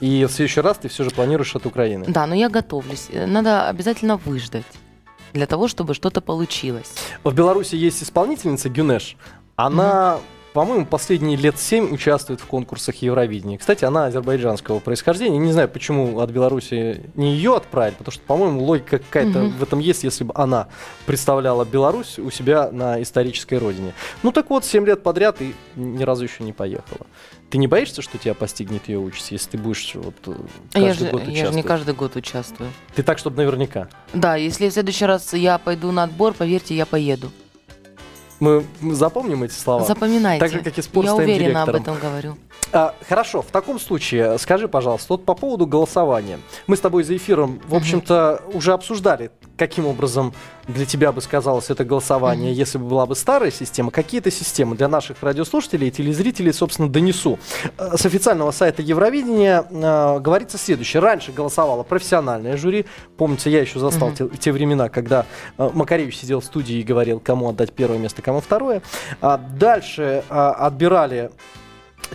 И 0.00 0.24
в 0.24 0.32
следующий 0.32 0.62
раз 0.62 0.78
ты 0.78 0.88
все 0.88 1.04
же 1.04 1.10
планируешь 1.10 1.54
от 1.54 1.66
Украины. 1.66 2.06
да, 2.08 2.26
но 2.26 2.34
я 2.34 2.48
готовлюсь. 2.48 3.08
Надо 3.12 3.68
обязательно 3.68 4.16
выждать 4.16 4.64
для 5.34 5.46
того, 5.46 5.68
чтобы 5.68 5.92
что-то 5.92 6.22
получилось. 6.22 6.94
В 7.24 7.34
Беларуси 7.34 7.74
есть 7.74 8.02
исполнительница 8.02 8.70
Гюнеш. 8.70 9.18
Она, 9.56 10.18
по-моему, 10.52 10.84
последние 10.86 11.36
лет 11.36 11.58
семь 11.58 11.92
участвует 11.92 12.40
в 12.40 12.46
конкурсах 12.46 12.96
Евровидения. 12.96 13.56
Кстати, 13.58 13.84
она 13.84 14.06
азербайджанского 14.06 14.80
происхождения. 14.80 15.38
Не 15.38 15.52
знаю, 15.52 15.68
почему 15.68 16.20
от 16.20 16.30
Беларуси 16.30 17.10
не 17.14 17.32
ее 17.34 17.56
отправили, 17.56 17.94
потому 17.96 18.12
что, 18.12 18.22
по-моему, 18.24 18.62
логика 18.62 18.98
какая-то 18.98 19.38
Мгм. 19.38 19.50
в 19.58 19.62
этом 19.62 19.78
есть, 19.78 20.04
если 20.04 20.24
бы 20.24 20.32
она 20.36 20.68
представляла 21.06 21.64
Беларусь 21.64 22.18
у 22.18 22.30
себя 22.30 22.70
на 22.70 23.00
исторической 23.02 23.54
родине. 23.58 23.94
Ну 24.22 24.30
так 24.32 24.50
вот, 24.50 24.64
семь 24.64 24.86
лет 24.86 25.02
подряд 25.02 25.40
и 25.40 25.54
ни 25.76 26.02
разу 26.02 26.24
еще 26.24 26.44
не 26.44 26.52
поехала. 26.52 27.06
Ты 27.50 27.58
не 27.58 27.66
боишься, 27.66 28.00
что 28.02 28.16
тебя 28.18 28.34
постигнет 28.34 28.88
ее 28.88 28.98
участь, 28.98 29.30
если 29.30 29.50
ты 29.50 29.58
будешь 29.58 29.94
вот, 29.94 30.14
э, 30.26 30.32
А 30.74 30.78
я 30.80 30.88
каждый 30.88 31.04
же, 31.06 31.10
год 31.10 31.20
я 31.20 31.26
же 31.26 31.30
участвовать? 31.32 31.56
не 31.56 31.62
каждый 31.62 31.94
год 31.94 32.16
участвую. 32.16 32.70
Ты 32.94 33.02
так, 33.02 33.18
чтобы 33.18 33.36
наверняка. 33.36 33.88
Да, 34.14 34.36
если 34.36 34.68
в 34.68 34.72
следующий 34.72 35.04
раз 35.04 35.32
я 35.34 35.58
пойду 35.58 35.92
на 35.92 36.04
отбор, 36.04 36.32
поверьте, 36.32 36.74
я 36.74 36.86
поеду. 36.86 37.30
Мы 38.42 38.64
запомним 38.90 39.44
эти 39.44 39.52
слова? 39.52 39.85
Запоминайте. 39.85 40.40
Так 40.44 40.50
же, 40.50 40.64
как 40.64 40.76
и 40.76 40.83
спор 40.83 41.05
Я 41.05 41.12
с 41.12 41.14
уверена 41.14 41.62
об 41.62 41.68
этом 41.76 41.96
говорю. 41.96 42.37
А, 42.72 42.92
хорошо, 43.09 43.40
в 43.40 43.52
таком 43.52 43.78
случае 43.78 44.37
скажи, 44.37 44.66
пожалуйста, 44.66 45.07
вот 45.11 45.24
по 45.24 45.35
поводу 45.35 45.64
голосования. 45.64 46.40
Мы 46.66 46.76
с 46.76 46.81
тобой 46.81 47.05
за 47.05 47.16
эфиром, 47.16 47.61
в 47.68 47.76
общем-то, 47.76 48.42
уже 48.52 48.72
обсуждали, 48.72 49.31
каким 49.57 49.87
образом 49.87 50.35
для 50.68 50.87
тебя 50.87 51.12
бы 51.12 51.20
сказалось 51.20 51.70
это 51.70 51.85
голосование, 51.85 52.53
если 52.53 52.79
бы 52.79 52.87
была 52.87 53.07
бы 53.07 53.14
старая 53.16 53.51
система. 53.51 53.90
Какие-то 53.90 54.31
системы 54.31 54.77
для 54.77 54.88
наших 54.88 55.22
радиослушателей 55.22 55.88
и 55.88 55.90
телезрителей, 55.90 56.53
собственно, 56.53 56.88
донесу. 56.88 57.38
Э, 57.79 57.96
С 57.96 58.07
официального 58.07 58.51
сайта 58.53 58.83
Евровидения 58.83 59.64
э, 59.68 60.20
говорится 60.20 60.59
следующее. 60.59 61.01
Раньше 61.01 61.33
голосовало 61.33 61.83
профессиональное 61.83 62.57
жюри. 62.57 62.87
Помните, 63.16 63.51
я 63.51 63.61
еще 63.61 63.79
застал 63.79 64.09
Мгм. 64.11 64.16
те, 64.31 64.37
те 64.38 64.53
времена, 64.53 64.88
когда 64.88 65.27
э, 65.59 65.70
Макаревич 65.72 66.18
сидел 66.18 66.40
в 66.40 66.44
студии 66.44 66.77
и 66.77 66.83
говорил, 66.83 67.18
кому 67.20 67.48
отдать 67.48 67.72
первое 67.72 67.98
место, 67.98 68.22
кому 68.22 68.40
второе. 68.40 68.83
А 69.20 69.38
дальше 69.38 70.22
э, 70.29 70.35
отбирали 70.59 71.31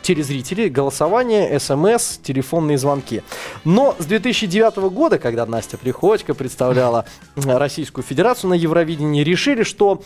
телезрители, 0.01 0.69
голосование, 0.69 1.59
смс, 1.59 2.17
телефонные 2.17 2.77
звонки. 2.77 3.23
Но 3.63 3.95
с 3.99 4.05
2009 4.05 4.77
года, 4.91 5.19
когда 5.19 5.45
Настя 5.45 5.77
Приходько 5.77 6.33
представляла 6.33 7.05
э, 7.35 7.57
Российскую 7.57 8.03
Федерацию 8.03 8.49
на 8.49 8.53
Евровидении, 8.53 9.23
решили, 9.23 9.63
что 9.63 10.01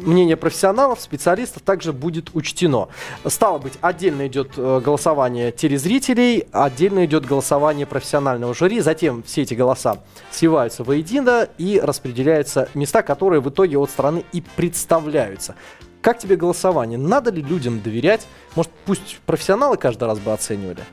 мнение 0.00 0.36
профессионалов, 0.36 1.00
специалистов 1.00 1.62
также 1.62 1.92
будет 1.92 2.30
учтено. 2.34 2.88
Стало 3.26 3.58
быть, 3.58 3.74
отдельно 3.80 4.26
идет 4.26 4.52
э, 4.56 4.80
голосование 4.84 5.52
телезрителей, 5.52 6.46
отдельно 6.52 7.04
идет 7.04 7.26
голосование 7.26 7.86
профессионального 7.86 8.54
жюри, 8.54 8.80
затем 8.80 9.22
все 9.22 9.42
эти 9.42 9.54
голоса 9.54 9.98
сливаются 10.30 10.84
воедино 10.84 11.48
и 11.58 11.80
распределяются 11.82 12.68
места, 12.74 13.02
которые 13.02 13.40
в 13.40 13.48
итоге 13.48 13.78
от 13.78 13.90
страны 13.90 14.24
и 14.32 14.42
представляются. 14.56 15.54
Как 16.00 16.18
тебе 16.18 16.36
голосование? 16.36 16.98
Надо 16.98 17.30
ли 17.30 17.42
людям 17.42 17.80
доверять? 17.80 18.26
Может, 18.56 18.72
пусть 18.86 19.18
профессионалы 19.26 19.76
каждый 19.76 20.04
раз 20.04 20.18
бы 20.18 20.32
оценивали? 20.32 20.84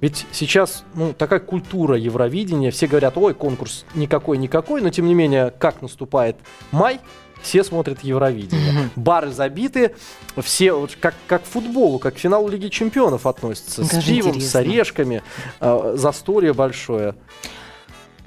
Ведь 0.00 0.26
сейчас 0.30 0.84
ну, 0.94 1.12
такая 1.14 1.40
культура 1.40 1.96
Евровидения, 1.96 2.70
все 2.70 2.86
говорят, 2.86 3.16
ой, 3.16 3.34
конкурс 3.34 3.86
никакой-никакой, 3.94 4.82
но 4.82 4.90
тем 4.90 5.06
не 5.06 5.14
менее, 5.14 5.52
как 5.58 5.80
наступает 5.80 6.36
май, 6.70 7.00
все 7.40 7.64
смотрят 7.64 8.00
Евровидение. 8.02 8.90
Бары 8.96 9.30
забиты, 9.30 9.94
все 10.36 10.72
вот 10.72 10.96
как, 11.00 11.14
как 11.26 11.44
к 11.44 11.46
футболу, 11.46 11.98
как 11.98 12.14
к 12.14 12.18
финалу 12.18 12.48
Лиги 12.48 12.68
Чемпионов 12.68 13.26
относятся. 13.26 13.84
С 13.84 13.88
Даже 13.88 14.06
пивом, 14.06 14.34
с 14.34 14.36
интересно. 14.36 14.60
орешками, 14.60 15.22
э, 15.60 15.94
застолье 15.96 16.52
большое. 16.52 17.14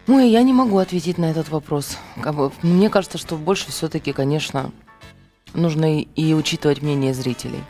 Ой, 0.08 0.30
я 0.30 0.41
не 0.41 0.54
могу 0.54 0.80
ответить 0.80 1.19
на 1.19 1.30
этот 1.30 1.49
вопрос. 1.49 1.97
Мне 2.63 2.89
кажется, 2.89 3.19
что 3.19 3.36
больше 3.36 3.69
все-таки, 3.69 4.12
конечно, 4.12 4.71
нужно 5.54 6.02
и, 6.02 6.34
учитывать 6.34 6.82
мнение 6.82 7.14
зрителей. 7.14 7.64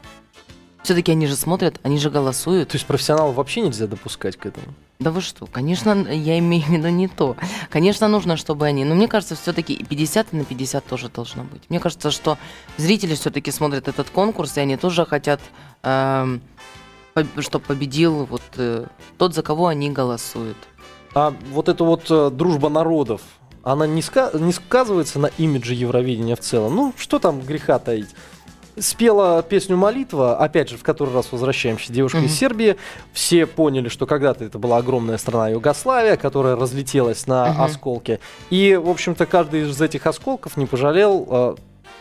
Все-таки 0.84 1.12
они 1.12 1.28
же 1.28 1.36
смотрят, 1.36 1.80
они 1.84 2.00
же 2.00 2.10
голосуют. 2.10 2.70
То 2.70 2.76
есть 2.76 2.86
профессионалов 2.86 3.36
вообще 3.36 3.62
нельзя 3.62 3.86
допускать 3.86 4.38
к 4.38 4.46
этому. 4.46 4.68
Да 5.00 5.12
вы 5.12 5.22
что, 5.22 5.46
конечно, 5.46 5.92
я 6.12 6.40
имею 6.40 6.64
в 6.64 6.70
виду 6.70 6.90
не 6.90 7.08
то. 7.08 7.36
Конечно, 7.70 8.08
нужно, 8.08 8.38
чтобы 8.38 8.66
они... 8.66 8.86
Но 8.86 8.96
мне 8.96 9.08
кажется, 9.08 9.36
все-таки 9.36 9.84
50 9.84 10.34
на 10.34 10.46
50 10.46 10.86
тоже 10.86 11.10
должно 11.10 11.44
быть. 11.44 11.62
Мне 11.70 11.80
кажется, 11.80 12.12
что 12.12 12.38
зрители 12.78 13.16
все-таки 13.16 13.52
смотрят 13.52 13.88
этот 13.88 14.10
конкурс, 14.10 14.58
и 14.58 14.62
они 14.62 14.78
тоже 14.78 15.06
хотят, 15.06 15.42
чтобы 15.82 17.66
победил 17.66 18.26
вот 18.26 18.42
э, 18.58 18.86
тот, 19.18 19.34
за 19.34 19.42
кого 19.42 19.68
они 19.68 19.90
голосуют. 19.90 20.58
А 21.14 21.34
вот 21.52 21.70
эта 21.70 21.84
вот 21.84 22.10
э, 22.10 22.30
дружба 22.30 22.70
народов, 22.70 23.22
она 23.64 23.86
не, 23.88 24.02
ска- 24.02 24.38
не 24.40 24.54
сказывается 24.54 25.20
на 25.20 25.28
имидже 25.38 25.74
Евровидения 25.74 26.36
в 26.36 26.40
целом? 26.40 26.76
Ну, 26.76 26.94
что 26.98 27.20
там 27.20 27.42
греха 27.42 27.80
таить? 27.80 28.10
Спела 28.78 29.44
песню 29.44 29.76
«Молитва», 29.76 30.38
опять 30.38 30.70
же, 30.70 30.78
в 30.78 30.84
который 30.84 31.14
раз 31.14 31.32
возвращаемся, 31.34 31.92
девушка 31.92 32.20
Мгм. 32.20 32.28
из 32.28 32.38
Сербии. 32.38 32.78
Все 33.12 33.46
поняли, 33.46 33.90
что 33.90 34.06
когда-то 34.06 34.46
это 34.46 34.58
была 34.58 34.78
огромная 34.78 35.18
страна 35.18 35.50
Югославия, 35.50 36.16
которая 36.16 36.56
разлетелась 36.56 37.28
на 37.28 37.48
Мгм. 37.52 37.62
осколки. 37.62 38.20
И, 38.50 38.80
в 38.82 38.90
общем-то, 38.90 39.26
каждый 39.26 39.70
из 39.70 39.82
этих 39.82 40.08
осколков 40.08 40.56
не 40.56 40.66
пожалел 40.66 41.28
э, 41.30 41.56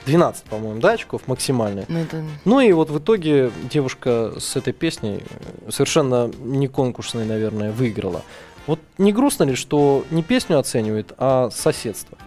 12, 0.06 0.44
по-моему, 0.44 0.80
да, 0.80 0.92
очков 0.92 1.22
максимальные. 1.26 1.86
Ну, 1.88 1.98
это... 1.98 2.22
Ну 2.44 2.60
и 2.60 2.70
вот 2.72 2.90
в 2.90 2.98
итоге 2.98 3.50
девушка 3.68 4.34
с 4.38 4.54
этой 4.54 4.72
песней, 4.72 5.24
э, 5.66 5.70
совершенно 5.72 6.30
не 6.38 6.68
конкурсной, 6.68 7.24
наверное, 7.24 7.72
выиграла. 7.72 8.22
Вот 8.68 8.80
не 8.98 9.12
грустно 9.14 9.44
ли, 9.44 9.54
что 9.56 10.04
не 10.10 10.22
песню 10.22 10.58
оценивает, 10.58 11.12
а 11.16 11.48
соседство? 11.50 12.18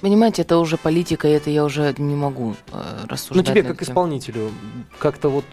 Понимаете, 0.00 0.42
это 0.42 0.56
уже 0.58 0.76
политика, 0.76 1.26
и 1.28 1.32
это 1.32 1.50
я 1.50 1.64
уже 1.64 1.92
не 1.98 2.14
могу 2.14 2.54
э, 2.72 2.98
Ну 3.02 3.08
рассуждать. 3.08 3.46
тебе 3.46 3.62
над 3.62 3.72
как 3.72 3.82
этим. 3.82 3.92
исполнителю 3.92 4.50
как-то 4.98 5.28
вот... 5.28 5.44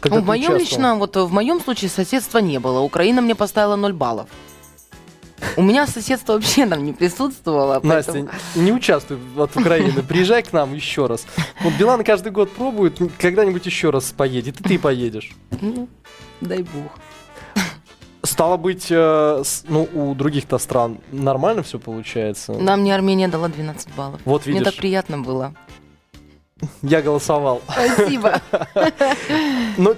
когда 0.00 0.18
Ну, 0.18 0.22
в 0.22 0.26
моем 0.26 0.56
лично, 0.56 0.94
вот 0.94 1.16
в 1.16 1.32
моем 1.32 1.60
случае 1.60 1.90
соседства 1.90 2.38
не 2.38 2.60
было. 2.60 2.78
Украина 2.80 3.20
мне 3.20 3.34
поставила 3.34 3.74
0 3.76 3.92
баллов. 3.92 4.28
У 5.56 5.62
меня 5.62 5.86
соседство 5.88 6.34
вообще 6.34 6.66
там 6.66 6.84
не 6.84 6.92
присутствовало. 6.92 7.80
Настя, 7.82 8.12
поэтому- 8.12 8.30
не 8.54 8.72
участвуй 8.72 9.18
от 9.36 9.56
Украины, 9.56 10.02
приезжай 10.02 10.42
к 10.44 10.52
нам 10.52 10.72
еще 10.72 11.06
раз. 11.06 11.26
Вот 11.62 11.74
Билан 11.74 12.04
каждый 12.04 12.30
год 12.30 12.52
пробует, 12.52 12.98
когда-нибудь 13.18 13.66
еще 13.66 13.90
раз 13.90 14.12
поедет, 14.12 14.60
и 14.60 14.62
ты 14.64 14.78
поедешь. 14.78 15.32
Ну, 15.60 15.88
дай 16.40 16.62
бог. 16.62 16.92
Стало 18.22 18.56
быть, 18.56 18.86
э, 18.90 19.42
с- 19.44 19.64
ну, 19.68 19.88
у 19.94 20.14
других-то 20.14 20.58
стран 20.58 20.98
нормально 21.12 21.62
все 21.62 21.78
получается. 21.78 22.52
Нам 22.52 22.82
не 22.82 22.90
Армения 22.92 23.28
дала 23.28 23.48
12 23.48 23.94
баллов. 23.94 24.20
Вот 24.24 24.44
Мне 24.46 24.58
видишь, 24.58 24.72
так 24.72 24.80
приятно 24.80 25.18
было. 25.18 25.54
я 26.82 27.00
голосовал. 27.00 27.62
Спасибо. 27.68 28.40
Но 29.78 29.94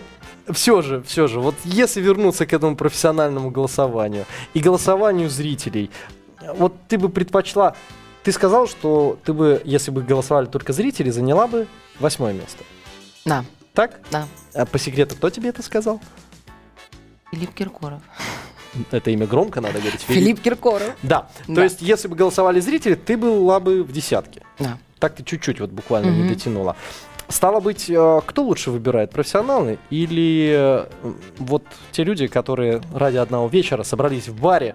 все 0.53 0.83
же, 0.83 1.03
все 1.03 1.27
же, 1.29 1.41
вот 1.41 1.55
если 1.65 2.01
вернуться 2.03 2.45
к 2.45 2.53
этому 2.53 2.77
профессиональному 2.77 3.51
голосованию 3.51 4.27
и 4.53 4.61
голосованию 4.61 5.31
зрителей, 5.31 5.91
вот 6.57 6.75
ты 6.89 6.99
бы 6.99 7.09
предпочла, 7.09 7.75
ты 8.23 8.33
сказал, 8.33 8.67
что 8.67 9.19
ты 9.25 9.33
бы, 9.33 9.63
если 9.65 9.91
бы 9.91 10.03
голосовали 10.03 10.47
только 10.47 10.73
зрители, 10.75 11.09
заняла 11.11 11.47
бы 11.47 11.67
восьмое 11.99 12.35
место. 12.35 12.65
Да, 13.25 13.45
Так? 13.73 14.01
да. 14.11 14.27
А 14.55 14.67
по 14.67 14.79
секрету, 14.79 15.17
кто 15.17 15.31
тебе 15.31 15.49
это 15.51 15.63
сказал? 15.63 16.01
Филипп 17.31 17.55
Киркоров. 17.55 18.03
Это 18.91 19.11
имя 19.11 19.27
громко 19.27 19.61
надо 19.61 19.81
говорить. 19.81 20.01
Филипп 20.03 20.41
Киркоров. 20.41 20.95
Да. 21.03 21.29
То 21.47 21.55
Да. 21.55 21.65
есть, 21.65 21.83
если 21.83 22.09
бы 22.09 22.17
голосовали 22.17 22.61
зрители, 22.61 22.95
ты 22.95 23.17
была 23.17 23.59
бы 23.61 23.83
в 23.83 23.93
десятке. 23.93 24.43
Да. 24.59 24.79
Так 24.99 25.15
ты 25.17 25.25
чуть-чуть 25.25 25.61
вот 25.61 25.71
буквально 25.71 26.11
не 26.11 26.21
Мгм. 26.25 26.29
дотянула. 26.29 26.77
Стало 27.29 27.61
быть, 27.61 27.89
э, 27.89 28.21
кто 28.27 28.43
лучше 28.43 28.71
выбирает, 28.71 29.11
профессионалы 29.13 29.79
или 29.91 30.53
э, 30.53 30.87
вот 31.39 31.65
те 31.93 32.05
люди, 32.05 32.27
которые 32.27 32.81
ради 32.95 33.17
одного 33.19 33.47
вечера 33.49 33.83
собрались 33.85 34.29
в 34.29 34.41
баре 34.41 34.75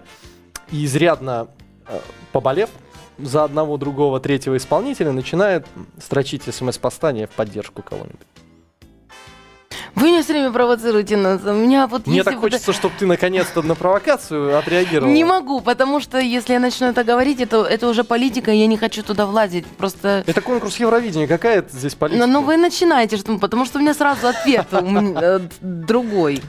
и 0.72 0.84
изрядно 0.84 1.48
э, 1.86 2.00
поболев 2.32 2.70
за 3.18 3.44
одного, 3.44 3.76
другого, 3.76 4.20
третьего 4.20 4.56
исполнителя, 4.56 5.12
начинают 5.12 5.66
строчить 5.98 6.42
смс-послания 6.44 7.26
в 7.26 7.30
поддержку 7.30 7.82
кого-нибудь. 7.82 8.26
Вы 9.96 10.08
меня 10.08 10.22
все 10.22 10.34
время 10.34 10.52
провоцируете 10.52 11.16
нас. 11.16 11.40
У 11.42 11.54
меня 11.54 11.86
вот 11.86 12.06
Мне 12.06 12.18
если 12.18 12.30
так 12.30 12.34
бы- 12.34 12.42
хочется, 12.42 12.74
чтобы 12.74 12.94
ты 12.98 13.06
наконец-то 13.06 13.62
на 13.62 13.74
провокацию 13.74 14.58
отреагировал. 14.58 15.10
Не 15.10 15.24
могу, 15.24 15.62
потому 15.62 16.00
что 16.00 16.18
если 16.18 16.52
я 16.52 16.60
начну 16.60 16.88
это 16.88 17.02
говорить, 17.02 17.40
это, 17.40 17.64
это 17.64 17.88
уже 17.88 18.04
политика, 18.04 18.50
и 18.52 18.58
я 18.58 18.66
не 18.66 18.76
хочу 18.76 19.02
туда 19.02 19.24
влазить. 19.24 19.64
Просто... 19.66 20.22
Это 20.26 20.42
конкурс 20.42 20.76
Евровидения, 20.76 21.26
какая 21.26 21.60
это 21.60 21.74
здесь 21.74 21.94
политика? 21.94 22.26
Ну, 22.26 22.30
ну, 22.30 22.42
вы 22.42 22.58
начинаете, 22.58 23.16
что, 23.16 23.38
потому 23.38 23.64
что 23.64 23.78
у 23.78 23.80
меня 23.80 23.94
сразу 23.94 24.28
ответ 24.28 24.66
э, 24.70 25.40
другой. 25.62 26.42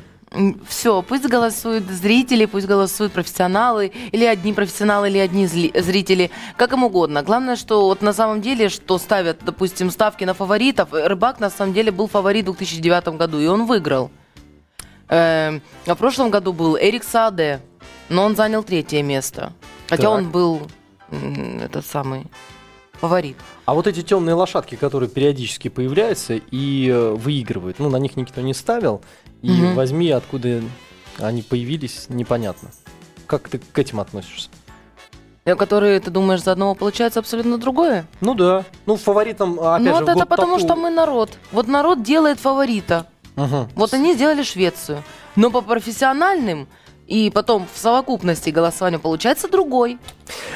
Все, 0.67 1.01
пусть 1.01 1.25
голосуют 1.25 1.85
зрители, 1.89 2.45
пусть 2.45 2.67
голосуют 2.67 3.13
профессионалы, 3.13 3.93
или 4.11 4.25
одни 4.25 4.51
профессионалы, 4.53 5.09
или 5.09 5.17
одни 5.19 5.47
зрители, 5.47 6.31
как 6.57 6.73
им 6.73 6.83
угодно. 6.83 7.23
Главное, 7.23 7.55
что 7.55 7.85
вот 7.85 8.01
на 8.01 8.11
самом 8.11 8.41
деле, 8.41 8.67
что 8.67 8.97
ставят, 8.97 9.39
допустим, 9.41 9.89
ставки 9.89 10.25
на 10.25 10.33
фаворитов, 10.33 10.93
э, 10.93 11.07
Рыбак 11.07 11.39
на 11.39 11.49
самом 11.49 11.73
деле 11.73 11.91
был 11.91 12.07
фаворит 12.07 12.43
в 12.43 12.51
2009 12.57 13.17
году, 13.17 13.39
и 13.39 13.47
он 13.47 13.65
выиграл. 13.65 14.11
Эм, 15.09 15.61
а 15.85 15.95
в 15.95 15.97
прошлом 15.97 16.29
году 16.29 16.51
был 16.51 16.77
Эрик 16.77 17.05
Саде, 17.05 17.61
но 18.09 18.23
он 18.25 18.35
занял 18.35 18.63
третье 18.63 19.01
место. 19.03 19.53
Хотя 19.87 20.03
Так. 20.03 20.11
он 20.11 20.29
был 20.29 20.61
этот 21.61 21.85
самый 21.85 22.25
фаворит. 22.99 23.37
А 23.65 23.73
вот 23.73 23.87
эти 23.87 24.01
темные 24.01 24.33
лошадки, 24.33 24.75
которые 24.75 25.09
периодически 25.09 25.69
появляются 25.69 26.33
и 26.35 26.89
э, 26.89 27.11
выигрывают, 27.11 27.79
ну, 27.79 27.89
на 27.89 27.97
них 27.97 28.17
никто 28.17 28.41
не 28.41 28.53
ставил, 28.53 29.01
и 29.41 29.49
Мгм. 29.51 29.75
возьми, 29.75 30.09
откуда 30.11 30.61
они 31.19 31.41
появились, 31.41 32.05
непонятно. 32.09 32.69
Как 33.25 33.49
ты 33.49 33.59
к 33.59 33.77
этим 33.79 33.99
относишься? 33.99 34.49
Э, 35.45 35.55
Которые, 35.55 35.99
ты 35.99 36.11
думаешь, 36.11 36.43
за 36.43 36.51
одного 36.51 36.75
получается 36.75 37.19
абсолютно 37.19 37.57
другое? 37.57 38.05
Ну 38.21 38.33
да. 38.35 38.65
Ну, 38.85 38.97
фаворитом, 38.97 39.57
а, 39.61 39.75
опять 39.75 39.87
ну 39.87 39.93
же, 39.97 40.03
вот 40.05 40.13
в 40.13 40.17
это 40.17 40.25
потому, 40.25 40.55
тату- 40.57 40.65
что 40.65 40.75
мы 40.75 40.89
народ. 40.89 41.31
Вот 41.51 41.67
народ 41.67 42.03
делает 42.03 42.39
фаворита. 42.39 43.05
Мгм. 43.35 43.69
Вот 43.75 43.93
они 43.93 44.13
сделали 44.13 44.43
Швецию. 44.43 45.03
Но 45.35 45.49
по 45.51 45.61
профессиональным 45.61 46.67
и 47.07 47.29
потом 47.29 47.65
в 47.73 47.77
совокупности 47.77 48.49
голосования 48.49 48.99
получается 48.99 49.47
другой. 49.47 49.97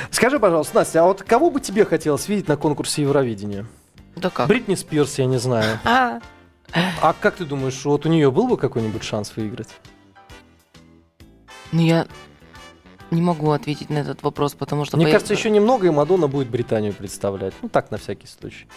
Скажи, 0.09 0.39
пожалуйста, 0.39 0.75
Настя, 0.75 1.03
а 1.03 1.05
вот 1.05 1.23
кого 1.23 1.49
бы 1.51 1.61
тебе 1.61 1.85
хотелось 1.85 2.27
видеть 2.27 2.47
на 2.49 2.57
конкурсе 2.57 3.03
Евровидения? 3.03 3.65
Да 4.17 4.29
как? 4.29 4.47
Бритни 4.49 4.75
Спирс, 4.75 5.17
я 5.19 5.25
не 5.25 5.37
знаю. 5.37 5.79
А, 5.85 6.19
А 6.73 7.13
как 7.19 7.35
ты 7.35 7.45
думаешь, 7.45 7.83
вот 7.85 8.05
у 8.05 8.09
нее 8.09 8.31
был 8.31 8.47
бы 8.47 8.57
какой-нибудь 8.57 9.03
шанс 9.03 9.33
выиграть? 9.35 9.69
ну 11.71 11.81
я 11.81 12.05
не 13.11 13.21
могу 13.21 13.51
ответить 13.51 13.89
на 13.89 13.99
этот 13.99 14.23
вопрос, 14.23 14.53
потому 14.53 14.85
что... 14.85 14.97
Мне 14.97 15.05
по- 15.07 15.11
кажется, 15.13 15.33
еще 15.33 15.49
немного, 15.49 15.87
и 15.87 15.89
Мадонна 15.89 16.27
будет 16.27 16.49
Британию 16.49 16.93
представлять. 16.93 17.53
Ну, 17.61 17.69
так, 17.69 17.91
на 17.91 17.97
всякий 17.97 18.27
случай. 18.27 18.67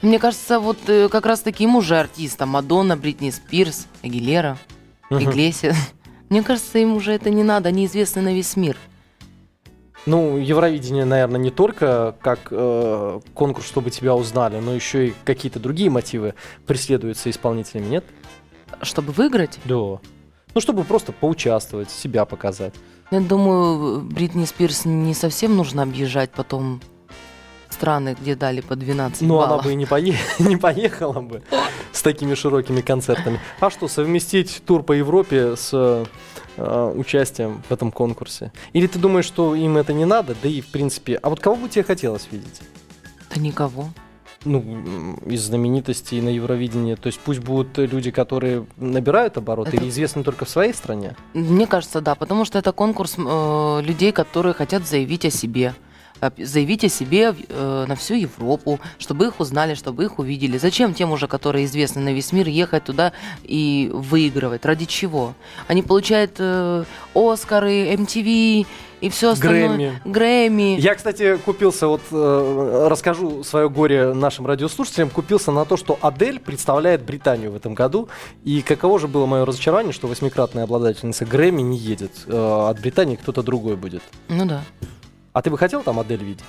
Мне 0.00 0.18
кажется, 0.18 0.58
вот 0.58 0.78
э, 0.88 1.08
как 1.08 1.26
раз 1.26 1.40
таким 1.40 1.76
уже 1.76 1.98
артистам. 1.98 2.50
Мадонна, 2.50 2.96
Бритни 2.96 3.30
Спирс, 3.30 3.86
Агилера, 4.02 4.58
Мгм. 5.10 5.22
Иглесиас. 5.30 5.76
Мне 6.30 6.42
кажется, 6.42 6.78
им 6.78 6.94
уже 6.94 7.12
это 7.12 7.28
не 7.30 7.42
надо, 7.42 7.68
они 7.68 7.84
известны 7.86 8.22
на 8.22 8.32
весь 8.34 8.56
мир. 8.56 8.76
Ну, 10.04 10.36
Евровидение, 10.36 11.04
наверное, 11.04 11.40
не 11.40 11.50
только 11.50 12.16
как 12.20 12.48
э, 12.50 13.20
конкурс, 13.34 13.66
чтобы 13.66 13.90
тебя 13.90 14.14
узнали, 14.16 14.58
но 14.58 14.74
еще 14.74 15.08
и 15.08 15.14
какие-то 15.24 15.60
другие 15.60 15.90
мотивы 15.90 16.34
преследуются 16.66 17.30
исполнителями, 17.30 17.86
нет? 17.86 18.04
Чтобы 18.82 19.12
выиграть, 19.12 19.58
Да. 19.64 20.00
Ну, 20.54 20.60
чтобы 20.60 20.84
просто 20.84 21.12
поучаствовать, 21.12 21.90
себя 21.90 22.26
показать. 22.26 22.74
я 23.10 23.20
думаю, 23.20 24.02
Бритни 24.02 24.44
Спирс 24.44 24.84
не 24.84 25.14
совсем 25.14 25.56
нужно 25.56 25.82
объезжать 25.82 26.30
потом 26.30 26.82
страны, 27.82 28.16
где 28.20 28.36
дали 28.36 28.60
по 28.60 28.76
12 28.76 29.22
Ну, 29.22 29.38
она 29.38 29.48
баллов. 29.48 29.64
бы 29.64 29.72
и 29.72 29.74
не, 29.74 29.86
пое- 29.86 30.14
не 30.38 30.56
поехала 30.56 31.20
бы 31.20 31.42
с 31.90 32.00
такими 32.00 32.34
широкими 32.34 32.80
концертами. 32.80 33.40
А 33.58 33.70
что, 33.70 33.88
совместить 33.88 34.62
тур 34.64 34.84
по 34.84 34.92
Европе 34.92 35.56
с 35.56 35.70
э, 36.56 36.92
участием 36.96 37.60
в 37.68 37.72
этом 37.72 37.90
конкурсе? 37.90 38.52
Или 38.72 38.86
ты 38.86 39.00
думаешь, 39.00 39.24
что 39.26 39.56
им 39.56 39.76
это 39.76 39.92
не 39.92 40.04
надо? 40.04 40.36
Да 40.40 40.48
и, 40.48 40.60
в 40.60 40.66
принципе... 40.68 41.16
А 41.22 41.28
вот 41.28 41.40
кого 41.40 41.56
бы 41.56 41.68
тебе 41.68 41.82
хотелось 41.82 42.28
видеть? 42.30 42.60
Да 43.34 43.40
никого. 43.40 43.88
ну, 44.44 45.16
из 45.26 45.42
знаменитостей 45.42 46.20
на 46.20 46.28
Евровидении. 46.28 46.94
То 46.94 47.08
есть 47.08 47.18
пусть 47.18 47.40
будут 47.40 47.78
люди, 47.78 48.12
которые 48.12 48.64
набирают 48.76 49.36
обороты 49.38 49.70
Это- 49.70 49.76
или 49.78 49.88
известны 49.90 50.22
только 50.22 50.44
в 50.44 50.48
своей 50.48 50.72
стране. 50.72 51.16
Мне 51.34 51.66
кажется, 51.66 52.00
да, 52.00 52.14
потому 52.14 52.44
что 52.44 52.58
это 52.60 52.70
конкурс 52.72 53.16
э, 53.18 53.80
людей, 53.82 54.12
которые 54.12 54.52
хотят 54.54 54.86
заявить 54.86 55.24
о 55.24 55.30
себе. 55.30 55.74
Заявить 56.38 56.84
о 56.84 56.88
себе 56.88 57.34
э, 57.48 57.84
на 57.88 57.96
всю 57.96 58.14
Европу, 58.14 58.80
чтобы 58.98 59.26
их 59.26 59.40
узнали, 59.40 59.74
чтобы 59.74 60.04
их 60.04 60.18
увидели. 60.18 60.58
Зачем 60.58 60.94
тем 60.94 61.12
уже, 61.12 61.26
которые 61.26 61.64
известны 61.64 62.00
на 62.02 62.12
весь 62.12 62.32
мир, 62.32 62.48
ехать 62.48 62.84
туда 62.84 63.12
и 63.42 63.90
выигрывать? 63.92 64.64
Ради 64.64 64.84
чего? 64.84 65.34
Они 65.66 65.82
получают 65.82 66.36
э, 66.38 66.84
Оскары, 67.14 67.92
MTV 67.94 68.66
и 69.02 69.08
все 69.08 69.32
остальное. 69.32 69.68
Грэмми. 69.68 70.02
Грэмми. 70.04 70.80
Я, 70.80 70.94
кстати, 70.94 71.36
купился, 71.36 71.88
вот 71.88 72.02
э, 72.12 72.86
расскажу 72.88 73.42
свое 73.42 73.68
горе 73.68 74.14
нашим 74.14 74.46
радиослушателям, 74.46 75.10
купился 75.10 75.50
на 75.50 75.64
то, 75.64 75.76
что 75.76 75.98
Адель 76.00 76.38
представляет 76.38 77.02
Британию 77.02 77.50
в 77.50 77.56
этом 77.56 77.74
году. 77.74 78.08
И 78.44 78.62
каково 78.62 79.00
же 79.00 79.08
было 79.08 79.26
мое 79.26 79.44
разочарование, 79.44 79.92
что 79.92 80.06
восьмикратная 80.06 80.64
обладательница 80.64 81.24
Грэмми 81.24 81.62
не 81.62 81.76
едет. 81.76 82.12
Э, 82.28 82.68
от 82.70 82.80
Британии 82.80 83.16
кто-то 83.16 83.42
другой 83.42 83.74
будет. 83.74 84.02
Ну 84.28 84.46
да. 84.46 84.62
А 85.32 85.42
ты 85.42 85.50
бы 85.50 85.58
хотел 85.58 85.82
там 85.82 85.98
Адель 85.98 86.22
видеть? 86.22 86.44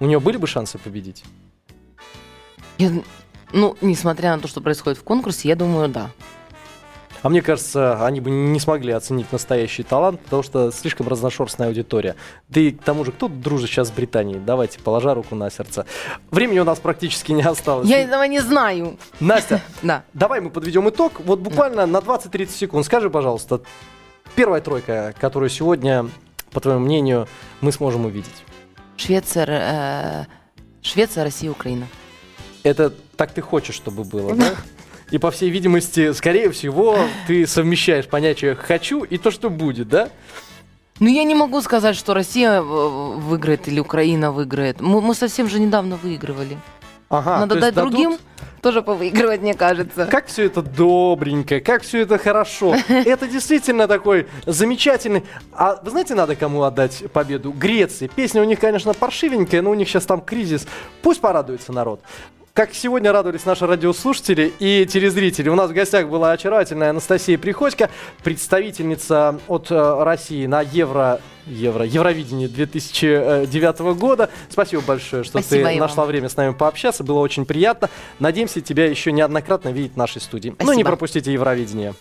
У 0.00 0.06
нее 0.06 0.18
были 0.20 0.36
бы 0.36 0.46
шансы 0.46 0.78
победить? 0.78 1.24
Я- 2.78 2.90
ну, 3.52 3.76
несмотря 3.80 4.34
на 4.34 4.40
то, 4.42 4.48
что 4.48 4.60
происходит 4.60 4.98
в 4.98 5.04
конкурсе, 5.04 5.48
я 5.48 5.56
думаю, 5.56 5.88
да. 5.88 6.10
А 7.20 7.28
мне 7.28 7.40
кажется, 7.40 8.04
они 8.04 8.20
бы 8.20 8.30
не 8.30 8.58
смогли 8.58 8.92
оценить 8.92 9.30
настоящий 9.30 9.84
талант, 9.84 10.20
потому 10.22 10.42
что 10.42 10.72
слишком 10.72 11.06
разношерстная 11.06 11.68
аудитория. 11.68 12.16
Да 12.48 12.60
и 12.60 12.72
к 12.72 12.82
тому 12.82 13.04
же, 13.04 13.12
кто 13.12 13.28
дружит 13.28 13.70
сейчас 13.70 13.88
с 13.88 13.90
Британией? 13.92 14.40
Давайте, 14.40 14.80
положа 14.80 15.14
руку 15.14 15.36
на 15.36 15.48
сердце. 15.48 15.86
Времени 16.32 16.58
у 16.58 16.64
нас 16.64 16.80
практически 16.80 17.30
не 17.30 17.42
осталось. 17.44 17.88
Я 17.88 18.00
этого 18.00 18.24
не 18.24 18.40
знаю. 18.40 18.98
Настя, 19.20 19.60
Да. 19.82 20.02
давай 20.14 20.40
мы 20.40 20.50
подведем 20.50 20.88
итог. 20.88 21.20
Вот 21.20 21.38
буквально 21.38 21.86
на 21.86 21.98
20-30 21.98 22.48
секунд. 22.50 22.86
Скажи, 22.86 23.08
пожалуйста, 23.08 23.60
первая 24.34 24.60
тройка, 24.60 25.14
которую 25.20 25.48
сегодня, 25.50 26.08
по 26.52 26.60
твоему 26.60 26.84
мнению, 26.84 27.26
мы 27.60 27.72
сможем 27.72 28.06
увидеть. 28.06 28.44
Швеция, 28.96 29.46
э, 29.48 30.24
Швеция, 30.82 31.24
Россия, 31.24 31.50
Украина. 31.50 31.86
Это 32.62 32.92
так 33.16 33.32
ты 33.32 33.40
хочешь, 33.42 33.74
чтобы 33.74 34.04
было, 34.04 34.34
да? 34.34 34.54
И, 35.10 35.18
по 35.18 35.30
всей 35.30 35.50
видимости, 35.50 36.12
скорее 36.12 36.50
всего, 36.50 36.98
ты 37.26 37.46
совмещаешь 37.46 38.06
понятие 38.06 38.54
«хочу» 38.54 39.02
и 39.02 39.18
то, 39.18 39.30
что 39.30 39.50
будет, 39.50 39.88
да? 39.88 40.08
Ну, 41.00 41.08
я 41.08 41.24
не 41.24 41.34
могу 41.34 41.60
сказать, 41.60 41.96
что 41.96 42.14
Россия 42.14 42.60
э, 42.60 42.62
выиграет 42.62 43.68
или 43.68 43.80
Украина 43.80 44.30
выиграет. 44.32 44.80
Мы, 44.80 45.00
мы 45.00 45.14
совсем 45.14 45.48
же 45.48 45.58
недавно 45.60 45.96
выигрывали. 45.96 46.56
Ага, 47.08 47.40
Надо 47.40 47.56
дать 47.60 47.74
дадут- 47.74 47.90
другим 47.92 48.18
тоже 48.62 48.80
повыигрывать, 48.80 49.42
мне 49.42 49.54
кажется. 49.54 50.06
Как 50.06 50.26
все 50.28 50.44
это 50.46 50.62
добренько, 50.62 51.60
как 51.60 51.82
все 51.82 52.02
это 52.02 52.16
хорошо. 52.16 52.76
Это 52.88 53.26
действительно 53.26 53.88
такой 53.88 54.28
замечательный. 54.46 55.24
А 55.52 55.80
вы 55.82 55.90
знаете, 55.90 56.14
надо 56.14 56.36
кому 56.36 56.62
отдать 56.62 57.04
победу? 57.12 57.50
Греции. 57.50 58.08
Песня 58.14 58.40
у 58.40 58.44
них, 58.44 58.60
конечно, 58.60 58.94
паршивенькая, 58.94 59.62
но 59.62 59.70
у 59.70 59.74
них 59.74 59.88
сейчас 59.88 60.06
там 60.06 60.20
кризис. 60.20 60.66
Пусть 61.02 61.20
порадуется 61.20 61.72
народ. 61.72 62.00
Как 62.54 62.74
сегодня 62.74 63.12
радовались 63.12 63.46
наши 63.46 63.66
радиослушатели 63.66 64.52
и 64.58 64.84
телезрители. 64.84 65.48
У 65.48 65.54
нас 65.54 65.70
в 65.70 65.72
гостях 65.72 66.08
была 66.08 66.32
очаровательная 66.32 66.90
Анастасия 66.90 67.38
Приходько, 67.38 67.88
представительница 68.22 69.40
от 69.48 69.70
э, 69.70 70.02
России 70.04 70.44
на 70.44 70.60
Евро... 70.60 71.18
Евро, 71.46 71.84
Евровидении 71.84 72.46
2009 72.46 73.78
года. 73.98 74.28
Спасибо 74.50 74.82
большое, 74.82 75.24
что 75.24 75.40
Спасибо 75.40 75.70
ты 75.70 75.76
и 75.76 75.80
нашла 75.80 76.04
время 76.04 76.28
с 76.28 76.36
нами 76.36 76.52
пообщаться. 76.52 77.02
Было 77.02 77.20
очень 77.20 77.46
приятно. 77.46 77.88
Надеемся 78.18 78.60
тебя 78.60 78.86
еще 78.86 79.12
неоднократно 79.12 79.70
видеть 79.70 79.94
в 79.94 79.96
нашей 79.96 80.20
студии. 80.20 80.50
Ну, 80.50 80.56
не 80.58 80.64
Спасибо. 80.64 80.90
пропустите 80.90 81.32
Евровидение. 81.32 81.94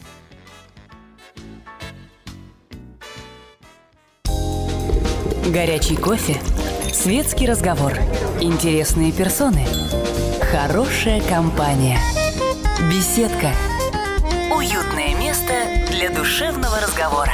Горячий 5.47 5.95
кофе, 5.95 6.39
светский 6.93 7.47
разговор, 7.47 7.93
интересные 8.41 9.12
персоны, 9.12 9.66
хорошая 10.52 11.22
компания, 11.22 11.97
беседка, 12.91 13.52
уютное 14.54 15.16
место 15.16 15.54
для 15.89 16.10
душевного 16.10 16.78
разговора. 16.82 17.32